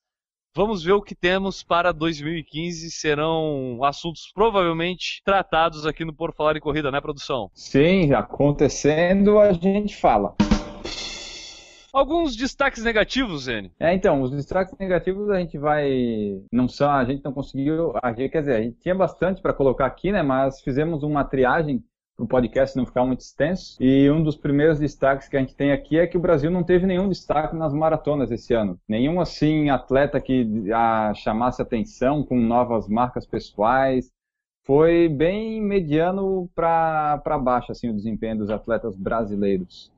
vamos 0.54 0.82
ver 0.82 0.92
o 0.92 1.02
que 1.02 1.14
temos 1.14 1.62
para 1.62 1.92
2015. 1.92 2.90
Serão 2.90 3.82
assuntos 3.82 4.30
provavelmente 4.34 5.22
tratados 5.24 5.86
aqui 5.86 6.04
no 6.04 6.14
Por 6.14 6.34
Falar 6.34 6.56
em 6.56 6.60
Corrida, 6.60 6.90
né, 6.90 7.00
produção? 7.00 7.50
Sim, 7.54 8.12
acontecendo 8.12 9.38
a 9.38 9.52
gente 9.52 9.96
fala. 9.96 10.34
Alguns 11.92 12.34
destaques 12.34 12.82
negativos, 12.82 13.44
Zene. 13.44 13.70
É, 13.78 13.92
então, 13.92 14.22
os 14.22 14.30
destaques 14.30 14.74
negativos 14.78 15.28
a 15.28 15.38
gente 15.38 15.58
vai. 15.58 16.40
Não 16.50 16.66
são, 16.66 16.90
a 16.90 17.04
gente 17.04 17.22
não 17.22 17.34
conseguiu. 17.34 17.92
A 18.02 18.14
gente, 18.14 18.30
quer 18.30 18.40
dizer, 18.40 18.56
a 18.56 18.62
gente 18.62 18.78
tinha 18.80 18.94
bastante 18.94 19.42
para 19.42 19.52
colocar 19.52 19.84
aqui, 19.84 20.10
né? 20.10 20.22
Mas 20.22 20.62
fizemos 20.62 21.02
uma 21.02 21.22
triagem 21.22 21.84
para 22.22 22.24
o 22.24 22.28
podcast 22.28 22.76
não 22.76 22.86
ficar 22.86 23.04
muito 23.04 23.20
extenso. 23.20 23.76
E 23.80 24.10
um 24.10 24.22
dos 24.22 24.36
primeiros 24.36 24.78
destaques 24.78 25.28
que 25.28 25.36
a 25.36 25.40
gente 25.40 25.54
tem 25.54 25.72
aqui 25.72 25.98
é 25.98 26.06
que 26.06 26.16
o 26.16 26.20
Brasil 26.20 26.50
não 26.50 26.62
teve 26.62 26.86
nenhum 26.86 27.08
destaque 27.08 27.56
nas 27.56 27.74
maratonas 27.74 28.30
esse 28.30 28.54
ano. 28.54 28.78
Nenhum, 28.88 29.20
assim, 29.20 29.70
atleta 29.70 30.20
que 30.20 30.70
a, 30.72 31.12
chamasse 31.14 31.60
atenção 31.60 32.22
com 32.24 32.38
novas 32.38 32.88
marcas 32.88 33.26
pessoais. 33.26 34.10
Foi 34.64 35.08
bem 35.08 35.60
mediano 35.60 36.48
para 36.54 37.38
baixo, 37.42 37.72
assim, 37.72 37.90
o 37.90 37.94
desempenho 37.94 38.38
dos 38.38 38.50
atletas 38.50 38.94
brasileiros. 38.96 39.91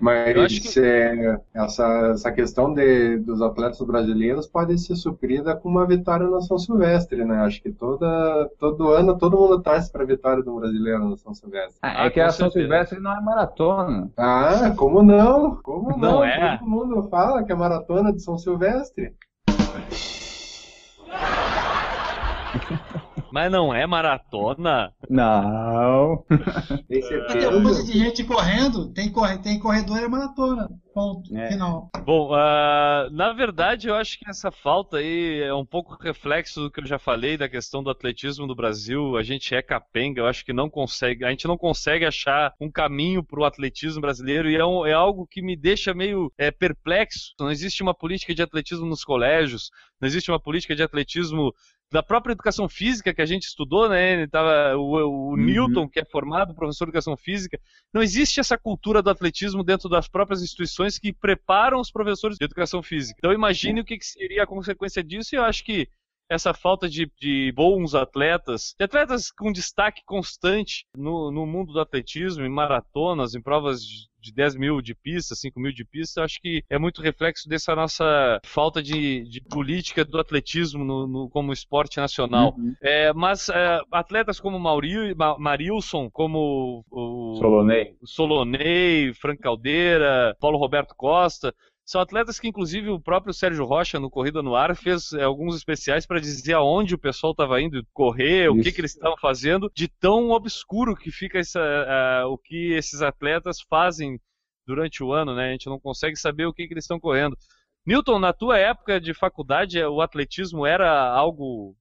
Mas 0.00 0.36
Eu 0.36 0.42
acho 0.42 0.60
que- 0.62 0.80
é, 0.80 1.38
essa, 1.54 1.86
essa 2.12 2.32
questão 2.32 2.72
de, 2.72 3.18
dos 3.18 3.42
atletas 3.42 3.80
brasileiros 3.82 4.46
pode 4.46 4.78
ser 4.78 4.96
suprida 4.96 5.56
com 5.56 5.68
uma 5.68 5.86
vitória 5.86 6.28
na 6.28 6.40
São 6.40 6.58
Silvestre, 6.58 7.24
né? 7.24 7.36
Acho 7.40 7.62
que 7.62 7.70
toda, 7.72 8.48
todo 8.58 8.90
ano 8.92 9.16
todo 9.18 9.36
mundo 9.36 9.60
torce 9.60 9.90
para 9.90 10.02
a 10.02 10.06
vitória 10.06 10.42
do 10.42 10.54
brasileiro 10.58 11.08
na 11.08 11.16
São 11.16 11.34
Silvestre. 11.34 11.78
Ah, 11.82 12.02
Ah, 12.02 12.06
é 12.06 12.10
que 12.10 12.20
a 12.20 12.30
São. 12.30 12.50
Silvestre 12.50 13.00
não 13.00 13.16
é 13.16 13.20
maratona. 13.20 14.10
Ah, 14.16 14.72
como 14.76 15.02
não? 15.02 15.56
Como 15.62 15.90
não? 15.90 15.98
Não 15.98 16.24
é? 16.24 16.58
Todo 16.58 16.68
mundo 16.70 17.02
fala 17.08 17.42
que 17.44 17.52
é 17.52 17.54
maratona 17.54 18.12
de 18.12 18.20
São 18.22 18.38
Silvestre. 18.38 19.12
Mas 23.32 23.50
não 23.50 23.72
é 23.74 23.86
maratona? 23.86 24.92
Não. 25.08 26.22
Tem 26.28 26.38
Tem 26.88 27.02
certeza? 27.02 27.48
um 27.56 27.60
monte 27.62 27.86
de 27.86 27.98
gente 27.98 28.24
correndo, 28.24 28.92
tem, 28.92 29.10
corre, 29.10 29.38
tem 29.38 29.58
corredor 29.58 29.98
e 29.98 30.08
maratona. 30.08 30.68
Ponto. 30.94 31.34
É. 31.34 31.48
Final. 31.48 31.88
Bom, 32.04 32.34
ah, 32.34 33.08
na 33.10 33.32
verdade 33.32 33.88
eu 33.88 33.94
acho 33.94 34.18
que 34.18 34.28
essa 34.28 34.50
falta 34.50 34.98
aí 34.98 35.40
é 35.42 35.54
um 35.54 35.64
pouco 35.64 35.96
reflexo 36.02 36.60
do 36.60 36.70
que 36.70 36.80
eu 36.80 36.86
já 36.86 36.98
falei 36.98 37.38
da 37.38 37.48
questão 37.48 37.82
do 37.82 37.88
atletismo 37.88 38.46
do 38.46 38.54
Brasil. 38.54 39.16
A 39.16 39.22
gente 39.22 39.54
é 39.54 39.62
capenga, 39.62 40.20
eu 40.20 40.26
acho 40.26 40.44
que 40.44 40.52
não 40.52 40.68
consegue, 40.68 41.24
a 41.24 41.30
gente 41.30 41.46
não 41.48 41.56
consegue 41.56 42.04
achar 42.04 42.52
um 42.60 42.70
caminho 42.70 43.24
para 43.24 43.40
o 43.40 43.44
atletismo 43.44 44.02
brasileiro 44.02 44.50
e 44.50 44.56
é, 44.56 44.64
um- 44.66 44.84
é 44.84 44.92
algo 44.92 45.26
que 45.26 45.40
me 45.40 45.56
deixa 45.56 45.94
meio 45.94 46.30
é, 46.36 46.50
perplexo. 46.50 47.32
Não 47.40 47.50
existe 47.50 47.82
uma 47.82 47.94
política 47.94 48.34
de 48.34 48.42
atletismo 48.42 48.84
nos 48.84 49.02
colégios, 49.02 49.70
não 49.98 50.06
existe 50.06 50.30
uma 50.30 50.40
política 50.40 50.76
de 50.76 50.82
atletismo 50.82 51.54
da 51.92 52.02
própria 52.02 52.32
educação 52.32 52.68
física 52.68 53.12
que 53.12 53.20
a 53.20 53.26
gente 53.26 53.42
estudou, 53.42 53.88
né? 53.88 54.14
Ele 54.14 54.26
tava, 54.26 54.76
o, 54.76 54.80
o 54.80 55.30
uhum. 55.30 55.36
Newton, 55.36 55.86
que 55.86 56.00
é 56.00 56.04
formado 56.04 56.54
professor 56.54 56.86
de 56.86 56.90
educação 56.90 57.16
física. 57.16 57.60
Não 57.92 58.02
existe 58.02 58.40
essa 58.40 58.56
cultura 58.56 59.02
do 59.02 59.10
atletismo 59.10 59.62
dentro 59.62 59.90
das 59.90 60.08
próprias 60.08 60.42
instituições 60.42 60.98
que 60.98 61.12
preparam 61.12 61.78
os 61.78 61.90
professores 61.90 62.38
de 62.38 62.44
educação 62.44 62.82
física. 62.82 63.18
Então 63.18 63.32
imagine 63.32 63.82
o 63.82 63.84
que, 63.84 63.98
que 63.98 64.06
seria 64.06 64.44
a 64.44 64.46
consequência 64.46 65.04
disso 65.04 65.34
e 65.34 65.38
eu 65.38 65.44
acho 65.44 65.62
que 65.64 65.86
essa 66.32 66.54
falta 66.54 66.88
de, 66.88 67.10
de, 67.20 67.52
bons 67.54 67.94
atletas, 67.94 68.74
de 68.78 68.84
atletas 68.84 69.30
com 69.30 69.52
destaque 69.52 70.02
constante 70.06 70.86
no, 70.96 71.30
no 71.30 71.46
mundo 71.46 71.72
do 71.72 71.80
atletismo, 71.80 72.44
em 72.44 72.48
maratonas, 72.48 73.34
em 73.34 73.42
provas 73.42 73.82
de, 73.82 74.08
de 74.18 74.32
10 74.32 74.56
mil 74.56 74.80
de 74.80 74.94
pista, 74.94 75.34
5 75.34 75.58
mil 75.60 75.72
de 75.72 75.84
pista, 75.84 76.22
acho 76.22 76.40
que 76.40 76.62
é 76.70 76.78
muito 76.78 77.02
reflexo 77.02 77.48
dessa 77.48 77.74
nossa 77.74 78.40
falta 78.44 78.82
de, 78.82 79.24
de 79.24 79.40
política 79.42 80.04
do 80.04 80.18
atletismo 80.18 80.84
no, 80.84 81.06
no, 81.06 81.28
como 81.28 81.52
esporte 81.52 81.98
nacional. 81.98 82.54
Uhum. 82.56 82.74
É, 82.80 83.12
mas 83.12 83.48
é, 83.48 83.80
atletas 83.90 84.40
como 84.40 84.58
Mauri, 84.58 85.14
Ma, 85.14 85.36
Marilson, 85.38 86.08
como 86.10 86.84
o 86.90 87.36
Solonei. 87.38 87.94
Solonei, 88.04 89.12
Frank 89.14 89.40
Caldeira, 89.40 90.36
Paulo 90.40 90.56
Roberto 90.56 90.94
Costa, 90.96 91.54
são 91.84 92.00
atletas 92.00 92.38
que, 92.38 92.48
inclusive, 92.48 92.90
o 92.90 93.00
próprio 93.00 93.34
Sérgio 93.34 93.64
Rocha, 93.64 93.98
no 93.98 94.10
Corrida 94.10 94.42
no 94.42 94.54
Ar, 94.54 94.74
fez 94.76 95.12
é, 95.12 95.24
alguns 95.24 95.56
especiais 95.56 96.06
para 96.06 96.20
dizer 96.20 96.54
aonde 96.54 96.94
o 96.94 96.98
pessoal 96.98 97.32
estava 97.32 97.60
indo 97.60 97.84
correr, 97.92 98.44
Isso. 98.44 98.52
o 98.52 98.62
que, 98.62 98.72
que 98.72 98.80
eles 98.80 98.92
estavam 98.92 99.16
fazendo, 99.20 99.70
de 99.74 99.88
tão 99.88 100.30
obscuro 100.30 100.96
que 100.96 101.10
fica 101.10 101.38
essa, 101.38 101.60
uh, 101.60 102.28
o 102.28 102.38
que 102.38 102.72
esses 102.72 103.02
atletas 103.02 103.58
fazem 103.68 104.20
durante 104.66 105.02
o 105.02 105.12
ano, 105.12 105.34
né? 105.34 105.48
A 105.48 105.52
gente 105.52 105.66
não 105.66 105.80
consegue 105.80 106.16
saber 106.16 106.46
o 106.46 106.52
que, 106.52 106.66
que 106.66 106.74
eles 106.74 106.84
estão 106.84 107.00
correndo. 107.00 107.36
Newton, 107.84 108.20
na 108.20 108.32
tua 108.32 108.58
época 108.58 109.00
de 109.00 109.12
faculdade, 109.12 109.82
o 109.82 110.00
atletismo 110.00 110.64
era 110.64 111.10
algo 111.12 111.76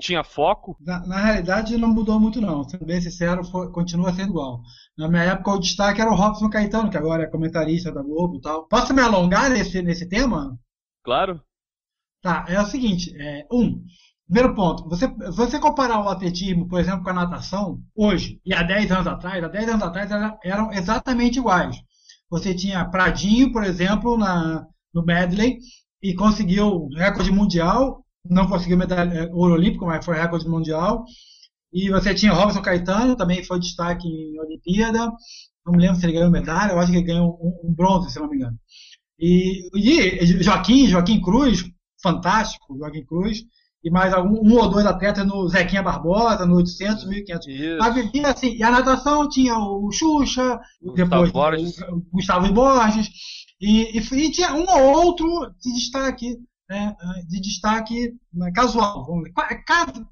tinha 0.00 0.24
foco? 0.24 0.76
Na, 0.80 1.06
na, 1.06 1.24
realidade, 1.24 1.78
não 1.78 1.88
mudou 1.88 2.18
muito, 2.18 2.40
não. 2.40 2.64
Sendo 2.64 2.84
bem 2.84 3.00
sincero, 3.00 3.44
foi, 3.44 3.70
continua 3.70 4.12
sendo 4.12 4.30
igual. 4.30 4.60
Na 4.96 5.08
minha 5.08 5.22
época, 5.22 5.52
o 5.52 5.58
destaque 5.58 6.00
era 6.00 6.10
o 6.10 6.14
Robson 6.14 6.48
Caetano, 6.48 6.90
que 6.90 6.96
agora 6.96 7.24
é 7.24 7.30
comentarista 7.30 7.92
da 7.92 8.02
Globo 8.02 8.36
e 8.36 8.40
tal. 8.40 8.66
Posso 8.66 8.94
me 8.94 9.02
alongar 9.02 9.50
nesse, 9.50 9.82
nesse 9.82 10.08
tema? 10.08 10.58
Claro. 11.04 11.42
Tá, 12.22 12.44
é 12.48 12.60
o 12.60 12.66
seguinte: 12.66 13.14
é, 13.20 13.46
um, 13.52 13.84
primeiro 14.26 14.54
ponto, 14.54 14.88
você, 14.88 15.06
você 15.06 15.58
comparar 15.58 16.00
o 16.00 16.08
atletismo, 16.08 16.68
por 16.68 16.80
exemplo, 16.80 17.04
com 17.04 17.10
a 17.10 17.14
natação, 17.14 17.80
hoje, 17.94 18.40
e 18.44 18.54
há 18.54 18.62
10 18.62 18.90
anos 18.90 19.06
atrás, 19.06 19.44
há 19.44 19.48
10 19.48 19.68
anos 19.68 19.82
atrás 19.82 20.10
era, 20.10 20.38
eram 20.42 20.72
exatamente 20.72 21.38
iguais. 21.38 21.76
Você 22.30 22.54
tinha 22.54 22.88
Pradinho, 22.88 23.52
por 23.52 23.64
exemplo, 23.64 24.16
na, 24.16 24.66
no 24.92 25.04
medley, 25.04 25.58
e 26.02 26.14
conseguiu 26.14 26.88
recorde 26.96 27.30
mundial 27.30 28.06
não 28.30 28.48
conseguiu 28.48 28.76
medalha, 28.76 29.12
é, 29.14 29.30
ouro 29.32 29.54
olímpico, 29.54 29.86
mas 29.86 30.04
foi 30.04 30.16
recorde 30.16 30.48
mundial. 30.48 31.04
E 31.76 31.90
você 31.90 32.14
tinha 32.14 32.32
Robson 32.32 32.62
Caetano, 32.62 33.14
também 33.14 33.44
foi 33.44 33.60
destaque 33.60 34.08
em 34.08 34.40
Olimpíada. 34.40 35.12
Não 35.66 35.74
me 35.74 35.82
lembro 35.82 35.96
se 35.96 36.06
ele 36.06 36.14
ganhou 36.14 36.30
medalha, 36.30 36.72
eu 36.72 36.78
acho 36.78 36.90
que 36.90 36.96
ele 36.96 37.06
ganhou 37.06 37.38
um, 37.38 37.68
um 37.68 37.74
bronze, 37.74 38.10
se 38.10 38.18
não 38.18 38.30
me 38.30 38.36
engano. 38.36 38.58
E, 39.18 39.68
e, 39.74 40.42
Joaquim, 40.42 40.86
Joaquim 40.86 41.20
Cruz, 41.20 41.70
fantástico, 42.02 42.78
Joaquim 42.78 43.04
Cruz. 43.04 43.42
E 43.84 43.90
mais 43.90 44.14
algum, 44.14 44.40
um 44.42 44.56
ou 44.56 44.70
dois 44.70 44.86
atletas 44.86 45.26
no 45.26 45.46
Zequinha 45.48 45.82
Barbosa, 45.82 46.46
no 46.46 46.56
800, 46.56 47.06
1500. 47.08 47.46
Mas 47.78 47.94
vivia 47.94 48.28
assim. 48.28 48.56
E 48.56 48.62
a 48.62 48.70
natação 48.70 49.28
tinha 49.28 49.58
o 49.58 49.92
Xuxa, 49.92 50.58
Gustavo 50.82 50.94
depois 50.94 51.30
Borges. 51.30 51.78
o 51.82 52.02
Gustavo 52.10 52.52
Borges. 52.54 53.10
E, 53.60 53.98
e, 53.98 54.00
e, 54.00 54.30
tinha 54.30 54.54
um 54.54 54.64
ou 54.66 55.04
outro 55.04 55.28
de 55.60 55.74
destaque 55.74 56.38
né, 56.68 56.96
de 57.28 57.40
destaque 57.40 58.14
né, 58.32 58.50
casual, 58.52 59.06
vamos 59.06 59.24
dizer, 59.24 59.34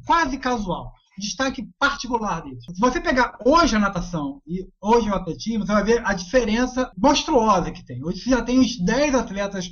quase 0.07 0.39
casual, 0.39 0.93
destaque 1.19 1.69
particular 1.79 2.43
deles. 2.43 2.65
Se 2.65 2.81
você 2.81 3.01
pegar 3.01 3.37
hoje 3.45 3.77
a 3.77 3.79
natação 3.79 4.41
e 4.47 4.67
hoje 4.81 5.09
o 5.11 5.15
atletismo, 5.15 5.67
você 5.67 5.73
vai 5.73 5.85
ver 5.85 6.03
a 6.05 6.15
diferença 6.15 6.91
monstruosa 6.97 7.71
que 7.71 7.85
tem. 7.85 8.05
Hoje 8.05 8.21
você 8.21 8.31
já 8.31 8.43
tem 8.43 8.59
uns 8.59 8.79
10 8.79 9.15
atletas 9.15 9.71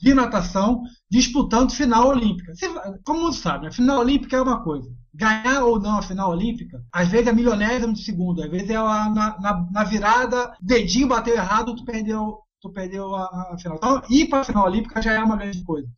de 0.00 0.14
natação 0.14 0.82
disputando 1.10 1.72
final 1.72 2.08
olímpica. 2.08 2.54
Você, 2.54 2.68
como 3.04 3.20
mundo 3.20 3.34
sabe, 3.34 3.66
a 3.66 3.70
né, 3.70 3.74
final 3.74 3.98
olímpica 3.98 4.36
é 4.36 4.40
uma 4.40 4.62
coisa. 4.62 4.88
Ganhar 5.12 5.64
ou 5.64 5.80
não 5.80 5.98
a 5.98 6.02
final 6.02 6.30
olímpica, 6.30 6.80
às 6.92 7.08
vezes 7.08 7.26
é 7.26 7.32
milionésimo 7.32 7.92
de 7.92 8.04
segundo, 8.04 8.42
às 8.42 8.50
vezes 8.50 8.70
é 8.70 8.74
na, 8.74 9.10
na, 9.40 9.66
na 9.72 9.84
virada, 9.84 10.52
dedinho 10.60 11.08
bateu 11.08 11.34
errado, 11.34 11.74
tu 11.74 11.84
perdeu, 11.84 12.38
tu 12.60 12.70
perdeu 12.70 13.14
a, 13.14 13.24
a 13.52 13.56
final. 13.58 13.76
Então, 13.76 14.02
ir 14.08 14.28
para 14.28 14.40
a 14.40 14.44
final 14.44 14.66
olímpica 14.66 15.02
já 15.02 15.14
é 15.14 15.18
uma 15.18 15.36
grande 15.36 15.64
coisa. 15.64 15.88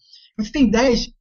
Você 0.44 0.52
tem 0.52 0.70
10, 0.70 1.12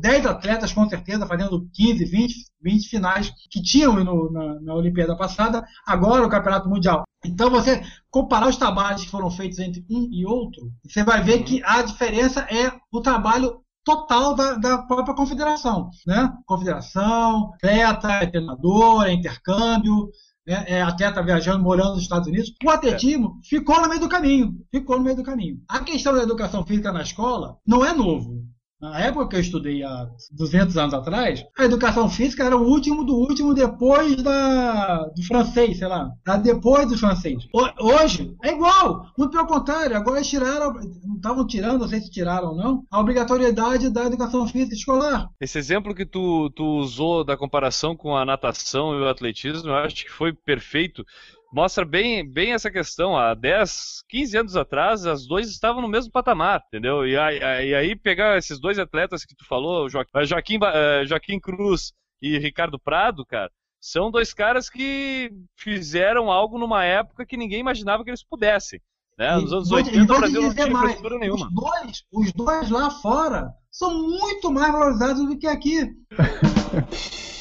10 0.00 0.26
atletas, 0.26 0.72
com 0.72 0.88
certeza, 0.88 1.26
fazendo 1.26 1.68
15, 1.72 2.04
20, 2.04 2.34
20 2.62 2.88
finais 2.88 3.32
que 3.50 3.62
tinham 3.62 3.94
no, 4.04 4.32
na, 4.32 4.60
na 4.60 4.74
Olimpíada 4.74 5.16
passada, 5.16 5.64
agora 5.86 6.26
o 6.26 6.30
Campeonato 6.30 6.68
Mundial. 6.68 7.04
Então, 7.24 7.50
você 7.50 7.82
comparar 8.10 8.48
os 8.48 8.56
trabalhos 8.56 9.04
que 9.04 9.10
foram 9.10 9.30
feitos 9.30 9.58
entre 9.58 9.84
um 9.90 10.08
e 10.12 10.24
outro, 10.24 10.70
você 10.84 11.02
vai 11.02 11.22
ver 11.22 11.42
que 11.42 11.62
a 11.64 11.82
diferença 11.82 12.40
é 12.42 12.72
o 12.92 13.00
trabalho 13.00 13.62
total 13.84 14.34
da, 14.34 14.54
da 14.54 14.78
própria 14.82 15.14
confederação. 15.14 15.90
Né? 16.06 16.30
Confederação, 16.46 17.52
atleta, 17.54 18.26
treinador, 18.30 19.08
intercâmbio, 19.08 20.10
né? 20.48 20.64
é 20.66 20.82
atleta 20.82 21.22
viajando, 21.22 21.62
morando 21.62 21.92
nos 21.92 22.02
Estados 22.02 22.26
Unidos. 22.26 22.54
O 22.64 22.70
atletismo 22.70 23.38
é. 23.44 23.48
ficou 23.48 23.80
no 23.82 23.88
meio 23.88 24.00
do 24.00 24.08
caminho. 24.08 24.54
Ficou 24.70 24.96
no 24.96 25.04
meio 25.04 25.16
do 25.16 25.22
caminho. 25.22 25.60
A 25.68 25.80
questão 25.80 26.14
da 26.14 26.22
educação 26.22 26.64
física 26.64 26.90
na 26.90 27.02
escola 27.02 27.58
não 27.66 27.84
é 27.84 27.92
novo. 27.92 28.42
Na 28.80 29.00
época 29.00 29.28
que 29.28 29.36
eu 29.36 29.40
estudei 29.40 29.82
há 29.82 30.08
200 30.32 30.76
anos 30.76 30.94
atrás, 30.94 31.44
a 31.58 31.64
educação 31.64 32.08
física 32.08 32.44
era 32.44 32.56
o 32.56 32.62
último 32.62 33.04
do 33.04 33.16
último 33.16 33.52
depois 33.52 34.22
da, 34.22 35.04
do 35.06 35.22
francês, 35.24 35.78
sei 35.78 35.88
lá. 35.88 36.12
Depois 36.42 36.88
do 36.88 36.96
francês. 36.96 37.44
Hoje 37.80 38.36
é 38.42 38.52
igual. 38.52 39.06
Muito 39.18 39.32
pelo 39.32 39.48
contrário. 39.48 39.96
Agora 39.96 40.22
tiraram, 40.22 40.74
estavam 41.16 41.44
tirando, 41.44 41.80
não 41.80 41.88
sei 41.88 42.00
se 42.00 42.10
tiraram 42.10 42.50
ou 42.50 42.56
não, 42.56 42.84
a 42.88 43.00
obrigatoriedade 43.00 43.90
da 43.90 44.04
educação 44.04 44.46
física 44.46 44.74
escolar. 44.74 45.28
Esse 45.40 45.58
exemplo 45.58 45.94
que 45.94 46.06
tu, 46.06 46.48
tu 46.50 46.64
usou 46.78 47.24
da 47.24 47.36
comparação 47.36 47.96
com 47.96 48.16
a 48.16 48.24
natação 48.24 48.94
e 48.94 49.00
o 49.00 49.08
atletismo, 49.08 49.70
eu 49.70 49.74
acho 49.74 50.04
que 50.04 50.10
foi 50.10 50.32
perfeito 50.32 51.04
mostra 51.52 51.84
bem, 51.84 52.28
bem 52.28 52.52
essa 52.52 52.70
questão. 52.70 53.16
Há 53.16 53.34
10, 53.34 54.04
15 54.08 54.38
anos 54.38 54.56
atrás, 54.56 55.06
as 55.06 55.26
dois 55.26 55.48
estavam 55.48 55.82
no 55.82 55.88
mesmo 55.88 56.12
patamar, 56.12 56.62
entendeu? 56.66 57.06
E 57.06 57.16
aí, 57.16 57.38
e 57.68 57.74
aí 57.74 57.96
pegar 57.96 58.36
esses 58.36 58.60
dois 58.60 58.78
atletas 58.78 59.24
que 59.24 59.34
tu 59.34 59.46
falou, 59.46 59.88
Joaquim, 59.88 60.58
eh, 60.62 61.04
Joaquim 61.06 61.40
Cruz 61.40 61.92
e 62.20 62.38
Ricardo 62.38 62.78
Prado, 62.78 63.24
cara, 63.24 63.50
são 63.80 64.10
dois 64.10 64.34
caras 64.34 64.68
que 64.68 65.30
fizeram 65.56 66.30
algo 66.30 66.58
numa 66.58 66.84
época 66.84 67.24
que 67.24 67.36
ninguém 67.36 67.60
imaginava 67.60 68.04
que 68.04 68.10
eles 68.10 68.24
pudessem. 68.24 68.80
Né? 69.16 69.36
Nos 69.36 69.52
anos 69.52 69.70
80 69.70 70.12
o 70.12 70.18
Brasil 70.18 70.42
não 70.42 70.54
tinha 70.54 70.66
mais, 70.66 70.78
infraestrutura 70.78 71.18
nenhuma. 71.18 71.46
Os 71.46 71.54
dois, 71.54 72.04
os 72.12 72.32
dois 72.32 72.70
lá 72.70 72.90
fora 72.90 73.52
são 73.70 73.92
muito 73.92 74.50
mais 74.50 74.72
valorizados 74.72 75.26
do 75.26 75.36
que 75.36 75.46
aqui. 75.46 75.88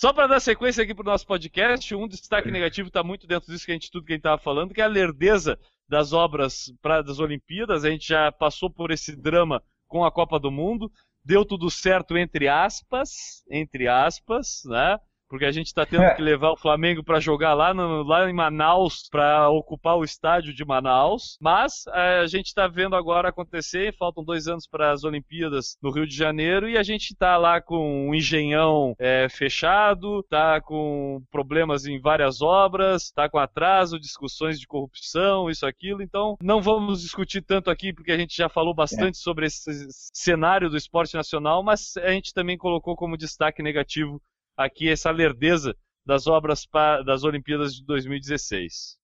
Só 0.00 0.14
para 0.14 0.26
dar 0.26 0.40
sequência 0.40 0.82
aqui 0.82 0.94
para 0.94 1.02
o 1.02 1.10
nosso 1.10 1.26
podcast, 1.26 1.94
um 1.94 2.08
destaque 2.08 2.50
negativo 2.50 2.88
está 2.88 3.04
muito 3.04 3.26
dentro 3.26 3.52
disso 3.52 3.66
que 3.66 3.70
a 3.70 3.74
gente 3.74 3.90
tudo 3.90 4.06
que 4.06 4.14
a 4.14 4.16
gente 4.16 4.20
estava 4.20 4.40
falando, 4.40 4.72
que 4.72 4.80
é 4.80 4.84
a 4.84 4.88
lerdeza 4.88 5.58
das 5.86 6.14
obras 6.14 6.72
para 6.80 7.02
das 7.02 7.18
Olimpíadas. 7.18 7.84
A 7.84 7.90
gente 7.90 8.08
já 8.08 8.32
passou 8.32 8.70
por 8.70 8.90
esse 8.90 9.14
drama 9.14 9.62
com 9.86 10.02
a 10.02 10.10
Copa 10.10 10.40
do 10.40 10.50
Mundo, 10.50 10.90
deu 11.22 11.44
tudo 11.44 11.70
certo 11.70 12.16
entre 12.16 12.48
aspas, 12.48 13.44
entre 13.50 13.88
aspas, 13.88 14.62
né? 14.64 14.98
Porque 15.30 15.44
a 15.44 15.52
gente 15.52 15.68
está 15.68 15.86
tendo 15.86 16.02
é. 16.02 16.14
que 16.14 16.20
levar 16.20 16.50
o 16.50 16.56
Flamengo 16.56 17.04
para 17.04 17.20
jogar 17.20 17.54
lá, 17.54 17.72
no, 17.72 18.02
lá 18.02 18.28
em 18.28 18.32
Manaus, 18.32 19.08
para 19.08 19.48
ocupar 19.48 19.96
o 19.96 20.02
estádio 20.02 20.52
de 20.52 20.64
Manaus. 20.64 21.38
Mas 21.40 21.84
é, 21.94 22.18
a 22.18 22.26
gente 22.26 22.46
está 22.46 22.66
vendo 22.66 22.96
agora 22.96 23.28
acontecer, 23.28 23.94
faltam 23.96 24.24
dois 24.24 24.48
anos 24.48 24.66
para 24.66 24.90
as 24.90 25.04
Olimpíadas 25.04 25.76
no 25.80 25.92
Rio 25.92 26.04
de 26.04 26.16
Janeiro, 26.16 26.68
e 26.68 26.76
a 26.76 26.82
gente 26.82 27.12
está 27.12 27.36
lá 27.36 27.60
com 27.60 28.08
um 28.08 28.14
engenhão 28.14 28.96
é, 28.98 29.28
fechado, 29.30 30.18
está 30.18 30.60
com 30.60 31.22
problemas 31.30 31.86
em 31.86 32.00
várias 32.00 32.42
obras, 32.42 33.04
está 33.04 33.28
com 33.28 33.38
atraso, 33.38 34.00
discussões 34.00 34.58
de 34.58 34.66
corrupção, 34.66 35.48
isso, 35.48 35.64
aquilo. 35.64 36.02
Então, 36.02 36.36
não 36.42 36.60
vamos 36.60 37.02
discutir 37.02 37.40
tanto 37.40 37.70
aqui, 37.70 37.92
porque 37.92 38.10
a 38.10 38.18
gente 38.18 38.36
já 38.36 38.48
falou 38.48 38.74
bastante 38.74 39.16
é. 39.16 39.22
sobre 39.22 39.46
esse 39.46 39.86
cenário 40.12 40.68
do 40.68 40.76
esporte 40.76 41.14
nacional, 41.14 41.62
mas 41.62 41.96
a 41.98 42.10
gente 42.10 42.34
também 42.34 42.58
colocou 42.58 42.96
como 42.96 43.16
destaque 43.16 43.62
negativo 43.62 44.20
aqui 44.56 44.88
essa 44.88 45.10
lerdeza 45.10 45.74
das 46.04 46.26
obras 46.26 46.66
das 47.04 47.24
Olimpíadas 47.24 47.74
de 47.74 47.84
2016. 47.84 48.98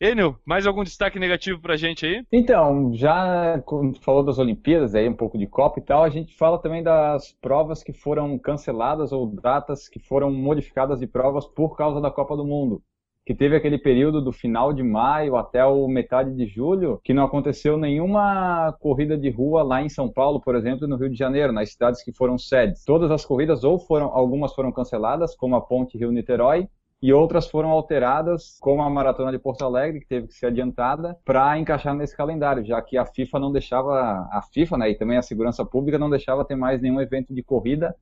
Enio, 0.00 0.38
mais 0.44 0.66
algum 0.66 0.84
destaque 0.84 1.18
negativo 1.18 1.58
pra 1.60 1.76
gente 1.76 2.04
aí? 2.04 2.22
Então, 2.30 2.92
já 2.92 3.58
quando 3.64 3.98
falou 4.00 4.22
das 4.22 4.38
Olimpíadas, 4.38 4.94
aí 4.94 5.08
um 5.08 5.16
pouco 5.16 5.38
de 5.38 5.46
Copa 5.46 5.80
e 5.80 5.82
tal, 5.82 6.04
a 6.04 6.10
gente 6.10 6.36
fala 6.36 6.60
também 6.60 6.82
das 6.82 7.32
provas 7.40 7.82
que 7.82 7.94
foram 7.94 8.38
canceladas 8.38 9.10
ou 9.10 9.26
datas 9.26 9.88
que 9.88 9.98
foram 9.98 10.30
modificadas 10.30 11.00
de 11.00 11.06
provas 11.06 11.46
por 11.46 11.76
causa 11.76 11.98
da 11.98 12.10
Copa 12.10 12.36
do 12.36 12.44
Mundo. 12.44 12.82
Que 13.26 13.34
teve 13.34 13.56
aquele 13.56 13.76
período 13.76 14.22
do 14.22 14.32
final 14.32 14.72
de 14.72 14.84
maio 14.84 15.34
até 15.34 15.64
o 15.66 15.88
metade 15.88 16.32
de 16.32 16.46
julho, 16.46 17.00
que 17.02 17.12
não 17.12 17.24
aconteceu 17.24 17.76
nenhuma 17.76 18.72
corrida 18.78 19.18
de 19.18 19.28
rua 19.28 19.64
lá 19.64 19.82
em 19.82 19.88
São 19.88 20.08
Paulo, 20.08 20.40
por 20.40 20.54
exemplo, 20.54 20.86
e 20.86 20.88
no 20.88 20.96
Rio 20.96 21.10
de 21.10 21.18
Janeiro, 21.18 21.52
nas 21.52 21.72
cidades 21.72 22.04
que 22.04 22.12
foram 22.12 22.38
sedes. 22.38 22.84
Todas 22.84 23.10
as 23.10 23.24
corridas 23.24 23.64
ou 23.64 23.80
foram, 23.80 24.06
algumas 24.06 24.54
foram 24.54 24.70
canceladas, 24.70 25.34
como 25.34 25.56
a 25.56 25.60
Ponte 25.60 25.98
Rio-Niterói, 25.98 26.68
e 27.02 27.12
outras 27.12 27.48
foram 27.48 27.70
alteradas, 27.70 28.58
como 28.60 28.80
a 28.80 28.88
Maratona 28.88 29.32
de 29.32 29.40
Porto 29.40 29.64
Alegre, 29.64 30.00
que 30.00 30.06
teve 30.06 30.28
que 30.28 30.34
ser 30.34 30.46
adiantada, 30.46 31.18
para 31.24 31.58
encaixar 31.58 31.96
nesse 31.96 32.16
calendário, 32.16 32.64
já 32.64 32.80
que 32.80 32.96
a 32.96 33.04
FIFA 33.04 33.40
não 33.40 33.50
deixava, 33.50 34.28
a 34.30 34.40
FIFA 34.52 34.78
né, 34.78 34.90
e 34.90 34.94
também 34.94 35.18
a 35.18 35.22
segurança 35.22 35.64
pública 35.64 35.98
não 35.98 36.08
deixava 36.08 36.44
ter 36.44 36.54
mais 36.54 36.80
nenhum 36.80 37.00
evento 37.00 37.34
de 37.34 37.42
corrida 37.42 37.92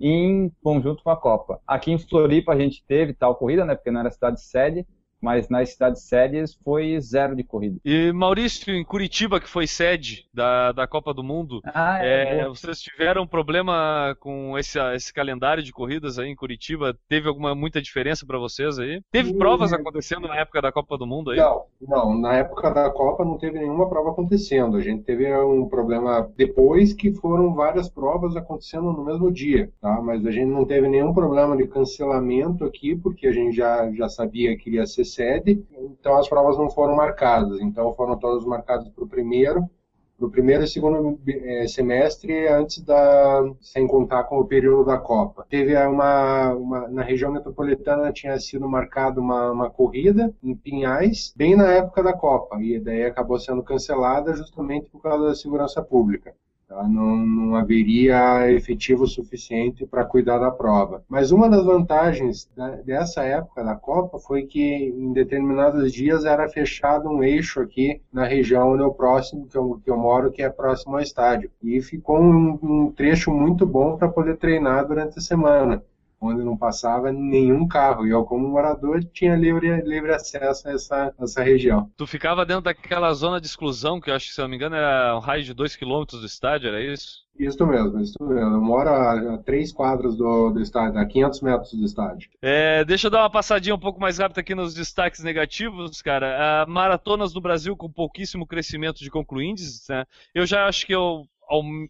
em 0.00 0.50
conjunto 0.62 1.02
com 1.02 1.10
a 1.10 1.16
Copa. 1.16 1.60
Aqui 1.66 1.92
em 1.92 1.98
Floripa 1.98 2.52
a 2.52 2.58
gente 2.58 2.84
teve 2.86 3.14
tal 3.14 3.36
corrida, 3.36 3.64
né, 3.64 3.74
porque 3.74 3.90
não 3.90 4.00
era 4.00 4.10
cidade 4.10 4.40
sede, 4.42 4.86
mas 5.24 5.48
nas 5.48 5.70
cidades 5.70 6.02
sedes 6.02 6.54
foi 6.62 7.00
zero 7.00 7.34
de 7.34 7.42
corrida. 7.42 7.78
E 7.82 8.12
Maurício, 8.12 8.74
em 8.74 8.84
Curitiba, 8.84 9.40
que 9.40 9.48
foi 9.48 9.66
sede 9.66 10.26
da, 10.34 10.70
da 10.70 10.86
Copa 10.86 11.14
do 11.14 11.24
Mundo, 11.24 11.62
ah, 11.64 12.04
é, 12.04 12.40
é, 12.40 12.48
vocês 12.48 12.78
tiveram 12.78 13.26
problema 13.26 14.14
com 14.20 14.58
esse, 14.58 14.78
esse 14.94 15.12
calendário 15.12 15.62
de 15.62 15.72
corridas 15.72 16.18
aí 16.18 16.28
em 16.28 16.36
Curitiba? 16.36 16.94
Teve 17.08 17.26
alguma 17.26 17.54
muita 17.54 17.80
diferença 17.80 18.26
para 18.26 18.38
vocês 18.38 18.78
aí? 18.78 19.00
Teve 19.10 19.32
provas 19.32 19.72
acontecendo 19.72 20.28
na 20.28 20.36
época 20.36 20.60
da 20.60 20.70
Copa 20.70 20.98
do 20.98 21.06
Mundo 21.06 21.30
aí? 21.30 21.38
Não, 21.38 21.62
não, 21.80 22.18
na 22.18 22.34
época 22.34 22.70
da 22.70 22.90
Copa 22.90 23.24
não 23.24 23.38
teve 23.38 23.58
nenhuma 23.58 23.88
prova 23.88 24.10
acontecendo. 24.10 24.76
A 24.76 24.82
gente 24.82 25.04
teve 25.04 25.34
um 25.38 25.66
problema 25.66 26.30
depois 26.36 26.92
que 26.92 27.14
foram 27.14 27.54
várias 27.54 27.88
provas 27.88 28.36
acontecendo 28.36 28.92
no 28.92 29.02
mesmo 29.02 29.32
dia, 29.32 29.72
tá? 29.80 30.02
Mas 30.02 30.26
a 30.26 30.30
gente 30.30 30.50
não 30.50 30.66
teve 30.66 30.86
nenhum 30.86 31.14
problema 31.14 31.56
de 31.56 31.66
cancelamento 31.66 32.64
aqui, 32.64 32.94
porque 32.94 33.26
a 33.26 33.32
gente 33.32 33.56
já, 33.56 33.90
já 33.92 34.08
sabia 34.08 34.54
que 34.56 34.68
iria 34.68 34.86
ser 34.86 35.13
sede, 35.14 35.64
então 35.72 36.16
as 36.16 36.28
provas 36.28 36.58
não 36.58 36.70
foram 36.70 36.96
marcadas, 36.96 37.60
então 37.60 37.94
foram 37.94 38.16
todas 38.18 38.44
marcadas 38.44 38.88
para 38.88 39.04
o 39.04 39.08
primeiro, 39.08 39.68
para 40.16 40.26
o 40.26 40.30
primeiro 40.30 40.62
e 40.64 40.68
segundo 40.68 41.18
eh, 41.26 41.66
semestre, 41.66 42.46
antes 42.48 42.80
da, 42.82 43.42
sem 43.60 43.86
contar 43.86 44.24
com 44.24 44.38
o 44.38 44.44
período 44.44 44.84
da 44.84 44.96
Copa. 44.96 45.44
Teve 45.48 45.76
uma, 45.76 46.54
uma 46.54 46.88
na 46.88 47.02
região 47.02 47.32
metropolitana 47.32 48.12
tinha 48.12 48.38
sido 48.38 48.68
marcada 48.68 49.20
uma, 49.20 49.50
uma 49.50 49.70
corrida 49.70 50.32
em 50.42 50.54
Pinhais, 50.54 51.32
bem 51.36 51.56
na 51.56 51.72
época 51.72 52.02
da 52.02 52.12
Copa, 52.12 52.60
e 52.62 52.78
daí 52.78 53.04
acabou 53.04 53.38
sendo 53.38 53.62
cancelada 53.62 54.34
justamente 54.34 54.88
por 54.88 55.02
causa 55.02 55.26
da 55.26 55.34
segurança 55.34 55.82
pública. 55.82 56.34
Tá? 56.68 56.82
Não, 56.88 57.16
não 57.16 57.56
haveria 57.56 58.50
efetivo 58.50 59.06
suficiente 59.06 59.86
para 59.86 60.04
cuidar 60.04 60.38
da 60.38 60.50
prova. 60.50 61.04
Mas 61.08 61.30
uma 61.30 61.48
das 61.48 61.64
vantagens 61.64 62.48
da, 62.56 62.70
dessa 62.76 63.22
época 63.22 63.62
da 63.62 63.74
Copa 63.74 64.18
foi 64.18 64.44
que 64.44 64.62
em 64.62 65.12
determinados 65.12 65.92
dias 65.92 66.24
era 66.24 66.48
fechado 66.48 67.08
um 67.08 67.22
eixo 67.22 67.60
aqui 67.60 68.00
na 68.12 68.24
região 68.24 68.72
onde 68.72 68.82
eu, 68.82 68.92
próximo, 68.92 69.46
que 69.46 69.56
eu, 69.56 69.80
que 69.84 69.90
eu 69.90 69.96
moro, 69.96 70.30
que 70.30 70.42
é 70.42 70.50
próximo 70.50 70.96
ao 70.96 71.02
estádio. 71.02 71.50
E 71.62 71.80
ficou 71.80 72.18
um, 72.18 72.58
um 72.62 72.92
trecho 72.92 73.30
muito 73.30 73.66
bom 73.66 73.96
para 73.96 74.08
poder 74.08 74.36
treinar 74.36 74.86
durante 74.86 75.18
a 75.18 75.22
semana 75.22 75.82
onde 76.26 76.44
não 76.44 76.56
passava 76.56 77.12
nenhum 77.12 77.66
carro. 77.66 78.06
E 78.06 78.10
eu, 78.10 78.24
como 78.24 78.48
morador, 78.48 79.02
tinha 79.12 79.34
livre, 79.34 79.80
livre 79.82 80.12
acesso 80.12 80.68
a 80.68 80.72
essa, 80.72 81.14
essa 81.18 81.42
região. 81.42 81.90
Tu 81.96 82.06
ficava 82.06 82.44
dentro 82.44 82.64
daquela 82.64 83.12
zona 83.12 83.40
de 83.40 83.46
exclusão, 83.46 84.00
que 84.00 84.10
eu 84.10 84.14
acho 84.14 84.28
que, 84.28 84.34
se 84.34 84.40
não 84.40 84.48
me 84.48 84.56
engano, 84.56 84.76
era 84.76 85.16
um 85.16 85.20
raio 85.20 85.42
de 85.42 85.54
2 85.54 85.76
km 85.76 86.04
do 86.10 86.26
estádio, 86.26 86.68
era 86.68 86.80
isso? 86.80 87.24
Isso 87.38 87.66
mesmo, 87.66 88.00
isso 88.00 88.14
mesmo. 88.20 88.54
Eu 88.54 88.60
moro 88.60 88.88
a, 88.88 89.34
a 89.34 89.38
três 89.38 89.72
quadras 89.72 90.16
do, 90.16 90.50
do 90.50 90.60
estádio, 90.60 91.00
a 91.00 91.04
500 91.04 91.40
metros 91.40 91.72
do 91.72 91.84
estádio. 91.84 92.30
É, 92.40 92.84
deixa 92.84 93.08
eu 93.08 93.10
dar 93.10 93.22
uma 93.22 93.30
passadinha 93.30 93.74
um 93.74 93.78
pouco 93.78 94.00
mais 94.00 94.18
rápida 94.18 94.40
aqui 94.40 94.54
nos 94.54 94.72
destaques 94.72 95.22
negativos, 95.22 96.00
cara. 96.00 96.64
maratonas 96.68 97.34
no 97.34 97.40
Brasil 97.40 97.76
com 97.76 97.90
pouquíssimo 97.90 98.46
crescimento 98.46 98.98
de 98.98 99.10
concluintes, 99.10 99.84
né? 99.88 100.04
Eu 100.32 100.46
já 100.46 100.66
acho 100.66 100.86
que 100.86 100.94
eu 100.94 101.26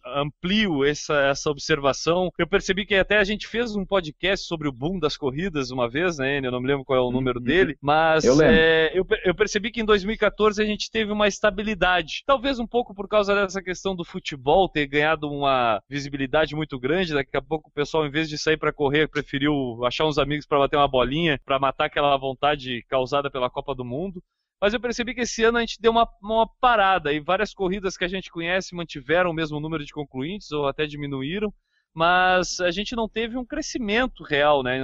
amplio 0.07 0.85
essa, 0.85 1.15
essa 1.29 1.51
observação. 1.51 2.31
Eu 2.39 2.47
percebi 2.47 2.87
que 2.87 2.95
até 2.95 3.19
a 3.19 3.25
gente 3.25 3.47
fez 3.47 3.75
um 3.77 3.85
podcast 3.85 4.47
sobre 4.47 4.69
o 4.69 4.73
boom 4.73 4.99
das 4.99 5.17
corridas 5.17 5.71
uma 5.71 5.89
vez, 5.89 6.19
né, 6.19 6.39
Eu 6.39 6.51
não 6.51 6.61
me 6.61 6.69
lembro 6.69 6.85
qual 6.85 6.99
é 6.99 7.03
o 7.03 7.11
número 7.11 7.39
uhum. 7.39 7.45
dele, 7.45 7.77
mas 7.81 8.25
eu, 8.25 8.41
é, 8.43 8.91
eu, 8.95 9.07
eu, 9.25 9.35
percebi 9.35 9.71
que 9.71 9.81
em 9.81 9.85
2014 9.85 10.63
a 10.63 10.65
gente 10.65 10.91
teve 10.91 11.13
uma 11.13 11.29
estabilidade. 11.29 12.23
Talvez 12.27 12.59
um 12.59 12.67
pouco 12.67 12.95
por 12.95 13.09
causa 13.09 13.35
dessa 13.35 13.63
questão 13.63 13.95
do 13.95 14.05
futebol 14.05 14.69
ter 14.69 14.87
ganhado 14.87 15.31
uma 15.31 15.81
visibilidade 15.89 16.55
muito 16.55 16.79
grande. 16.79 17.15
Daqui 17.15 17.37
a 17.37 17.43
pouco 17.43 17.69
o 17.69 17.73
pessoal, 17.73 18.07
em 18.07 18.11
vez 18.11 18.29
de 18.29 18.39
sair 18.39 18.57
para 18.57 18.73
correr, 18.73 19.09
preferiu 19.09 19.85
achar 19.85 20.07
uns 20.07 20.19
amigos 20.19 20.47
para 20.47 20.59
bater 20.59 20.77
uma 20.77 20.89
bolinha, 20.89 21.41
para 21.45 21.59
matar 21.59 21.87
aquela 21.87 22.17
vontade 22.17 22.85
causada 22.89 23.31
pela 23.31 23.51
Copa 23.51 23.75
do 23.75 23.85
Mundo 23.85 24.23
mas 24.65 24.73
eu 24.73 24.81
percebi 24.81 25.13
que 25.15 25.21
esse 25.21 25.45
ano 25.45 25.59
a 25.59 25.61
gente 25.61 25.79
deu 25.79 25.93
uma, 25.93 26.09
uma 26.23 26.49
parada 26.59 27.13
e 27.13 27.21
várias 27.21 27.53
corridas 27.53 27.99
que 27.99 28.05
a 28.07 28.09
gente 28.09 28.31
conhece 28.31 28.75
mantiveram 28.75 29.29
o 29.29 29.35
mesmo 29.35 29.61
número 29.61 29.85
de 29.85 29.93
concluintes 29.93 30.51
ou 30.53 30.67
até 30.67 30.87
diminuíram, 30.87 31.53
mas 31.93 32.61
a 32.61 32.71
gente 32.71 32.97
não 32.97 33.07
teve 33.07 33.37
um 33.37 33.45
crescimento 33.45 34.25
real, 34.25 34.63
né? 34.63 34.81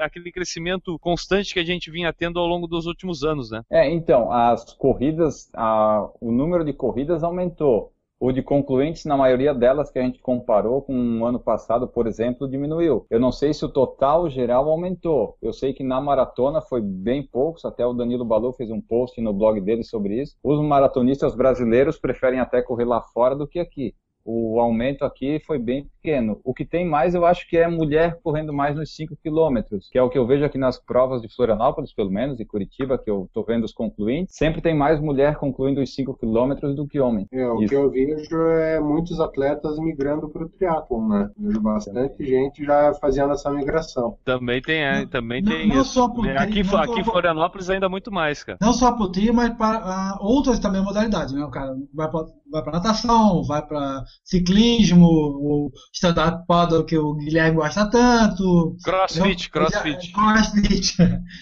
Aquele 0.00 0.30
crescimento 0.30 0.96
constante 1.00 1.52
que 1.52 1.58
a 1.58 1.64
gente 1.64 1.90
vinha 1.90 2.12
tendo 2.12 2.38
ao 2.38 2.46
longo 2.46 2.68
dos 2.68 2.86
últimos 2.86 3.24
anos, 3.24 3.50
né? 3.50 3.64
É, 3.68 3.90
então, 3.90 4.30
as 4.30 4.72
corridas, 4.74 5.50
a, 5.52 6.08
o 6.20 6.30
número 6.30 6.64
de 6.64 6.72
corridas 6.72 7.24
aumentou, 7.24 7.92
o 8.20 8.32
de 8.32 8.42
concluintes, 8.42 9.04
na 9.04 9.16
maioria 9.16 9.54
delas 9.54 9.90
que 9.90 9.98
a 9.98 10.02
gente 10.02 10.20
comparou 10.20 10.82
com 10.82 10.92
o 10.92 10.96
um 10.96 11.26
ano 11.26 11.38
passado, 11.38 11.86
por 11.86 12.06
exemplo, 12.06 12.48
diminuiu. 12.48 13.06
Eu 13.08 13.20
não 13.20 13.30
sei 13.30 13.54
se 13.54 13.64
o 13.64 13.68
total 13.68 14.28
geral 14.28 14.68
aumentou. 14.68 15.36
Eu 15.40 15.52
sei 15.52 15.72
que 15.72 15.84
na 15.84 16.00
maratona 16.00 16.60
foi 16.60 16.80
bem 16.80 17.22
poucos, 17.22 17.64
até 17.64 17.86
o 17.86 17.92
Danilo 17.92 18.24
Balu 18.24 18.52
fez 18.52 18.70
um 18.70 18.80
post 18.80 19.20
no 19.20 19.32
blog 19.32 19.60
dele 19.60 19.84
sobre 19.84 20.20
isso. 20.20 20.36
Os 20.42 20.60
maratonistas 20.60 21.34
brasileiros 21.34 21.98
preferem 21.98 22.40
até 22.40 22.60
correr 22.60 22.84
lá 22.84 23.00
fora 23.00 23.36
do 23.36 23.46
que 23.46 23.60
aqui 23.60 23.94
o 24.30 24.60
aumento 24.60 25.06
aqui 25.06 25.40
foi 25.46 25.58
bem 25.58 25.84
pequeno. 25.84 26.38
O 26.44 26.52
que 26.52 26.64
tem 26.64 26.86
mais, 26.86 27.14
eu 27.14 27.24
acho 27.24 27.48
que 27.48 27.56
é 27.56 27.66
mulher 27.66 28.18
correndo 28.22 28.52
mais 28.52 28.76
nos 28.76 28.94
5 28.94 29.16
quilômetros, 29.22 29.88
que 29.90 29.96
é 29.96 30.02
o 30.02 30.10
que 30.10 30.18
eu 30.18 30.26
vejo 30.26 30.44
aqui 30.44 30.58
nas 30.58 30.78
provas 30.78 31.22
de 31.22 31.34
Florianópolis, 31.34 31.94
pelo 31.94 32.10
menos, 32.10 32.38
e 32.38 32.44
Curitiba, 32.44 32.98
que 32.98 33.10
eu 33.10 33.24
estou 33.24 33.42
vendo 33.42 33.64
os 33.64 33.72
concluintes. 33.72 34.36
Sempre 34.36 34.60
tem 34.60 34.76
mais 34.76 35.00
mulher 35.00 35.36
concluindo 35.36 35.80
os 35.80 35.94
5 35.94 36.18
quilômetros 36.18 36.76
do 36.76 36.86
que 36.86 37.00
homem. 37.00 37.26
É, 37.32 37.48
o 37.48 37.62
Isso. 37.62 37.68
que 37.68 37.74
eu 37.74 37.90
vejo 37.90 38.36
é 38.36 38.78
muitos 38.78 39.18
atletas 39.18 39.78
migrando 39.78 40.28
para 40.28 40.44
o 40.44 40.48
triatlon, 40.50 41.08
né? 41.08 41.30
Vejo 41.38 41.60
bastante 41.62 42.22
gente 42.22 42.62
já 42.62 42.92
fazendo 43.00 43.32
essa 43.32 43.50
migração. 43.50 44.18
Também 44.26 44.60
tem, 44.60 44.82
é, 44.82 45.06
também 45.06 45.40
não, 45.40 45.52
tem 45.52 45.68
não 45.68 45.80
isso. 45.80 45.94
Só 45.94 46.08
pro 46.08 46.22
aqui, 46.38 46.62
tri, 46.62 46.76
aqui 46.76 47.00
em 47.00 47.04
Florianópolis 47.04 47.70
ainda 47.70 47.88
muito 47.88 48.12
mais, 48.12 48.44
cara. 48.44 48.58
Não 48.60 48.74
só 48.74 48.92
para 48.92 49.04
o 49.04 49.10
tri, 49.10 49.32
mas 49.32 49.54
para 49.54 50.18
uh, 50.20 50.24
outras 50.24 50.58
também 50.58 50.82
modalidades, 50.84 51.32
né? 51.32 51.42
O 51.42 51.50
cara 51.50 51.74
vai 51.94 52.10
para 52.10 52.26
vai 52.50 52.62
para 52.62 52.72
natação, 52.72 53.42
vai 53.44 53.64
para 53.64 54.04
ciclismo, 54.24 55.06
o 55.06 55.70
stand-up 55.92 56.46
paddle 56.46 56.84
que 56.84 56.96
o 56.96 57.14
Guilherme 57.14 57.56
gosta 57.56 57.90
tanto. 57.90 58.76
Crossfit, 58.82 59.50
crossfit. 59.50 60.12
Crossfit. 60.12 60.96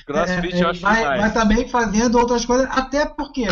Crossfit 0.07 0.55
é, 0.55 0.63
eu 0.63 0.69
acho 0.69 0.81
vai, 0.81 1.19
vai 1.19 1.33
também 1.33 1.69
fazendo 1.69 2.19
outras 2.19 2.45
coisas, 2.45 2.67
até 2.71 3.07
porque 3.07 3.47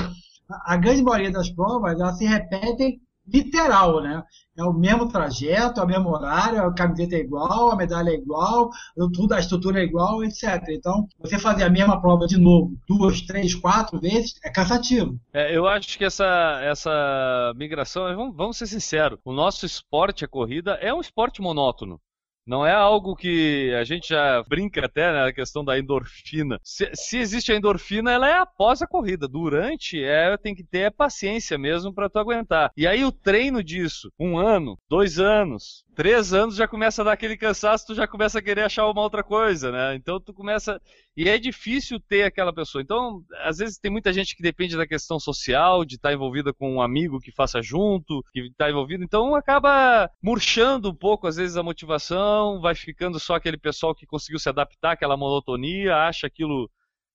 a 0.49 0.77
grande 0.77 1.03
maioria 1.03 1.31
das 1.31 1.51
provas 1.51 1.99
elas 1.99 2.19
se 2.19 2.27
repetem 2.27 3.01
literal, 3.27 4.03
né? 4.03 4.23
É 4.57 4.63
o 4.63 4.73
mesmo 4.73 5.09
trajeto, 5.09 5.81
é 5.81 5.85
o 5.85 5.87
mesmo 5.87 6.11
horário, 6.11 6.63
a 6.63 6.73
camiseta 6.73 7.17
é 7.17 7.21
igual, 7.21 7.71
a 7.71 7.77
medalha 7.77 8.11
é 8.11 8.15
igual, 8.15 8.71
tudo, 9.13 9.35
a 9.35 9.41
estrutura 9.41 9.81
é 9.81 9.85
igual, 9.85 10.23
etc. 10.23 10.63
Então, 10.69 11.09
você 11.19 11.39
fazer 11.39 11.65
a 11.65 11.71
mesma 11.71 12.01
prova 12.01 12.27
de 12.27 12.39
novo 12.39 12.73
duas, 12.87 13.23
três, 13.23 13.55
quatro 13.55 14.01
vezes 14.01 14.35
é 14.45 14.51
cansativo. 14.51 15.19
É, 15.33 15.57
eu 15.57 15.67
acho 15.67 15.99
que 15.99 16.05
essa, 16.05 16.61
essa 16.63 17.53
migração, 17.57 18.05
vamos, 18.15 18.37
vamos 18.37 18.57
ser 18.57 18.67
sinceros, 18.67 19.19
o 19.25 19.33
nosso 19.33 19.67
esporte, 19.67 20.25
a 20.25 20.29
corrida, 20.29 20.73
é 20.81 20.95
um 20.95 21.01
esporte 21.01 21.43
monótono. 21.43 22.01
Não 22.47 22.67
é 22.67 22.73
algo 22.73 23.17
que 23.17 23.73
a 23.75 23.85
gente 23.85 24.09
já 24.09 24.43
brinca 24.43 24.85
até 24.85 25.11
na 25.11 25.27
né, 25.27 25.33
questão 25.33 25.65
da 25.65 25.79
endorfina. 25.79 26.61
Se, 26.63 26.91
se, 26.95 27.19
existe 27.19 27.53
a 27.53 27.57
endorfina, 27.57 28.13
ela 28.13 28.29
é 28.29 28.35
após 28.35 28.83
a 28.83 28.87
corrida. 28.87 29.27
Durante, 29.27 30.03
é 30.03 30.37
tem 30.37 30.55
que 30.55 30.63
ter 30.63 30.91
paciência 30.93 31.57
mesmo 31.57 31.93
para 31.93 32.11
tu 32.11 32.19
aguentar. 32.19 32.71
E 32.77 32.87
aí 32.87 33.05
o 33.05 33.13
treino 33.13 33.63
disso, 33.63 34.13
um 34.19 34.37
ano, 34.37 34.79
dois 34.89 35.19
anos, 35.19 35.85
três 35.95 36.35
anos 36.35 36.57
já 36.57 36.69
começa 36.69 37.01
a 37.01 37.05
dar 37.07 37.13
aquele 37.13 37.37
cansaço, 37.37 37.87
tu 37.87 37.95
já 37.95 38.07
começa 38.07 38.39
a 38.39 38.43
querer 38.43 38.63
achar 38.63 38.87
uma 38.89 39.01
outra 39.01 39.23
coisa, 39.23 39.73
né? 39.73 39.95
Então 39.95 40.21
tu 40.21 40.35
começa. 40.35 40.81
E 41.17 41.29
é 41.29 41.39
difícil 41.39 42.01
ter 42.01 42.25
aquela 42.25 42.53
pessoa. 42.53 42.83
Então, 42.83 43.23
às 43.43 43.59
vezes 43.59 43.79
tem 43.79 43.91
muita 43.91 44.13
gente 44.13 44.35
que 44.35 44.43
depende 44.43 44.77
da 44.77 44.87
questão 44.87 45.21
social, 45.21 45.85
de 45.85 45.95
estar 45.95 46.09
tá 46.09 46.15
envolvida 46.15 46.53
com 46.53 46.75
um 46.75 46.83
amigo 46.83 47.21
que 47.21 47.31
faça 47.31 47.63
junto, 47.63 48.25
que 48.33 48.41
está 48.41 48.69
envolvido. 48.69 49.05
Então 49.05 49.35
acaba 49.35 50.11
murchando 50.23 50.91
um 50.91 50.95
pouco, 50.95 51.29
às 51.29 51.37
vezes, 51.37 51.57
a 51.57 51.63
motivação, 51.63 52.61
vai 52.61 52.75
ficando 52.75 53.21
só 53.21 53.37
aquele 53.37 53.57
pessoal 53.57 53.95
que 53.95 54.07
conseguiu 54.07 54.41
se 54.41 54.49
adaptar 54.49 54.93
àquela 54.93 55.17
monotonia, 55.17 55.97
acha 55.97 56.27
aquilo 56.27 56.69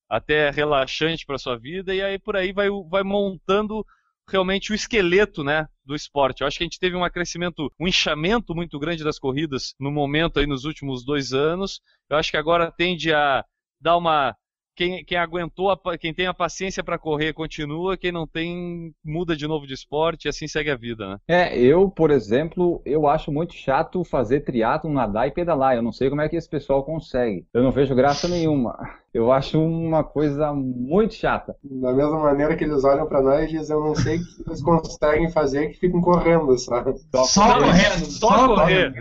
até 0.09 0.49
relaxante 0.49 1.25
para 1.25 1.37
sua 1.37 1.57
vida, 1.57 1.93
e 1.93 2.01
aí 2.01 2.17
por 2.17 2.35
aí 2.35 2.51
vai, 2.51 2.67
vai 2.89 3.03
montando 3.03 3.85
realmente 4.27 4.71
o 4.71 4.75
esqueleto, 4.75 5.43
né, 5.43 5.67
do 5.85 5.95
esporte. 5.95 6.41
Eu 6.41 6.47
acho 6.47 6.57
que 6.57 6.63
a 6.63 6.67
gente 6.67 6.79
teve 6.79 6.95
um 6.95 7.09
crescimento, 7.09 7.71
um 7.79 7.87
inchamento 7.87 8.55
muito 8.55 8.79
grande 8.79 9.03
das 9.03 9.19
corridas 9.19 9.75
no 9.79 9.91
momento 9.91 10.39
aí 10.39 10.47
nos 10.47 10.65
últimos 10.65 11.03
dois 11.03 11.33
anos. 11.33 11.81
Eu 12.09 12.17
acho 12.17 12.31
que 12.31 12.37
agora 12.37 12.71
tende 12.71 13.13
a 13.13 13.43
dar 13.81 13.97
uma 13.97 14.35
quem, 14.79 15.03
quem 15.03 15.17
aguentou, 15.17 15.69
a, 15.69 15.97
quem 15.97 16.13
tem 16.13 16.25
a 16.25 16.33
paciência 16.33 16.81
para 16.81 16.97
correr 16.97 17.33
continua, 17.33 17.97
quem 17.97 18.13
não 18.13 18.25
tem 18.25 18.93
muda 19.03 19.35
de 19.35 19.45
novo 19.45 19.67
de 19.67 19.73
esporte 19.73 20.25
e 20.25 20.29
assim 20.29 20.47
segue 20.47 20.71
a 20.71 20.77
vida, 20.77 21.05
né? 21.05 21.17
É, 21.27 21.59
eu, 21.59 21.89
por 21.89 22.09
exemplo, 22.09 22.81
eu 22.85 23.05
acho 23.05 23.29
muito 23.29 23.53
chato 23.53 24.05
fazer 24.05 24.39
triatlo, 24.39 24.89
nadar 24.89 25.27
e 25.27 25.31
pedalar. 25.31 25.75
Eu 25.75 25.81
não 25.81 25.91
sei 25.91 26.09
como 26.09 26.21
é 26.21 26.29
que 26.29 26.37
esse 26.37 26.49
pessoal 26.49 26.81
consegue. 26.85 27.45
Eu 27.53 27.61
não 27.61 27.71
vejo 27.71 27.93
graça 27.93 28.25
nenhuma. 28.29 28.79
Eu 29.13 29.33
acho 29.33 29.59
uma 29.61 30.01
coisa 30.01 30.53
muito 30.53 31.15
chata. 31.15 31.57
Da 31.61 31.91
mesma 31.91 32.17
maneira 32.17 32.55
que 32.55 32.63
eles 32.63 32.85
olham 32.85 33.05
para 33.05 33.21
nós 33.21 33.49
e 33.49 33.57
dizem, 33.57 33.75
eu 33.75 33.83
não 33.83 33.95
sei 33.95 34.15
o 34.17 34.19
que 34.19 34.49
eles 34.49 34.63
conseguem 34.63 35.29
fazer 35.29 35.69
que 35.69 35.79
ficam 35.79 35.99
correndo, 35.99 36.57
sabe? 36.57 36.93
Só, 37.13 37.23
só 37.23 37.59
correndo. 37.59 38.05
Só, 38.05 38.29
só 38.29 38.55
correr. 38.55 38.93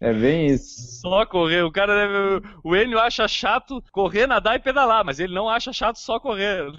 É 0.00 0.12
bem 0.12 0.46
isso. 0.46 1.00
Só 1.00 1.24
correr. 1.24 1.62
O 1.62 1.72
cara 1.72 1.94
deve... 1.94 2.46
O 2.62 2.76
Enio 2.76 2.98
acha 2.98 3.26
chato 3.28 3.82
correr, 3.92 4.26
nadar 4.26 4.56
e 4.56 4.58
pedalar, 4.58 5.04
mas 5.04 5.20
ele 5.20 5.34
não 5.34 5.48
acha 5.48 5.72
chato 5.72 5.98
só 5.98 6.18
correr. 6.20 6.72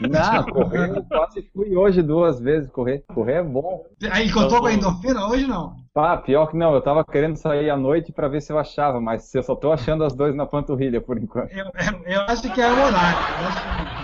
Não, 0.00 0.44
correr, 0.50 0.90
eu 0.90 1.04
quase 1.04 1.42
fui 1.54 1.76
hoje 1.76 2.02
duas 2.02 2.40
vezes 2.40 2.70
correr. 2.70 3.04
Correr 3.14 3.34
é 3.34 3.42
bom. 3.42 3.84
Aí 4.10 4.30
contou 4.30 4.60
com 4.60 4.66
a 4.66 4.72
endorfina 4.72 5.26
hoje 5.28 5.46
não? 5.46 5.76
Ah, 5.94 6.16
pior 6.16 6.46
que 6.46 6.56
não, 6.56 6.74
eu 6.74 6.80
tava 6.80 7.04
querendo 7.04 7.36
sair 7.36 7.68
à 7.68 7.76
noite 7.76 8.12
para 8.12 8.26
ver 8.26 8.40
se 8.40 8.50
eu 8.50 8.58
achava, 8.58 9.00
mas 9.00 9.34
eu 9.34 9.42
só 9.42 9.54
tô 9.54 9.70
achando 9.70 10.04
as 10.04 10.14
duas 10.14 10.34
na 10.34 10.46
panturrilha 10.46 11.00
por 11.00 11.18
enquanto. 11.18 11.52
Eu, 11.52 11.66
eu, 11.66 12.02
eu 12.06 12.20
acho 12.22 12.50
que 12.52 12.60
é 12.60 12.66
o 12.66 12.72
horário. 12.72 14.01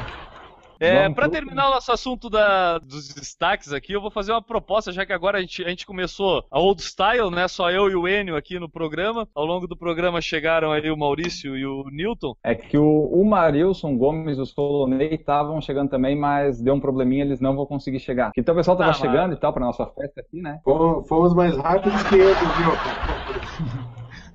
É, 0.81 1.09
para 1.09 1.29
terminar 1.29 1.69
o 1.69 1.75
nosso 1.75 1.91
assunto 1.91 2.31
da, 2.31 2.79
dos 2.79 3.13
destaques 3.13 3.73
aqui, 3.73 3.93
eu 3.93 4.01
vou 4.01 4.11
fazer 4.11 4.33
uma 4.33 4.43
proposta, 4.43 4.93
já 4.93 5.05
que 5.05 5.13
agora 5.13 5.39
a 5.39 5.41
gente, 5.41 5.65
a 5.65 5.69
gente 5.69 5.85
começou 5.85 6.45
a 6.51 6.61
old 6.61 6.81
style, 6.83 7.31
né? 7.31 7.49
Só 7.49 7.71
eu 7.71 7.91
e 7.91 7.97
o 7.97 8.07
Enio 8.07 8.37
aqui 8.37 8.59
no 8.59 8.69
programa. 8.69 9.29
Ao 9.35 9.45
longo 9.45 9.67
do 9.67 9.77
programa 9.77 10.21
chegaram 10.21 10.71
aí 10.71 10.91
o 10.91 10.97
Maurício 10.97 11.57
e 11.57 11.67
o 11.67 11.85
Newton. 11.91 12.35
É 12.45 12.55
que 12.55 12.79
o, 12.79 12.85
o 12.85 13.25
Marilson 13.25 13.97
Gomes 13.97 14.39
e 14.39 14.41
o 14.41 14.47
Solonei 14.47 15.15
estavam 15.15 15.61
chegando 15.61 15.91
também, 15.91 16.17
mas 16.17 16.61
deu 16.61 16.75
um 16.75 16.81
probleminha, 16.81 17.25
eles 17.25 17.41
não 17.41 17.57
vão 17.57 17.67
conseguir 17.67 18.01
chegar. 18.01 18.31
Então 18.37 18.55
o 18.55 18.59
pessoal 18.59 18.77
tava 18.77 18.93
tá, 18.93 18.99
chegando 18.99 19.29
mas... 19.29 19.39
e 19.39 19.41
tal 19.41 19.53
para 19.53 19.67
nossa 19.67 19.87
festa 19.87 20.21
aqui, 20.21 20.41
né? 20.41 20.61
Fomos 20.65 21.35
mais 21.35 21.57
rápidos 21.57 22.03
que 22.05 22.15
eles, 22.15 22.39
viu? 22.39 22.71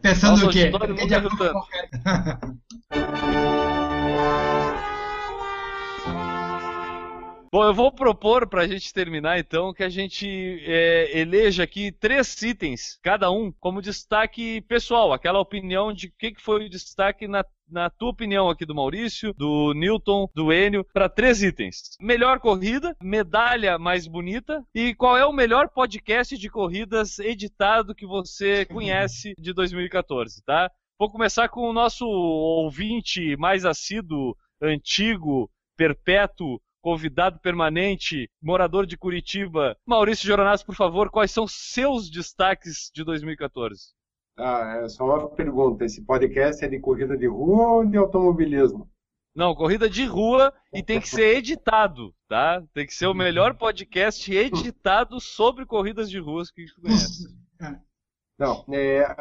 Pensando 0.02 0.32
Nossa, 0.32 0.48
o 0.48 0.50
quê? 0.50 0.70
Bom, 7.54 7.64
eu 7.64 7.72
vou 7.76 7.92
propor 7.92 8.50
para 8.50 8.64
a 8.64 8.68
gente 8.68 8.92
terminar 8.92 9.38
então 9.38 9.72
que 9.72 9.84
a 9.84 9.90
gente 9.90 10.28
é, 10.66 11.20
eleja 11.20 11.62
aqui 11.62 11.92
três 11.92 12.42
itens, 12.42 12.98
cada 13.04 13.30
um, 13.30 13.52
como 13.52 13.80
destaque 13.80 14.62
pessoal, 14.62 15.14
aquela 15.14 15.40
opinião 15.40 15.94
de 15.94 16.08
o 16.08 16.14
que, 16.18 16.32
que 16.32 16.42
foi 16.42 16.66
o 16.66 16.70
destaque 16.70 17.28
na 17.28 17.46
na 17.70 17.92
tua 17.92 18.10
opinião 18.10 18.50
aqui 18.50 18.66
do 18.66 18.74
Maurício, 18.74 19.36
do 19.36 19.72
Newton, 19.76 20.28
do 20.34 20.52
Enio, 20.52 20.84
para 20.94 21.08
três 21.08 21.44
itens. 21.44 21.96
Melhor 22.02 22.40
corrida, 22.40 22.96
medalha 23.02 23.78
mais 23.78 24.08
bonita 24.08 24.64
e 24.74 24.96
qual 24.96 25.16
é 25.16 25.24
o 25.24 25.32
melhor 25.32 25.70
podcast 25.70 26.36
de 26.36 26.50
corridas 26.50 27.20
editado 27.20 27.94
que 27.94 28.08
você 28.08 28.66
conhece 28.66 29.36
de 29.38 29.54
2014, 29.54 30.44
tá? 30.44 30.72
Vou 30.98 31.12
começar 31.12 31.50
com 31.50 31.70
o 31.70 31.74
nosso 31.74 32.04
ouvinte 32.08 33.38
mais 33.38 33.64
assíduo, 33.64 34.36
antigo, 34.60 35.50
perpétuo, 35.76 36.60
convidado 36.84 37.40
permanente, 37.40 38.30
morador 38.42 38.86
de 38.86 38.98
Curitiba. 38.98 39.78
Maurício 39.88 40.28
Joronazzi, 40.28 40.66
por 40.66 40.76
favor, 40.76 41.10
quais 41.10 41.32
são 41.32 41.48
seus 41.48 42.12
destaques 42.12 42.92
de 42.94 43.06
2014? 43.06 43.94
Ah, 44.38 44.82
é 44.84 44.90
só 44.90 45.06
uma 45.06 45.30
pergunta. 45.30 45.86
Esse 45.86 46.04
podcast 46.04 46.64
é 46.64 46.68
de 46.68 46.80
corrida 46.80 47.18
de 47.18 47.26
rua 47.26 47.68
ou 47.70 47.86
de 47.86 47.96
automobilismo? 47.96 48.90
Não, 49.34 49.56
corrida 49.56 49.90
de 49.90 50.06
rua 50.06 50.54
e 50.74 50.84
tem 50.84 51.00
que 51.00 51.08
ser 51.08 51.38
editado, 51.38 52.14
tá? 52.28 52.62
Tem 52.74 52.86
que 52.86 52.94
ser 52.94 53.08
o 53.08 53.14
melhor 53.14 53.54
podcast 53.58 54.32
editado 54.32 55.22
sobre 55.22 55.66
corridas 55.66 56.10
de 56.10 56.20
ruas 56.20 56.52
que 56.52 56.66
conhece. 56.82 57.34
Não, 58.38 58.66
é, 58.70 59.16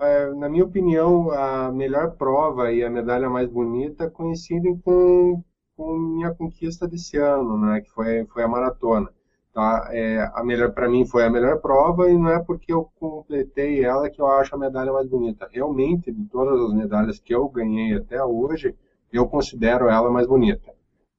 é, 0.00 0.34
na 0.34 0.48
minha 0.48 0.64
opinião, 0.64 1.30
a 1.30 1.70
melhor 1.70 2.16
prova 2.16 2.72
e 2.72 2.82
a 2.82 2.90
medalha 2.90 3.28
mais 3.28 3.48
bonita 3.48 4.10
coincidem 4.10 4.76
com 4.78 5.44
com 5.76 5.98
minha 5.98 6.34
conquista 6.34 6.88
desse 6.88 7.16
ano, 7.18 7.58
né, 7.58 7.80
que 7.80 7.90
foi, 7.90 8.24
foi 8.26 8.42
a 8.42 8.48
maratona. 8.48 9.10
Tá? 9.52 9.88
É, 9.90 10.30
a 10.34 10.44
melhor 10.44 10.72
para 10.72 10.88
mim 10.88 11.06
foi 11.06 11.24
a 11.24 11.30
melhor 11.30 11.60
prova 11.60 12.10
e 12.10 12.16
não 12.16 12.30
é 12.30 12.38
porque 12.42 12.72
eu 12.72 12.90
completei 13.00 13.82
ela 13.82 14.10
que 14.10 14.20
eu 14.20 14.26
acho 14.26 14.54
a 14.54 14.58
medalha 14.58 14.92
mais 14.92 15.08
bonita. 15.08 15.48
Realmente, 15.50 16.12
de 16.12 16.24
todas 16.26 16.60
as 16.60 16.74
medalhas 16.74 17.18
que 17.18 17.34
eu 17.34 17.48
ganhei 17.48 17.94
até 17.94 18.22
hoje, 18.22 18.74
eu 19.10 19.26
considero 19.26 19.88
ela 19.88 20.10
mais 20.10 20.26
bonita. 20.26 20.74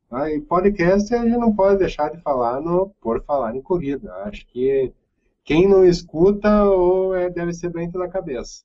Tá? 0.09 0.31
E 0.31 0.39
podcast 0.39 1.13
a 1.15 1.23
gente 1.23 1.37
não 1.37 1.55
pode 1.55 1.79
deixar 1.79 2.09
de 2.09 2.21
falar 2.21 2.61
no 2.61 2.91
por 3.01 3.23
falar 3.23 3.55
em 3.55 3.61
corrida. 3.61 4.13
Acho 4.25 4.45
que 4.47 4.93
quem 5.43 5.67
não 5.67 5.83
escuta 5.83 6.63
ou 6.65 7.15
é, 7.15 7.29
deve 7.29 7.53
ser 7.53 7.69
doente 7.69 7.97
na 7.97 8.07
cabeça. 8.07 8.63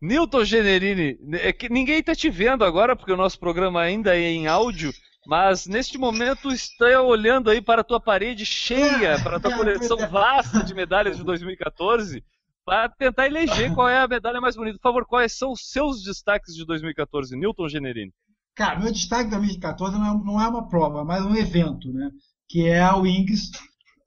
Newton 0.00 0.44
Generini, 0.44 1.18
é 1.34 1.52
que 1.52 1.68
ninguém 1.68 1.98
está 1.98 2.14
te 2.14 2.30
vendo 2.30 2.64
agora, 2.64 2.94
porque 2.94 3.12
o 3.12 3.16
nosso 3.16 3.38
programa 3.38 3.80
ainda 3.80 4.16
é 4.16 4.30
em 4.30 4.46
áudio, 4.46 4.92
mas 5.26 5.66
neste 5.66 5.98
momento 5.98 6.50
está 6.50 7.00
olhando 7.02 7.50
aí 7.50 7.60
para 7.60 7.80
a 7.80 7.84
tua 7.84 8.00
parede 8.00 8.46
cheia, 8.46 9.20
para 9.22 9.36
a 9.36 9.40
tua 9.40 9.54
coleção 9.56 9.96
vasta 10.08 10.62
de 10.62 10.74
medalhas 10.74 11.16
de 11.16 11.24
2014, 11.24 12.24
para 12.64 12.88
tentar 12.88 13.26
eleger 13.26 13.74
qual 13.74 13.88
é 13.88 13.98
a 13.98 14.08
medalha 14.08 14.40
mais 14.40 14.54
bonita. 14.54 14.78
Por 14.78 14.82
favor, 14.82 15.06
quais 15.06 15.36
são 15.36 15.52
os 15.52 15.70
seus 15.70 16.02
destaques 16.02 16.54
de 16.54 16.64
2014, 16.64 17.36
Newton 17.36 17.68
Generini? 17.68 18.12
Cara, 18.54 18.78
meu 18.78 18.92
destaque 18.92 19.24
de 19.24 19.36
2014 19.36 19.98
não 19.98 20.06
é, 20.06 20.24
não 20.24 20.40
é 20.40 20.48
uma 20.48 20.68
prova, 20.68 21.04
mas 21.04 21.24
um 21.24 21.34
evento, 21.34 21.92
né? 21.92 22.10
Que 22.48 22.66
é 22.66 22.80
a 22.80 22.96
Wings 22.96 23.50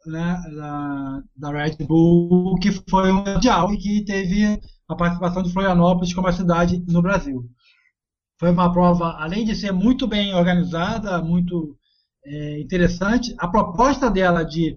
né, 0.06 0.42
da, 0.56 1.22
da 1.36 1.52
Red 1.52 1.86
Bull, 1.86 2.58
que 2.60 2.72
foi 2.90 3.12
um 3.12 3.24
mundial 3.24 3.74
e 3.74 3.78
que 3.78 4.04
teve 4.06 4.60
a 4.88 4.96
participação 4.96 5.44
de 5.44 5.52
Florianópolis 5.52 6.14
como 6.14 6.28
a 6.28 6.34
cidade 6.34 6.84
no 6.88 7.02
Brasil. 7.02 7.46
Foi 8.40 8.50
uma 8.50 8.72
prova, 8.72 9.16
além 9.20 9.46
de 9.46 9.56
ser 9.56 9.72
muito 9.72 10.08
bem 10.08 10.34
organizada, 10.34 11.22
muito 11.22 11.78
é, 12.26 12.60
interessante, 12.60 13.36
a 13.38 13.48
proposta 13.48 14.10
dela 14.10 14.44
de, 14.44 14.76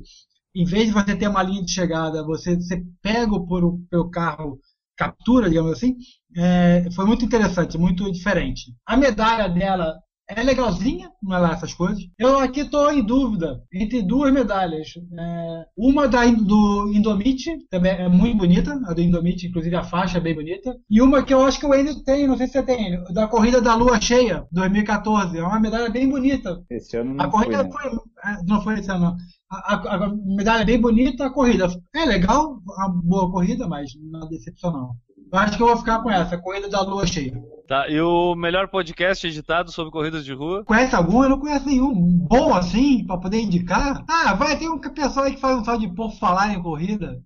em 0.55 0.65
vez 0.65 0.87
de 0.87 0.93
você 0.93 1.17
ter 1.17 1.29
uma 1.29 1.43
linha 1.43 1.65
de 1.65 1.71
chegada, 1.73 2.25
você 2.25 2.61
ser 2.61 2.85
pego 3.03 3.47
por, 3.47 3.79
pelo 3.91 4.11
carro 4.11 4.59
captura, 4.97 5.49
digamos 5.49 5.73
assim, 5.73 5.97
é, 6.37 6.89
foi 6.95 7.05
muito 7.05 7.25
interessante, 7.25 7.77
muito 7.77 8.11
diferente. 8.13 8.73
A 8.87 8.97
medalha 8.97 9.49
dela 9.49 9.99
é 10.29 10.43
legalzinha, 10.43 11.11
não 11.23 11.37
é 11.37 11.39
lá 11.39 11.53
essas 11.53 11.75
coisas. 11.75 12.03
Eu 12.19 12.39
aqui 12.39 12.61
estou 12.61 12.91
em 12.91 13.03
dúvida 13.03 13.63
entre 13.73 14.03
duas 14.03 14.33
medalhas. 14.33 14.95
É, 15.19 15.65
uma 15.77 16.09
da, 16.09 16.25
do 16.25 16.91
Indomite, 16.93 17.59
também 17.69 17.93
é 17.93 18.09
muito 18.09 18.39
bonita, 18.39 18.81
a 18.87 18.95
do 18.95 19.01
Indomite, 19.01 19.47
inclusive 19.47 19.77
a 19.77 19.85
faixa 19.85 20.19
é 20.19 20.21
bem 20.21 20.35
bonita. 20.35 20.75
E 20.91 21.03
uma 21.03 21.23
que 21.23 21.35
eu 21.35 21.45
acho 21.45 21.61
que 21.61 21.67
o 21.67 21.75
Enio 21.75 22.03
tem, 22.05 22.27
não 22.27 22.37
sei 22.37 22.47
se 22.47 22.55
você 22.55 22.63
tem, 22.63 23.03
da 23.13 23.29
Corrida 23.29 23.61
da 23.61 23.75
Lua 23.75 24.01
Cheia, 24.01 24.47
2014. 24.51 25.37
É 25.37 25.43
uma 25.43 25.61
medalha 25.61 25.91
bem 25.91 26.09
bonita. 26.09 26.63
Esse 26.71 26.97
ano 26.97 27.15
não 27.15 27.25
a 27.25 27.31
corrida 27.31 27.59
foi, 27.59 27.65
né? 27.65 27.73
foi, 27.73 28.33
é, 28.33 28.43
não 28.47 28.63
foi 28.63 28.79
esse 28.79 28.91
ano. 28.91 29.17
A, 29.51 29.75
a, 29.75 29.95
a, 30.07 30.15
medalha 30.15 30.63
é 30.63 30.67
bem 30.67 30.81
bonita, 30.81 31.27
a 31.27 31.31
corrida 31.31 31.69
é 31.95 32.05
legal, 32.07 32.59
uma 32.67 32.89
boa 32.89 33.31
corrida, 33.31 33.69
mas 33.69 33.91
não 34.11 34.27
é 34.27 34.29
decepcional. 34.29 34.97
Eu 35.33 35.39
acho 35.39 35.57
que 35.57 35.63
eu 35.63 35.67
vou 35.67 35.77
ficar 35.77 36.03
com 36.03 36.11
essa, 36.11 36.39
Corrida 36.39 36.69
da 36.69 36.83
Lua 36.83 37.07
Cheia. 37.07 37.35
Tá, 37.67 37.89
e 37.89 37.99
o 37.99 38.35
melhor 38.35 38.69
podcast 38.69 39.27
editado 39.27 39.73
sobre 39.73 39.91
corridas 39.91 40.23
de 40.23 40.35
rua? 40.35 40.63
Conhece 40.65 40.95
algum? 40.95 41.23
Eu 41.23 41.31
não 41.31 41.41
conheço 41.41 41.67
nenhum. 41.67 41.95
Bom 42.29 42.53
assim, 42.53 43.07
pra 43.07 43.17
poder 43.17 43.41
indicar? 43.41 44.05
Ah, 44.07 44.35
vai 44.35 44.59
ter 44.59 44.69
um 44.69 44.79
pessoal 44.79 45.25
aí 45.25 45.35
que 45.35 45.41
faz 45.41 45.57
um 45.57 45.63
tal 45.63 45.79
de 45.79 45.89
por 45.89 46.13
falar 46.13 46.53
em 46.53 46.63
corrida. 46.63 47.23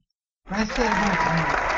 Vai 0.48 0.64
ser 0.64 0.88
bom. 0.88 1.77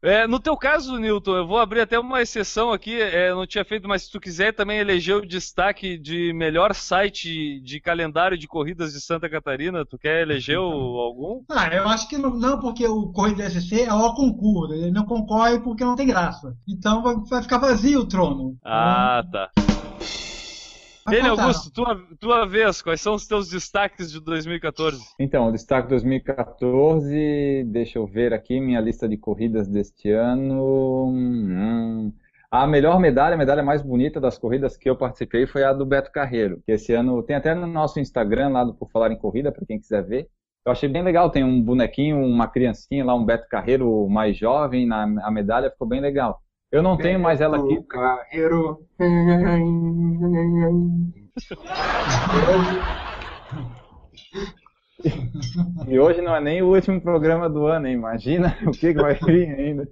É, 0.00 0.28
no 0.28 0.38
teu 0.38 0.56
caso, 0.56 0.96
Newton, 0.96 1.36
eu 1.36 1.46
vou 1.46 1.58
abrir 1.58 1.80
até 1.80 1.98
uma 1.98 2.22
exceção 2.22 2.70
aqui, 2.70 3.00
é, 3.00 3.30
não 3.34 3.46
tinha 3.46 3.64
feito, 3.64 3.88
mas 3.88 4.02
se 4.02 4.12
tu 4.12 4.20
quiser 4.20 4.54
também 4.54 4.78
eleger 4.78 5.16
o 5.16 5.26
destaque 5.26 5.98
de 5.98 6.32
melhor 6.32 6.72
site 6.72 7.60
de 7.60 7.80
calendário 7.80 8.38
de 8.38 8.46
corridas 8.46 8.92
de 8.92 9.00
Santa 9.00 9.28
Catarina, 9.28 9.84
tu 9.84 9.98
quer 9.98 10.22
eleger 10.22 10.58
o, 10.58 10.62
algum? 11.00 11.42
Ah, 11.50 11.66
eu 11.74 11.88
acho 11.88 12.08
que 12.08 12.16
não, 12.16 12.30
não, 12.30 12.60
porque 12.60 12.86
o 12.86 13.08
Corrida 13.08 13.50
SC 13.50 13.82
é 13.82 13.92
o 13.92 14.14
concurso, 14.14 14.72
ele 14.72 14.92
não 14.92 15.04
concorre 15.04 15.58
porque 15.58 15.84
não 15.84 15.96
tem 15.96 16.06
graça. 16.06 16.56
Então 16.68 17.02
vai, 17.02 17.16
vai 17.28 17.42
ficar 17.42 17.58
vazio 17.58 18.00
o 18.00 18.06
trono. 18.06 18.56
Ah, 18.64 19.24
tá. 19.32 19.50
Dele, 21.08 21.28
Augusto, 21.28 21.72
tua, 21.72 22.00
tua 22.18 22.46
vez, 22.46 22.82
quais 22.82 23.00
são 23.00 23.14
os 23.14 23.26
teus 23.26 23.48
destaques 23.48 24.10
de 24.10 24.20
2014? 24.20 25.00
Então, 25.18 25.48
o 25.48 25.52
destaque 25.52 25.88
2014, 25.88 27.64
deixa 27.66 27.98
eu 27.98 28.06
ver 28.06 28.32
aqui 28.32 28.60
minha 28.60 28.80
lista 28.80 29.08
de 29.08 29.16
corridas 29.16 29.68
deste 29.68 30.10
ano. 30.10 31.06
Hum, 31.08 32.12
a 32.50 32.66
melhor 32.66 32.98
medalha, 32.98 33.34
a 33.34 33.38
medalha 33.38 33.62
mais 33.62 33.82
bonita 33.82 34.20
das 34.20 34.38
corridas 34.38 34.76
que 34.76 34.88
eu 34.88 34.96
participei 34.96 35.46
foi 35.46 35.64
a 35.64 35.72
do 35.72 35.84
Beto 35.84 36.10
Carreiro, 36.10 36.62
que 36.64 36.72
esse 36.72 36.92
ano 36.94 37.22
tem 37.22 37.36
até 37.36 37.54
no 37.54 37.66
nosso 37.66 38.00
Instagram 38.00 38.48
lá 38.48 38.64
do 38.64 38.74
Por 38.74 38.90
Falar 38.90 39.12
em 39.12 39.18
Corrida, 39.18 39.52
para 39.52 39.66
quem 39.66 39.78
quiser 39.78 40.02
ver. 40.02 40.28
Eu 40.64 40.72
achei 40.72 40.88
bem 40.88 41.02
legal, 41.02 41.30
tem 41.30 41.44
um 41.44 41.62
bonequinho, 41.62 42.18
uma 42.18 42.48
criancinha 42.48 43.04
lá, 43.04 43.14
um 43.14 43.24
Beto 43.24 43.46
Carreiro 43.48 44.08
mais 44.08 44.36
jovem, 44.36 44.86
na, 44.86 45.02
a 45.26 45.30
medalha 45.30 45.70
ficou 45.70 45.86
bem 45.86 46.00
legal. 46.00 46.40
Eu 46.70 46.82
não 46.82 46.96
tenho 46.96 47.18
mais 47.18 47.40
ela 47.40 47.58
aqui. 47.58 47.82
Carreiro. 47.84 48.86
E 55.86 55.98
hoje 55.98 56.20
não 56.20 56.34
é 56.34 56.40
nem 56.40 56.60
o 56.60 56.74
último 56.74 57.00
programa 57.00 57.48
do 57.48 57.66
ano, 57.66 57.86
hein? 57.86 57.94
Imagina 57.94 58.56
o 58.66 58.72
que, 58.72 58.92
que 58.92 59.00
vai 59.00 59.14
vir 59.14 59.48
ainda. 59.48 59.88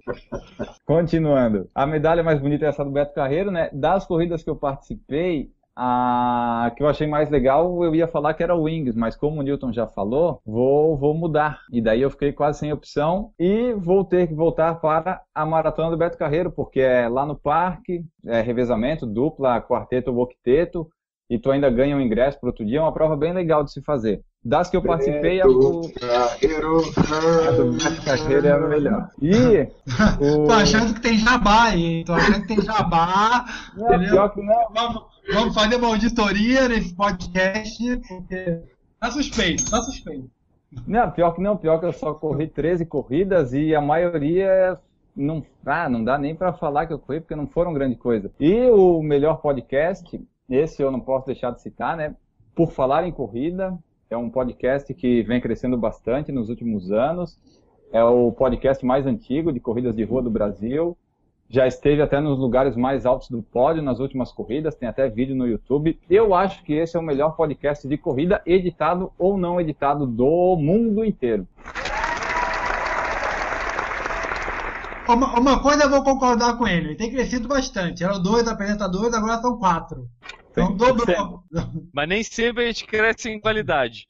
Continuando. 0.85 1.69
A 1.73 1.87
medalha 1.87 2.23
mais 2.23 2.39
bonita 2.39 2.65
é 2.65 2.69
essa 2.69 2.85
do 2.85 2.91
Beto 2.91 3.15
Carreiro, 3.15 3.49
né? 3.49 3.69
Das 3.73 4.05
corridas 4.05 4.43
que 4.43 4.49
eu 4.49 4.55
participei, 4.55 5.49
a 5.79 6.71
que 6.75 6.81
eu 6.81 6.87
achei 6.87 7.05
mais 7.05 7.29
legal, 7.29 7.83
eu 7.83 7.93
ia 7.93 8.07
falar 8.07 8.33
que 8.33 8.41
era 8.41 8.55
o 8.55 8.63
Wings, 8.63 8.95
mas 8.95 9.15
como 9.15 9.39
o 9.39 9.43
Newton 9.43 9.71
já 9.71 9.85
falou, 9.85 10.41
vou, 10.43 10.97
vou 10.97 11.13
mudar. 11.13 11.61
E 11.71 11.79
daí 11.79 12.01
eu 12.01 12.09
fiquei 12.09 12.33
quase 12.33 12.59
sem 12.59 12.73
opção 12.73 13.31
e 13.39 13.73
vou 13.73 14.03
ter 14.03 14.27
que 14.27 14.33
voltar 14.33 14.75
para 14.81 15.21
a 15.35 15.45
maratona 15.45 15.91
do 15.91 15.97
Beto 15.97 16.17
Carreiro, 16.17 16.51
porque 16.51 16.79
é 16.79 17.07
lá 17.07 17.27
no 17.27 17.37
parque, 17.37 18.03
é 18.25 18.41
revezamento, 18.41 19.05
dupla, 19.05 19.61
quarteto 19.61 20.11
ou 20.11 20.23
octeto, 20.23 20.89
e 21.29 21.37
tu 21.37 21.51
ainda 21.51 21.69
ganha 21.69 21.95
um 21.95 22.01
ingresso 22.01 22.39
para 22.39 22.49
outro 22.49 22.65
dia, 22.65 22.79
é 22.79 22.81
uma 22.81 22.93
prova 22.93 23.15
bem 23.15 23.33
legal 23.33 23.63
de 23.63 23.71
se 23.71 23.81
fazer. 23.83 24.23
Das 24.43 24.69
que 24.69 24.77
eu 24.77 24.81
participei, 24.81 25.41
a 25.41 25.45
do, 25.45 25.81
a 26.01 27.51
do 27.51 27.73
Beto 27.73 28.05
Carreiro 28.05 28.47
é 28.47 28.51
a 28.51 28.59
melhor. 28.59 29.09
E 29.21 29.67
o... 30.23 30.47
Tô 30.47 30.53
achando 30.53 30.93
que 30.93 31.01
tem 31.01 31.17
jabá 31.17 31.63
aí, 31.65 32.05
tô 32.05 32.13
achando 32.13 32.41
que 32.41 32.47
tem 32.47 32.61
jabá. 32.61 33.45
Não, 33.75 33.87
entendeu? 33.87 34.09
pior 34.11 34.29
que 34.29 34.41
não. 34.41 34.69
Vamos, 34.73 35.03
vamos 35.33 35.53
fazer 35.53 35.75
uma 35.75 35.87
auditoria 35.87 36.69
nesse 36.69 36.95
podcast, 36.95 37.97
porque 38.07 38.61
tá 38.99 39.11
suspeito, 39.11 39.69
tá 39.69 39.81
suspeito. 39.81 40.29
Não, 40.85 41.11
pior 41.11 41.31
que 41.31 41.41
não, 41.41 41.57
pior 41.57 41.79
que 41.79 41.85
eu 41.85 41.93
só 41.93 42.13
corri 42.13 42.47
13 42.47 42.85
corridas 42.85 43.53
e 43.53 43.73
a 43.73 43.81
maioria 43.81 44.79
não, 45.15 45.43
ah, 45.65 45.89
não 45.89 46.03
dá 46.03 46.17
nem 46.17 46.35
para 46.35 46.53
falar 46.53 46.85
que 46.85 46.93
eu 46.93 46.99
corri 46.99 47.19
porque 47.19 47.35
não 47.35 47.47
foram 47.47 47.73
grande 47.73 47.95
coisa. 47.95 48.31
E 48.39 48.69
o 48.69 49.01
melhor 49.01 49.41
podcast, 49.41 50.21
esse 50.49 50.81
eu 50.81 50.91
não 50.91 50.99
posso 50.99 51.25
deixar 51.25 51.51
de 51.51 51.61
citar, 51.61 51.97
né? 51.97 52.15
Por 52.53 52.71
falar 52.71 53.07
em 53.07 53.11
corrida, 53.11 53.77
é 54.09 54.15
um 54.15 54.29
podcast 54.29 54.93
que 54.93 55.21
vem 55.23 55.41
crescendo 55.41 55.77
bastante 55.77 56.31
nos 56.31 56.49
últimos 56.49 56.91
anos. 56.91 57.37
É 57.91 58.03
o 58.03 58.31
podcast 58.31 58.85
mais 58.85 59.05
antigo 59.05 59.51
de 59.51 59.59
corridas 59.59 59.95
de 59.95 60.03
rua 60.03 60.21
do 60.21 60.29
Brasil. 60.29 60.97
Já 61.49 61.65
esteve 61.65 62.01
até 62.01 62.19
nos 62.19 62.37
lugares 62.37 62.75
mais 62.75 63.05
altos 63.05 63.29
do 63.29 63.41
pódio 63.41 63.81
nas 63.81 63.99
últimas 63.99 64.33
corridas, 64.33 64.75
tem 64.75 64.89
até 64.89 65.09
vídeo 65.09 65.35
no 65.35 65.47
YouTube. 65.47 65.97
Eu 66.09 66.33
acho 66.33 66.61
que 66.63 66.73
esse 66.73 66.97
é 66.97 66.99
o 66.99 67.03
melhor 67.03 67.37
podcast 67.37 67.87
de 67.87 67.97
corrida, 67.97 68.41
editado 68.45 69.13
ou 69.17 69.37
não 69.37 69.59
editado, 69.59 70.05
do 70.05 70.57
mundo 70.57 71.05
inteiro. 71.05 71.47
Uma, 75.07 75.39
uma 75.39 75.59
coisa 75.61 75.83
eu 75.83 75.89
vou 75.89 76.03
concordar 76.03 76.57
com 76.57 76.67
ele, 76.67 76.87
ele 76.87 76.95
tem 76.95 77.09
crescido 77.09 77.47
bastante. 77.47 78.03
Eram 78.03 78.21
dois 78.21 78.45
apresentadores, 78.45 79.13
agora 79.13 79.41
são 79.41 79.57
quatro. 79.57 80.05
Então 80.57 80.75
dobrou. 80.75 81.43
Mas 81.93 82.09
nem 82.09 82.23
sempre 82.23 82.63
a 82.63 82.67
gente 82.67 82.83
cresce 82.83 83.29
em 83.29 83.39
qualidade. 83.39 84.07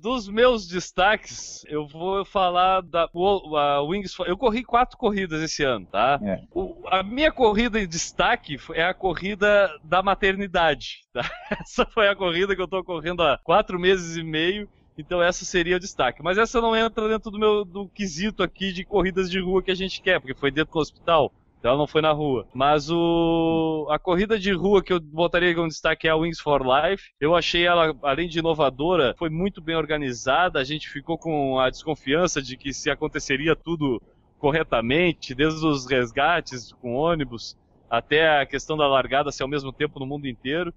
Dos 0.00 0.28
meus 0.28 0.66
destaques, 0.66 1.64
eu 1.68 1.86
vou 1.86 2.24
falar 2.24 2.82
da 2.82 3.08
a 3.56 3.80
Wings. 3.82 4.16
Eu 4.26 4.36
corri 4.36 4.64
quatro 4.64 4.98
corridas 4.98 5.40
esse 5.40 5.62
ano, 5.62 5.86
tá? 5.86 6.20
É. 6.22 6.42
O, 6.52 6.76
a 6.88 7.04
minha 7.04 7.30
corrida 7.30 7.80
em 7.80 7.86
destaque 7.86 8.58
é 8.74 8.84
a 8.84 8.92
corrida 8.92 9.70
da 9.84 10.02
maternidade. 10.02 11.04
Tá? 11.12 11.22
Essa 11.62 11.86
foi 11.86 12.08
a 12.08 12.16
corrida 12.16 12.56
que 12.56 12.60
eu 12.60 12.68
tô 12.68 12.82
correndo 12.82 13.22
há 13.22 13.38
quatro 13.38 13.78
meses 13.78 14.16
e 14.16 14.24
meio. 14.24 14.68
Então 14.98 15.22
essa 15.22 15.44
seria 15.44 15.76
o 15.76 15.80
destaque. 15.80 16.22
Mas 16.22 16.38
essa 16.38 16.60
não 16.60 16.76
entra 16.76 17.08
dentro 17.08 17.30
do 17.30 17.38
meu 17.38 17.64
do 17.64 17.88
quesito 17.88 18.42
aqui 18.42 18.72
de 18.72 18.84
corridas 18.84 19.30
de 19.30 19.40
rua 19.40 19.62
que 19.62 19.70
a 19.70 19.74
gente 19.76 20.02
quer, 20.02 20.20
porque 20.20 20.34
foi 20.34 20.50
dentro 20.50 20.72
do 20.72 20.80
hospital. 20.80 21.32
Então 21.64 21.70
ela 21.70 21.78
não 21.78 21.86
foi 21.86 22.02
na 22.02 22.12
rua. 22.12 22.46
Mas 22.52 22.90
o 22.90 23.86
a 23.88 23.98
corrida 23.98 24.38
de 24.38 24.52
rua 24.52 24.82
que 24.82 24.92
eu 24.92 25.00
botaria 25.00 25.54
como 25.54 25.66
destaque 25.66 26.06
é 26.06 26.10
a 26.10 26.14
Wings 26.14 26.38
for 26.38 26.60
Life. 26.60 27.04
Eu 27.18 27.34
achei 27.34 27.64
ela, 27.64 27.96
além 28.02 28.28
de 28.28 28.38
inovadora, 28.38 29.14
foi 29.18 29.30
muito 29.30 29.62
bem 29.62 29.74
organizada. 29.74 30.58
A 30.58 30.64
gente 30.64 30.90
ficou 30.90 31.16
com 31.16 31.58
a 31.58 31.70
desconfiança 31.70 32.42
de 32.42 32.58
que 32.58 32.70
se 32.74 32.90
aconteceria 32.90 33.56
tudo 33.56 33.98
corretamente, 34.38 35.34
desde 35.34 35.66
os 35.66 35.86
resgates 35.86 36.70
com 36.82 36.96
ônibus 36.96 37.56
até 37.88 38.42
a 38.42 38.44
questão 38.44 38.76
da 38.76 38.86
largada 38.86 39.32
ser 39.32 39.44
ao 39.44 39.48
mesmo 39.48 39.72
tempo 39.72 39.98
no 39.98 40.04
mundo 40.04 40.28
inteiro. 40.28 40.70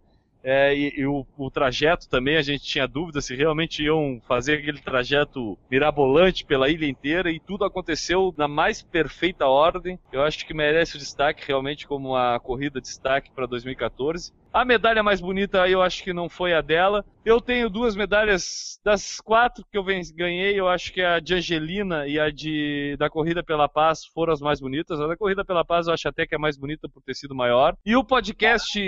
É, 0.50 0.74
e, 0.74 1.02
e 1.02 1.06
o, 1.06 1.28
o, 1.38 1.52
trajeto 1.52 2.08
também, 2.08 2.38
a 2.38 2.42
gente 2.42 2.64
tinha 2.64 2.88
dúvida 2.88 3.20
se 3.20 3.36
realmente 3.36 3.84
iam 3.84 4.22
fazer 4.26 4.60
aquele 4.60 4.80
trajeto 4.80 5.60
mirabolante 5.70 6.46
pela 6.46 6.70
ilha 6.70 6.88
inteira 6.88 7.30
e 7.30 7.38
tudo 7.38 7.66
aconteceu 7.66 8.34
na 8.38 8.48
mais 8.48 8.82
perfeita 8.82 9.46
ordem. 9.46 10.00
Eu 10.10 10.24
acho 10.24 10.48
que 10.48 10.54
merece 10.54 10.96
o 10.96 11.00
destaque 11.00 11.46
realmente 11.46 11.86
como 11.86 12.16
a 12.16 12.40
corrida 12.40 12.80
de 12.80 12.88
destaque 12.88 13.30
para 13.30 13.46
2014. 13.46 14.32
A 14.54 14.66
medalha 14.66 15.04
mais 15.04 15.22
bonita 15.22 15.68
eu 15.68 15.82
acho 15.82 16.04
que 16.04 16.14
não 16.14 16.30
foi 16.30 16.54
a 16.54 16.62
dela. 16.62 17.06
Eu 17.24 17.42
tenho 17.42 17.70
duas 17.70 17.96
medalhas 17.96 18.80
das 18.84 19.20
quatro 19.20 19.66
que 19.70 19.78
eu 19.78 19.84
ganhei, 19.84 20.58
eu 20.58 20.68
acho 20.68 20.94
que 20.94 21.02
a 21.02 21.20
de 21.20 21.36
Angelina 21.36 22.08
e 22.08 22.20
a 22.20 22.32
de 22.32 22.96
da 22.98 23.10
Corrida 23.10 23.44
pela 23.44 23.68
Paz 23.68 24.06
foram 24.06 24.34
as 24.34 24.40
mais 24.40 24.60
bonitas. 24.60 25.00
A 25.00 25.08
da 25.08 25.18
Corrida 25.18 25.44
pela 25.44 25.66
Paz 25.66 25.88
eu 25.88 25.94
acho 25.94 26.08
até 26.08 26.26
que 26.26 26.34
é 26.34 26.38
mais 26.38 26.58
bonita 26.58 26.88
por 26.88 27.04
ter 27.04 27.14
sido 27.14 27.36
maior. 27.36 27.76
E 27.86 27.96
o 27.96 28.04
podcast 28.04 28.80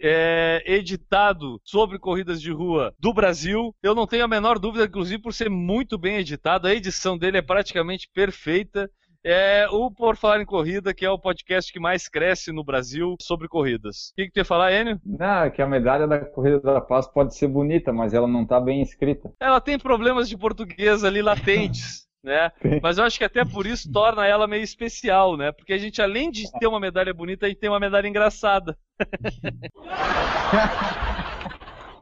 é, 0.00 0.62
editado 0.66 1.60
sobre 1.64 1.98
corridas 1.98 2.40
de 2.40 2.52
rua 2.52 2.94
do 2.98 3.12
Brasil, 3.12 3.74
eu 3.82 3.94
não 3.94 4.06
tenho 4.06 4.24
a 4.24 4.28
menor 4.28 4.58
dúvida, 4.58 4.84
inclusive 4.84 5.22
por 5.22 5.32
ser 5.32 5.48
muito 5.48 5.96
bem 5.98 6.16
editado. 6.16 6.66
A 6.66 6.74
edição 6.74 7.16
dele 7.16 7.38
é 7.38 7.42
praticamente 7.42 8.08
perfeita. 8.12 8.90
É 9.28 9.66
o 9.72 9.90
Por 9.90 10.16
Falar 10.16 10.40
em 10.40 10.44
Corrida, 10.44 10.94
que 10.94 11.04
é 11.04 11.10
o 11.10 11.18
podcast 11.18 11.72
que 11.72 11.80
mais 11.80 12.06
cresce 12.06 12.52
no 12.52 12.62
Brasil 12.62 13.16
sobre 13.20 13.48
corridas. 13.48 14.10
O 14.10 14.14
que, 14.14 14.26
que 14.26 14.30
tu 14.30 14.36
ia 14.36 14.44
falar, 14.44 14.72
Enio? 14.72 15.00
Não, 15.04 15.42
é 15.42 15.50
que 15.50 15.60
a 15.60 15.66
medalha 15.66 16.06
da 16.06 16.20
Corrida 16.20 16.60
da 16.60 16.80
Paz 16.80 17.08
pode 17.08 17.34
ser 17.34 17.48
bonita, 17.48 17.92
mas 17.92 18.14
ela 18.14 18.28
não 18.28 18.44
está 18.44 18.60
bem 18.60 18.80
escrita. 18.80 19.32
Ela 19.40 19.60
tem 19.60 19.80
problemas 19.80 20.28
de 20.28 20.38
português 20.38 21.02
ali 21.02 21.22
latentes. 21.22 22.06
né? 22.22 22.52
Mas 22.80 22.98
eu 22.98 23.04
acho 23.04 23.18
que 23.18 23.24
até 23.24 23.44
por 23.44 23.66
isso 23.66 23.90
torna 23.90 24.24
ela 24.24 24.46
meio 24.46 24.62
especial, 24.62 25.36
né? 25.36 25.50
Porque 25.50 25.72
a 25.72 25.78
gente, 25.78 26.00
além 26.00 26.30
de 26.30 26.44
ter 26.60 26.68
uma 26.68 26.78
medalha 26.78 27.12
bonita, 27.12 27.46
a 27.46 27.48
gente 27.48 27.58
tem 27.58 27.68
uma 27.68 27.80
medalha 27.80 28.06
engraçada. 28.06 28.78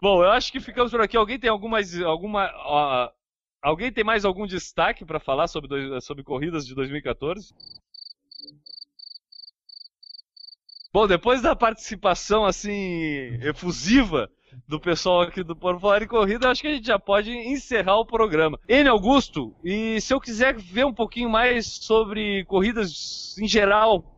Bom, 0.04 0.22
eu 0.22 0.30
acho 0.30 0.52
que 0.52 0.60
ficamos 0.60 0.90
por 0.90 1.00
aqui. 1.00 1.16
Alguém 1.16 1.38
tem 1.38 1.48
alguma, 1.48 1.78
alguma 2.04 3.10
Alguém 3.64 3.90
tem 3.90 4.04
mais 4.04 4.26
algum 4.26 4.46
destaque 4.46 5.06
para 5.06 5.18
falar 5.18 5.48
sobre, 5.48 5.70
dois, 5.70 6.04
sobre 6.04 6.22
corridas 6.22 6.66
de 6.66 6.74
2014? 6.74 7.54
Bom, 10.92 11.06
depois 11.06 11.40
da 11.40 11.56
participação 11.56 12.44
assim 12.44 13.38
efusiva 13.40 14.30
do 14.68 14.78
pessoal 14.78 15.22
aqui 15.22 15.42
do 15.42 15.56
Por 15.56 15.80
Falar 15.80 16.02
em 16.02 16.06
Corrida, 16.06 16.50
acho 16.50 16.60
que 16.60 16.68
a 16.68 16.74
gente 16.74 16.86
já 16.86 16.98
pode 16.98 17.30
encerrar 17.30 17.96
o 17.96 18.04
programa. 18.04 18.60
N 18.68 18.86
Augusto, 18.90 19.56
e 19.64 19.98
se 19.98 20.12
eu 20.12 20.20
quiser 20.20 20.54
ver 20.58 20.84
um 20.84 20.92
pouquinho 20.92 21.30
mais 21.30 21.66
sobre 21.66 22.44
corridas 22.44 23.34
em 23.38 23.48
geral, 23.48 24.13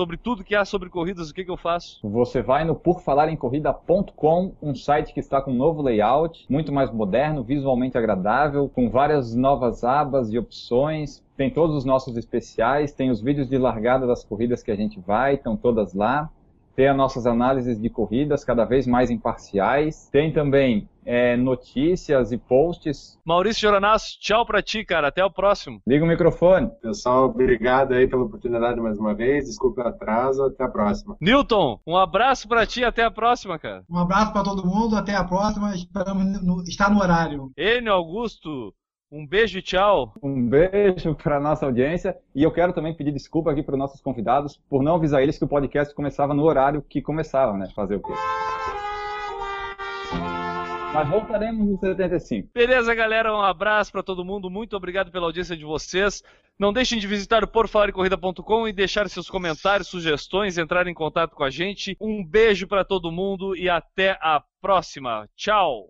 sobre 0.00 0.16
tudo 0.16 0.42
que 0.42 0.54
há 0.54 0.64
sobre 0.64 0.88
corridas, 0.88 1.28
o 1.28 1.34
que, 1.34 1.44
que 1.44 1.50
eu 1.50 1.58
faço? 1.58 2.00
Você 2.02 2.40
vai 2.40 2.64
no 2.64 2.74
porfalarencorrida.com, 2.74 4.54
um 4.62 4.74
site 4.74 5.12
que 5.12 5.20
está 5.20 5.42
com 5.42 5.50
um 5.50 5.54
novo 5.54 5.82
layout, 5.82 6.46
muito 6.48 6.72
mais 6.72 6.90
moderno, 6.90 7.44
visualmente 7.44 7.98
agradável, 7.98 8.66
com 8.74 8.88
várias 8.88 9.34
novas 9.34 9.84
abas 9.84 10.32
e 10.32 10.38
opções. 10.38 11.22
Tem 11.36 11.50
todos 11.50 11.76
os 11.76 11.84
nossos 11.84 12.16
especiais, 12.16 12.94
tem 12.94 13.10
os 13.10 13.20
vídeos 13.20 13.46
de 13.46 13.58
largada 13.58 14.06
das 14.06 14.24
corridas 14.24 14.62
que 14.62 14.70
a 14.70 14.76
gente 14.76 14.98
vai, 14.98 15.34
estão 15.34 15.54
todas 15.54 15.92
lá 15.92 16.30
tem 16.76 16.88
as 16.88 16.96
nossas 16.96 17.26
análises 17.26 17.78
de 17.78 17.90
corridas 17.90 18.42
cada 18.42 18.64
vez 18.64 18.86
mais 18.86 19.10
imparciais, 19.10 20.08
tem 20.10 20.32
também 20.32 20.88
é, 21.04 21.36
notícias 21.36 22.32
e 22.32 22.38
posts. 22.38 23.18
Maurício 23.24 23.62
Joranasso, 23.62 24.18
tchau 24.20 24.44
pra 24.44 24.62
ti, 24.62 24.84
cara. 24.84 25.08
Até 25.08 25.24
o 25.24 25.30
próximo. 25.30 25.80
Liga 25.86 26.04
o 26.04 26.08
microfone. 26.08 26.70
Pessoal, 26.82 27.26
obrigado 27.26 27.94
aí 27.94 28.06
pela 28.06 28.22
oportunidade 28.22 28.80
mais 28.80 28.98
uma 28.98 29.14
vez. 29.14 29.46
Desculpa 29.46 29.82
o 29.82 29.88
atraso. 29.88 30.44
Até 30.44 30.64
a 30.64 30.68
próxima. 30.68 31.16
Newton, 31.20 31.80
um 31.86 31.96
abraço 31.96 32.48
pra 32.48 32.66
ti. 32.66 32.84
Até 32.84 33.04
a 33.04 33.10
próxima, 33.10 33.58
cara. 33.58 33.84
Um 33.88 33.98
abraço 33.98 34.32
pra 34.32 34.42
todo 34.42 34.66
mundo. 34.66 34.96
Até 34.96 35.14
a 35.14 35.24
próxima. 35.24 35.74
Esperamos 35.74 36.42
no, 36.42 36.62
estar 36.62 36.90
no 36.90 37.00
horário. 37.00 37.50
Enio 37.56 37.92
Augusto, 37.92 38.74
um 39.12 39.26
beijo 39.26 39.58
e 39.58 39.62
tchau. 39.62 40.14
Um 40.22 40.48
beijo 40.48 41.14
para 41.16 41.36
a 41.36 41.40
nossa 41.40 41.66
audiência. 41.66 42.16
E 42.34 42.42
eu 42.42 42.52
quero 42.52 42.72
também 42.72 42.94
pedir 42.94 43.12
desculpa 43.12 43.50
aqui 43.50 43.62
para 43.62 43.74
os 43.74 43.78
nossos 43.78 44.00
convidados 44.00 44.60
por 44.68 44.82
não 44.82 44.94
avisar 44.94 45.22
eles 45.22 45.36
que 45.36 45.44
o 45.44 45.48
podcast 45.48 45.94
começava 45.94 46.32
no 46.32 46.44
horário 46.44 46.84
que 46.88 47.02
começava, 47.02 47.56
né? 47.56 47.68
Fazer 47.74 47.96
o 47.96 48.00
quê? 48.00 48.12
Mas 50.92 51.08
voltaremos 51.08 51.66
no 51.66 51.78
75. 51.78 52.48
Beleza, 52.52 52.94
galera. 52.94 53.32
Um 53.34 53.40
abraço 53.40 53.92
para 53.92 54.02
todo 54.02 54.24
mundo. 54.24 54.50
Muito 54.50 54.76
obrigado 54.76 55.10
pela 55.10 55.26
audiência 55.26 55.56
de 55.56 55.64
vocês. 55.64 56.22
Não 56.58 56.72
deixem 56.72 56.98
de 56.98 57.06
visitar 57.06 57.44
o 57.44 57.48
porfalarecorrida.com 57.48 58.68
e 58.68 58.72
deixar 58.72 59.08
seus 59.08 59.30
comentários, 59.30 59.88
sugestões, 59.88 60.58
entrar 60.58 60.86
em 60.86 60.94
contato 60.94 61.34
com 61.34 61.44
a 61.44 61.50
gente. 61.50 61.96
Um 62.00 62.24
beijo 62.24 62.66
para 62.66 62.84
todo 62.84 63.12
mundo 63.12 63.56
e 63.56 63.68
até 63.70 64.18
a 64.20 64.42
próxima. 64.60 65.28
Tchau. 65.36 65.88